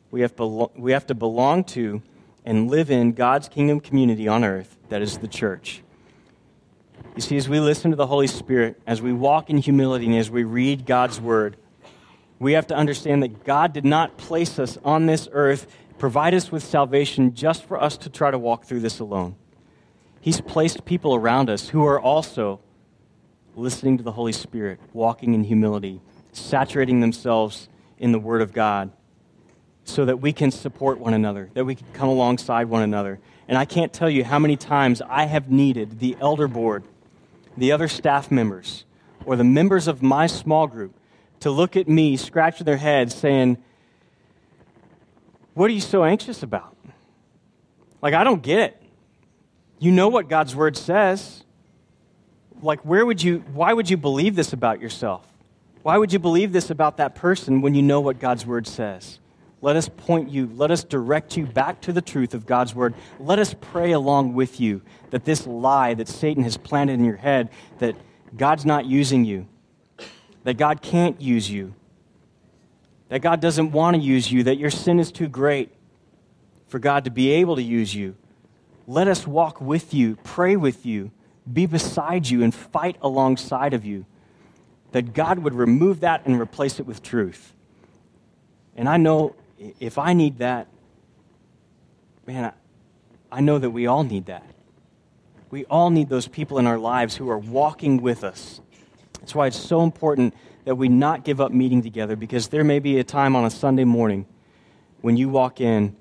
We 0.10 0.22
have, 0.22 0.36
belo- 0.36 0.72
we 0.76 0.92
have 0.92 1.06
to 1.08 1.16
belong 1.16 1.64
to 1.66 2.02
and 2.44 2.70
live 2.72 2.90
in 2.90 3.12
God's 3.12 3.48
kingdom 3.48 3.80
community 3.80 4.28
on 4.28 4.44
earth, 4.44 4.78
that 4.90 5.02
is 5.02 5.20
the 5.20 5.28
church. 5.28 5.84
You 7.16 7.22
see, 7.22 7.38
as 7.38 7.48
we 7.48 7.60
listen 7.60 7.92
to 7.92 7.98
the 7.98 8.08
Holy 8.08 8.28
Spirit, 8.28 8.82
as 8.88 9.02
we 9.02 9.14
walk 9.14 9.50
in 9.50 9.58
humility, 9.58 10.06
and 10.08 10.16
as 10.16 10.32
we 10.32 10.44
read 10.44 10.86
God's 10.86 11.20
word, 11.20 11.58
we 12.40 12.54
have 12.54 12.66
to 12.68 12.76
understand 12.76 13.22
that 13.22 13.44
God 13.44 13.74
did 13.74 13.86
not 13.86 14.18
place 14.18 14.58
us 14.58 14.78
on 14.84 15.06
this 15.06 15.28
earth 15.32 15.68
provide 16.02 16.34
us 16.34 16.52
with 16.52 16.64
salvation 16.64 17.36
just 17.36 17.64
for 17.64 17.80
us 17.80 17.96
to 17.96 18.10
try 18.10 18.32
to 18.32 18.40
walk 18.40 18.66
through 18.66 18.80
this 18.80 18.98
alone. 18.98 19.36
He's 20.20 20.42
placed 20.42 20.84
people 20.84 21.14
around 21.14 21.48
us 21.48 21.70
who 21.70 21.86
are 21.86 22.02
also 22.02 22.60
listening 23.56 24.00
to 24.00 24.04
the 24.04 24.14
Holy 24.14 24.32
Spirit, 24.32 24.80
walking 24.94 25.36
in 25.36 25.44
humility, 25.44 26.02
saturating 26.32 27.02
themselves 27.02 27.70
in 28.00 28.14
the 28.14 28.18
Word 28.18 28.42
of 28.42 28.52
God, 28.52 28.92
so 29.84 30.04
that 30.06 30.20
we 30.20 30.34
can 30.34 30.50
support 30.50 30.98
one 30.98 31.14
another, 31.14 31.52
that 31.54 31.66
we 31.66 31.76
can 31.76 31.86
come 31.94 32.10
alongside 32.10 32.68
one 32.68 32.82
another. 32.82 33.20
And 33.48 33.56
I 33.56 33.66
can't 33.66 33.94
tell 33.94 34.10
you 34.10 34.24
how 34.24 34.40
many 34.40 34.58
times 34.58 35.04
I 35.08 35.26
have 35.26 35.52
needed 35.52 36.00
the 36.00 36.18
elder 36.20 36.48
board, 36.48 36.84
the 37.56 37.72
other 37.72 37.88
staff 37.88 38.32
members, 38.32 38.86
or 39.24 39.36
the 39.36 39.44
members 39.44 39.88
of 39.88 40.02
my 40.02 40.26
small 40.26 40.66
group 40.66 40.96
to 41.42 41.52
look 41.52 41.78
at 41.78 41.88
me, 41.88 42.18
scratch 42.18 42.58
their 42.58 42.78
heads, 42.78 43.14
saying, 43.14 43.64
what 45.54 45.70
are 45.70 45.74
you 45.74 45.82
so 45.82 46.04
anxious 46.04 46.44
about? 46.44 46.76
Like, 48.02 48.14
I 48.14 48.24
don't 48.24 48.42
get 48.42 48.60
it. 48.60 48.82
You 49.80 49.92
know 49.92 50.10
what 50.10 50.30
God's 50.30 50.56
word 50.56 50.78
says. 50.78 51.44
Like, 52.62 52.82
where 52.82 53.06
would 53.06 53.22
you, 53.22 53.40
why 53.54 53.74
would 53.74 53.90
you 53.90 53.98
believe 53.98 54.36
this 54.36 54.54
about 54.54 54.82
yourself? 54.82 55.26
Why 55.82 55.98
would 55.98 56.14
you 56.14 56.20
believe 56.20 56.54
this 56.54 56.70
about 56.70 56.98
that 56.98 57.16
person 57.16 57.62
when 57.62 57.74
you 57.74 57.82
know 57.82 58.00
what 58.00 58.20
God's 58.20 58.46
word 58.46 58.68
says? 58.68 59.20
Let 59.64 59.76
us 59.76 59.90
point 59.90 60.30
you, 60.30 60.50
let 60.56 60.72
us 60.72 60.84
direct 60.84 61.38
you 61.38 61.46
back 61.46 61.82
to 61.82 61.94
the 61.94 62.02
truth 62.02 62.34
of 62.34 62.46
God's 62.46 62.74
word. 62.74 62.96
Let 63.20 63.38
us 63.38 63.56
pray 63.60 63.92
along 63.92 64.34
with 64.34 64.60
you 64.60 64.82
that 65.12 65.26
this 65.26 65.46
lie 65.46 65.94
that 65.94 66.08
Satan 66.08 66.44
has 66.44 66.58
planted 66.58 66.94
in 66.94 67.06
your 67.06 67.18
head, 67.18 67.50
that 67.80 67.96
God's 68.36 68.66
not 68.66 68.86
using 68.86 69.24
you, 69.24 69.48
that 70.44 70.58
God 70.58 70.82
can't 70.82 71.22
use 71.22 71.50
you, 71.50 71.76
that 73.12 73.20
God 73.20 73.42
doesn't 73.42 73.74
want 73.74 73.98
to 73.98 74.02
use 74.02 74.32
you, 74.32 74.44
that 74.44 74.58
your 74.58 74.70
sin 74.70 74.98
is 74.98 75.12
too 75.12 75.28
great 75.28 75.70
for 76.70 76.80
God 76.80 77.04
to 77.04 77.12
be 77.12 77.30
able 77.32 77.58
to 77.58 77.62
use 77.62 77.94
you. 77.94 78.16
Let 78.88 79.10
us 79.10 79.28
walk 79.28 79.60
with 79.60 79.94
you, 79.94 80.16
pray 80.24 80.56
with 80.56 80.86
you, 80.86 81.12
be 81.52 81.66
beside 81.66 82.30
you, 82.30 82.42
and 82.42 82.56
fight 82.56 82.96
alongside 83.02 83.74
of 83.74 83.84
you. 83.84 84.06
That 84.94 85.14
God 85.14 85.40
would 85.40 85.54
remove 85.54 86.00
that 86.00 86.26
and 86.26 86.40
replace 86.40 86.80
it 86.80 86.86
with 86.86 87.04
truth. 87.04 87.54
And 88.78 88.88
I 88.88 88.96
know 88.96 89.36
if 89.82 89.98
I 89.98 90.14
need 90.14 90.38
that, 90.38 90.68
man, 92.26 92.54
I 93.30 93.42
know 93.42 93.60
that 93.60 93.72
we 93.72 93.88
all 93.88 94.06
need 94.06 94.28
that. 94.28 94.46
We 95.50 95.66
all 95.66 95.90
need 95.90 96.08
those 96.08 96.30
people 96.30 96.60
in 96.60 96.66
our 96.66 96.80
lives 96.80 97.18
who 97.18 97.30
are 97.30 97.38
walking 97.38 98.02
with 98.02 98.24
us. 98.24 98.62
That's 99.20 99.36
why 99.36 99.48
it's 99.48 99.60
so 99.60 99.84
important 99.84 100.34
that 100.66 100.76
we 100.76 100.90
not 100.90 101.24
give 101.24 101.42
up 101.42 101.52
meeting 101.52 101.82
together 101.82 102.16
because 102.16 102.50
there 102.50 102.64
may 102.64 102.80
be 102.80 103.00
a 103.00 103.04
time 103.04 103.36
on 103.36 103.46
a 103.46 103.50
Sunday 103.50 103.84
morning 103.84 104.26
when 105.02 105.18
you 105.18 105.30
walk 105.30 105.60
in 105.60 105.96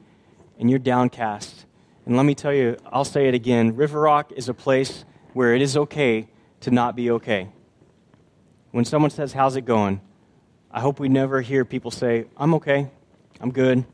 and 0.59 0.69
you're 0.69 0.79
downcast. 0.79 1.67
And 2.07 2.17
let 2.17 2.25
me 2.25 2.35
tell 2.35 2.53
you, 2.53 2.77
I'll 2.87 3.05
say 3.05 3.29
it 3.29 3.35
again 3.35 3.77
River 3.77 4.01
Rock 4.01 4.33
is 4.33 4.49
a 4.49 4.55
place 4.55 5.05
where 5.33 5.55
it 5.55 5.63
is 5.63 5.77
okay 5.77 6.29
to 6.61 6.71
not 6.71 6.97
be 6.97 7.11
okay. 7.13 7.49
When 8.71 8.85
someone 8.85 9.11
says, 9.11 9.33
How's 9.33 9.57
it 9.57 9.65
going? 9.65 10.01
I 10.71 10.81
hope 10.81 11.01
we 11.01 11.09
never 11.09 11.41
hear 11.41 11.65
people 11.65 11.91
say, 11.91 12.27
I'm 12.37 12.55
okay, 12.55 12.91
I'm 13.41 13.51
good. 13.51 13.85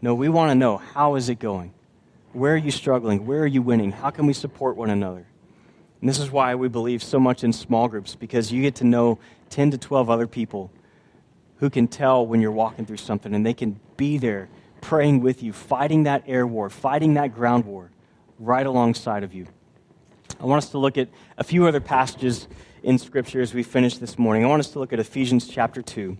No, 0.00 0.14
we 0.14 0.28
want 0.28 0.50
to 0.50 0.54
know, 0.54 0.78
How 0.78 1.16
is 1.16 1.28
it 1.28 1.38
going? 1.38 1.74
Where 2.32 2.54
are 2.54 2.58
you 2.58 2.70
struggling? 2.70 3.26
Where 3.26 3.40
are 3.40 3.46
you 3.46 3.62
winning? 3.62 3.92
How 3.92 4.10
can 4.10 4.26
we 4.26 4.32
support 4.32 4.76
one 4.76 4.90
another? 4.90 5.26
And 6.00 6.08
this 6.08 6.18
is 6.18 6.30
why 6.30 6.54
we 6.54 6.68
believe 6.68 7.02
so 7.02 7.18
much 7.18 7.42
in 7.42 7.52
small 7.52 7.88
groups, 7.88 8.14
because 8.14 8.52
you 8.52 8.62
get 8.62 8.76
to 8.76 8.84
know 8.84 9.18
10 9.50 9.72
to 9.72 9.78
12 9.78 10.10
other 10.10 10.26
people 10.26 10.70
who 11.58 11.70
can 11.70 11.88
tell 11.88 12.26
when 12.26 12.40
you're 12.40 12.52
walking 12.52 12.84
through 12.84 12.98
something, 12.98 13.34
and 13.34 13.44
they 13.44 13.54
can 13.54 13.80
be 13.96 14.18
there 14.18 14.48
praying 14.80 15.20
with 15.20 15.42
you, 15.42 15.52
fighting 15.52 16.02
that 16.04 16.22
air 16.26 16.46
war, 16.46 16.68
fighting 16.68 17.14
that 17.14 17.34
ground 17.34 17.64
war 17.64 17.90
right 18.38 18.66
alongside 18.66 19.24
of 19.24 19.32
you. 19.32 19.46
I 20.38 20.44
want 20.44 20.62
us 20.62 20.70
to 20.70 20.78
look 20.78 20.98
at 20.98 21.08
a 21.38 21.44
few 21.44 21.66
other 21.66 21.80
passages 21.80 22.46
in 22.82 22.98
Scripture 22.98 23.40
as 23.40 23.54
we 23.54 23.62
finish 23.62 23.96
this 23.98 24.18
morning. 24.18 24.44
I 24.44 24.48
want 24.48 24.60
us 24.60 24.70
to 24.70 24.78
look 24.78 24.92
at 24.92 25.00
Ephesians 25.00 25.48
chapter 25.48 25.80
2. 25.80 26.16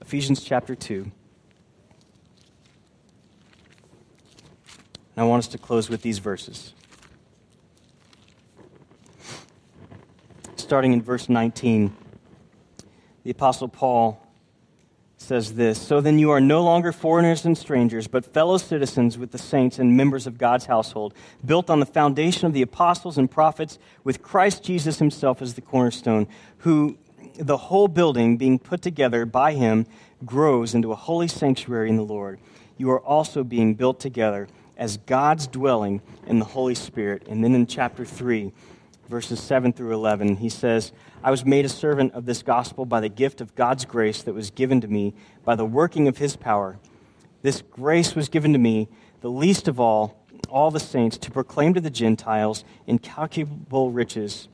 Ephesians 0.00 0.42
chapter 0.42 0.74
2. 0.74 1.02
And 1.02 1.12
I 5.16 5.22
want 5.22 5.40
us 5.40 5.48
to 5.48 5.58
close 5.58 5.88
with 5.88 6.02
these 6.02 6.18
verses. 6.18 6.74
Starting 10.70 10.92
in 10.92 11.02
verse 11.02 11.28
19, 11.28 11.92
the 13.24 13.30
Apostle 13.32 13.66
Paul 13.66 14.24
says 15.16 15.54
this 15.54 15.82
So 15.82 16.00
then 16.00 16.20
you 16.20 16.30
are 16.30 16.40
no 16.40 16.62
longer 16.62 16.92
foreigners 16.92 17.44
and 17.44 17.58
strangers, 17.58 18.06
but 18.06 18.32
fellow 18.32 18.56
citizens 18.56 19.18
with 19.18 19.32
the 19.32 19.36
saints 19.36 19.80
and 19.80 19.96
members 19.96 20.28
of 20.28 20.38
God's 20.38 20.66
household, 20.66 21.12
built 21.44 21.70
on 21.70 21.80
the 21.80 21.86
foundation 21.86 22.46
of 22.46 22.52
the 22.52 22.62
apostles 22.62 23.18
and 23.18 23.28
prophets, 23.28 23.80
with 24.04 24.22
Christ 24.22 24.62
Jesus 24.62 25.00
himself 25.00 25.42
as 25.42 25.54
the 25.54 25.60
cornerstone, 25.60 26.28
who 26.58 26.96
the 27.36 27.56
whole 27.56 27.88
building 27.88 28.36
being 28.36 28.56
put 28.56 28.80
together 28.80 29.26
by 29.26 29.54
him 29.54 29.86
grows 30.24 30.72
into 30.72 30.92
a 30.92 30.94
holy 30.94 31.26
sanctuary 31.26 31.88
in 31.88 31.96
the 31.96 32.04
Lord. 32.04 32.38
You 32.76 32.92
are 32.92 33.00
also 33.00 33.42
being 33.42 33.74
built 33.74 33.98
together 33.98 34.46
as 34.76 34.98
God's 34.98 35.48
dwelling 35.48 36.00
in 36.28 36.38
the 36.38 36.44
Holy 36.44 36.76
Spirit. 36.76 37.26
And 37.28 37.42
then 37.42 37.56
in 37.56 37.66
chapter 37.66 38.04
3, 38.04 38.52
verses 39.10 39.40
7 39.40 39.72
through 39.72 39.92
11, 39.92 40.36
he 40.36 40.48
says, 40.48 40.92
I 41.22 41.32
was 41.32 41.44
made 41.44 41.64
a 41.64 41.68
servant 41.68 42.14
of 42.14 42.26
this 42.26 42.42
gospel 42.42 42.86
by 42.86 43.00
the 43.00 43.08
gift 43.08 43.40
of 43.40 43.56
God's 43.56 43.84
grace 43.84 44.22
that 44.22 44.34
was 44.34 44.50
given 44.50 44.80
to 44.80 44.88
me 44.88 45.14
by 45.44 45.56
the 45.56 45.66
working 45.66 46.06
of 46.06 46.18
his 46.18 46.36
power. 46.36 46.78
This 47.42 47.60
grace 47.60 48.14
was 48.14 48.28
given 48.28 48.52
to 48.52 48.58
me, 48.58 48.88
the 49.20 49.30
least 49.30 49.66
of 49.66 49.80
all, 49.80 50.24
all 50.48 50.70
the 50.70 50.78
saints, 50.78 51.18
to 51.18 51.30
proclaim 51.30 51.74
to 51.74 51.80
the 51.80 51.90
Gentiles 51.90 52.64
incalculable 52.86 53.90
riches 53.90 54.48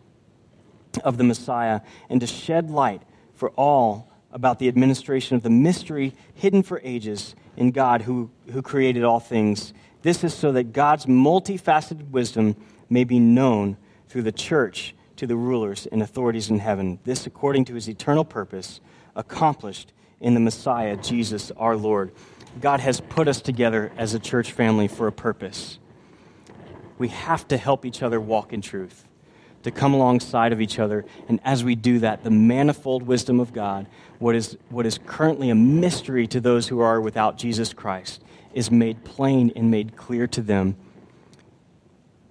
of 1.04 1.18
the 1.18 1.24
Messiah 1.24 1.82
and 2.08 2.20
to 2.22 2.26
shed 2.26 2.70
light 2.70 3.02
for 3.34 3.50
all 3.50 4.10
about 4.32 4.58
the 4.58 4.68
administration 4.68 5.36
of 5.36 5.42
the 5.42 5.50
mystery 5.50 6.14
hidden 6.34 6.62
for 6.62 6.80
ages 6.82 7.34
in 7.58 7.72
God 7.72 8.02
who, 8.02 8.30
who 8.52 8.62
created 8.62 9.04
all 9.04 9.20
things. 9.20 9.74
This 10.00 10.24
is 10.24 10.32
so 10.32 10.52
that 10.52 10.72
God's 10.72 11.04
multifaceted 11.04 12.10
wisdom 12.10 12.56
may 12.88 13.04
be 13.04 13.18
known 13.18 13.76
through 14.08 14.22
the 14.22 14.32
church 14.32 14.94
to 15.16 15.26
the 15.26 15.36
rulers 15.36 15.86
and 15.90 16.02
authorities 16.02 16.50
in 16.50 16.58
heaven. 16.58 16.98
This 17.04 17.26
according 17.26 17.64
to 17.66 17.74
his 17.74 17.88
eternal 17.88 18.24
purpose, 18.24 18.80
accomplished 19.14 19.92
in 20.20 20.34
the 20.34 20.40
Messiah, 20.40 20.96
Jesus 20.96 21.50
our 21.52 21.76
Lord. 21.76 22.12
God 22.60 22.80
has 22.80 23.00
put 23.00 23.28
us 23.28 23.40
together 23.40 23.92
as 23.96 24.14
a 24.14 24.18
church 24.18 24.52
family 24.52 24.88
for 24.88 25.06
a 25.06 25.12
purpose. 25.12 25.78
We 26.98 27.08
have 27.08 27.46
to 27.48 27.56
help 27.56 27.84
each 27.84 28.02
other 28.02 28.20
walk 28.20 28.52
in 28.52 28.62
truth, 28.62 29.06
to 29.62 29.70
come 29.70 29.92
alongside 29.92 30.52
of 30.52 30.60
each 30.60 30.78
other. 30.78 31.04
And 31.28 31.40
as 31.44 31.64
we 31.64 31.74
do 31.74 31.98
that, 31.98 32.24
the 32.24 32.30
manifold 32.30 33.02
wisdom 33.02 33.40
of 33.40 33.52
God, 33.52 33.86
what 34.18 34.34
is, 34.34 34.56
what 34.70 34.86
is 34.86 34.98
currently 35.04 35.50
a 35.50 35.54
mystery 35.54 36.26
to 36.28 36.40
those 36.40 36.68
who 36.68 36.80
are 36.80 37.00
without 37.00 37.36
Jesus 37.36 37.74
Christ, 37.74 38.22
is 38.54 38.70
made 38.70 39.04
plain 39.04 39.52
and 39.54 39.70
made 39.70 39.96
clear 39.96 40.26
to 40.28 40.40
them 40.40 40.76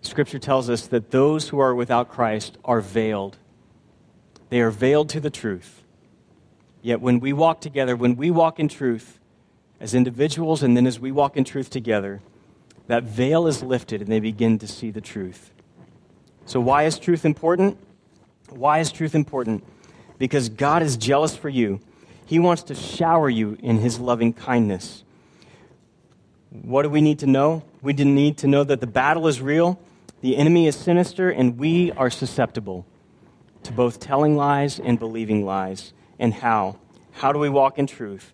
Scripture 0.05 0.39
tells 0.39 0.69
us 0.69 0.87
that 0.87 1.11
those 1.11 1.49
who 1.49 1.59
are 1.59 1.73
without 1.73 2.09
Christ 2.09 2.57
are 2.63 2.81
veiled. 2.81 3.37
They 4.49 4.61
are 4.61 4.71
veiled 4.71 5.09
to 5.09 5.19
the 5.19 5.29
truth. 5.29 5.83
Yet 6.81 7.01
when 7.01 7.19
we 7.19 7.33
walk 7.33 7.61
together, 7.61 7.95
when 7.95 8.15
we 8.15 8.29
walk 8.29 8.59
in 8.59 8.67
truth 8.67 9.19
as 9.79 9.95
individuals 9.95 10.61
and 10.61 10.77
then 10.77 10.85
as 10.85 10.99
we 10.99 11.11
walk 11.11 11.35
in 11.35 11.43
truth 11.43 11.69
together, 11.69 12.21
that 12.87 13.03
veil 13.03 13.47
is 13.47 13.63
lifted 13.63 14.01
and 14.01 14.11
they 14.11 14.19
begin 14.19 14.59
to 14.59 14.67
see 14.67 14.91
the 14.91 15.01
truth. 15.01 15.51
So, 16.45 16.59
why 16.59 16.83
is 16.83 16.99
truth 16.99 17.25
important? 17.25 17.77
Why 18.49 18.79
is 18.79 18.91
truth 18.91 19.15
important? 19.15 19.63
Because 20.19 20.49
God 20.49 20.83
is 20.83 20.95
jealous 20.95 21.35
for 21.35 21.49
you. 21.49 21.81
He 22.27 22.37
wants 22.37 22.61
to 22.63 22.75
shower 22.75 23.29
you 23.29 23.57
in 23.61 23.79
His 23.79 23.99
loving 23.99 24.31
kindness. 24.31 25.03
What 26.51 26.83
do 26.83 26.89
we 26.89 27.01
need 27.01 27.19
to 27.19 27.27
know? 27.27 27.63
We 27.81 27.93
need 27.93 28.37
to 28.37 28.47
know 28.47 28.63
that 28.63 28.79
the 28.79 28.87
battle 28.87 29.27
is 29.27 29.41
real 29.41 29.79
the 30.25 30.37
enemy 30.37 30.65
is 30.65 30.75
sinister, 30.75 31.29
and 31.29 31.55
we 31.55 31.91
are 31.91 32.09
susceptible 32.09 32.83
to 33.61 33.71
both 33.71 33.99
telling 33.99 34.35
lies 34.35 34.79
and 34.79 34.97
believing 34.97 35.45
lies. 35.45 35.93
And 36.17 36.33
how? 36.33 36.79
How 37.11 37.31
do 37.31 37.37
we 37.37 37.47
walk 37.47 37.77
in 37.77 37.85
truth? 37.85 38.33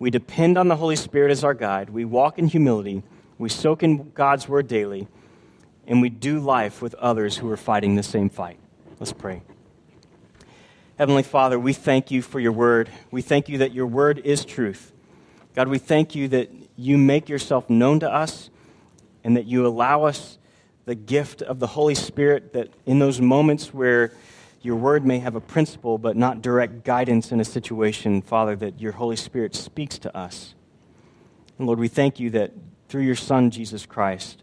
We 0.00 0.10
depend 0.10 0.58
on 0.58 0.66
the 0.66 0.74
Holy 0.74 0.96
Spirit 0.96 1.30
as 1.30 1.44
our 1.44 1.54
guide. 1.54 1.90
We 1.90 2.04
walk 2.04 2.40
in 2.40 2.48
humility. 2.48 3.04
We 3.38 3.50
soak 3.50 3.84
in 3.84 4.10
God's 4.10 4.48
word 4.48 4.66
daily. 4.66 5.06
And 5.86 6.02
we 6.02 6.08
do 6.08 6.40
life 6.40 6.82
with 6.82 6.94
others 6.94 7.36
who 7.36 7.48
are 7.52 7.56
fighting 7.56 7.94
the 7.94 8.02
same 8.02 8.30
fight. 8.30 8.58
Let's 8.98 9.12
pray. 9.12 9.42
Heavenly 10.98 11.22
Father, 11.22 11.56
we 11.56 11.72
thank 11.72 12.10
you 12.10 12.20
for 12.20 12.40
your 12.40 12.50
word. 12.50 12.90
We 13.12 13.22
thank 13.22 13.48
you 13.48 13.58
that 13.58 13.72
your 13.72 13.86
word 13.86 14.18
is 14.24 14.44
truth. 14.44 14.92
God, 15.54 15.68
we 15.68 15.78
thank 15.78 16.16
you 16.16 16.26
that 16.30 16.50
you 16.74 16.98
make 16.98 17.28
yourself 17.28 17.70
known 17.70 18.00
to 18.00 18.12
us 18.12 18.50
and 19.22 19.36
that 19.36 19.46
you 19.46 19.64
allow 19.64 20.02
us 20.02 20.37
the 20.88 20.94
gift 20.94 21.42
of 21.42 21.58
the 21.58 21.66
Holy 21.66 21.94
Spirit 21.94 22.54
that 22.54 22.70
in 22.86 22.98
those 22.98 23.20
moments 23.20 23.74
where 23.74 24.10
your 24.62 24.74
word 24.74 25.04
may 25.04 25.18
have 25.18 25.34
a 25.34 25.40
principle 25.40 25.98
but 25.98 26.16
not 26.16 26.40
direct 26.40 26.82
guidance 26.82 27.30
in 27.30 27.40
a 27.40 27.44
situation, 27.44 28.22
Father, 28.22 28.56
that 28.56 28.80
your 28.80 28.92
Holy 28.92 29.14
Spirit 29.14 29.54
speaks 29.54 29.98
to 29.98 30.16
us. 30.16 30.54
And 31.58 31.66
Lord, 31.66 31.78
we 31.78 31.88
thank 31.88 32.18
you 32.18 32.30
that 32.30 32.52
through 32.88 33.02
your 33.02 33.16
Son, 33.16 33.50
Jesus 33.50 33.84
Christ, 33.84 34.42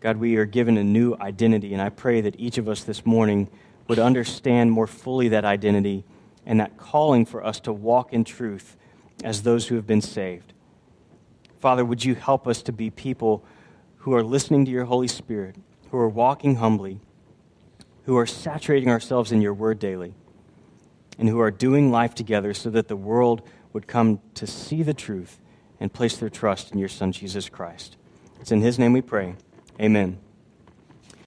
God, 0.00 0.16
we 0.16 0.34
are 0.34 0.46
given 0.46 0.76
a 0.76 0.82
new 0.82 1.14
identity. 1.20 1.72
And 1.72 1.80
I 1.80 1.90
pray 1.90 2.20
that 2.22 2.34
each 2.40 2.58
of 2.58 2.68
us 2.68 2.82
this 2.82 3.06
morning 3.06 3.48
would 3.86 4.00
understand 4.00 4.72
more 4.72 4.88
fully 4.88 5.28
that 5.28 5.44
identity 5.44 6.02
and 6.44 6.58
that 6.58 6.76
calling 6.76 7.24
for 7.24 7.44
us 7.46 7.60
to 7.60 7.72
walk 7.72 8.12
in 8.12 8.24
truth 8.24 8.76
as 9.22 9.44
those 9.44 9.68
who 9.68 9.76
have 9.76 9.86
been 9.86 10.02
saved. 10.02 10.54
Father, 11.60 11.84
would 11.84 12.04
you 12.04 12.16
help 12.16 12.48
us 12.48 12.62
to 12.62 12.72
be 12.72 12.90
people 12.90 13.44
who 14.06 14.14
are 14.14 14.22
listening 14.22 14.64
to 14.64 14.70
your 14.70 14.84
Holy 14.84 15.08
Spirit, 15.08 15.56
who 15.90 15.98
are 15.98 16.08
walking 16.08 16.54
humbly, 16.54 17.00
who 18.04 18.16
are 18.16 18.24
saturating 18.24 18.88
ourselves 18.88 19.32
in 19.32 19.42
your 19.42 19.52
word 19.52 19.80
daily, 19.80 20.14
and 21.18 21.28
who 21.28 21.40
are 21.40 21.50
doing 21.50 21.90
life 21.90 22.14
together 22.14 22.54
so 22.54 22.70
that 22.70 22.86
the 22.86 22.94
world 22.94 23.42
would 23.72 23.88
come 23.88 24.20
to 24.34 24.46
see 24.46 24.84
the 24.84 24.94
truth 24.94 25.40
and 25.80 25.92
place 25.92 26.16
their 26.18 26.30
trust 26.30 26.70
in 26.70 26.78
your 26.78 26.88
Son, 26.88 27.10
Jesus 27.10 27.48
Christ. 27.48 27.96
It's 28.40 28.52
in 28.52 28.60
His 28.60 28.78
name 28.78 28.92
we 28.92 29.02
pray. 29.02 29.34
Amen. 29.80 30.20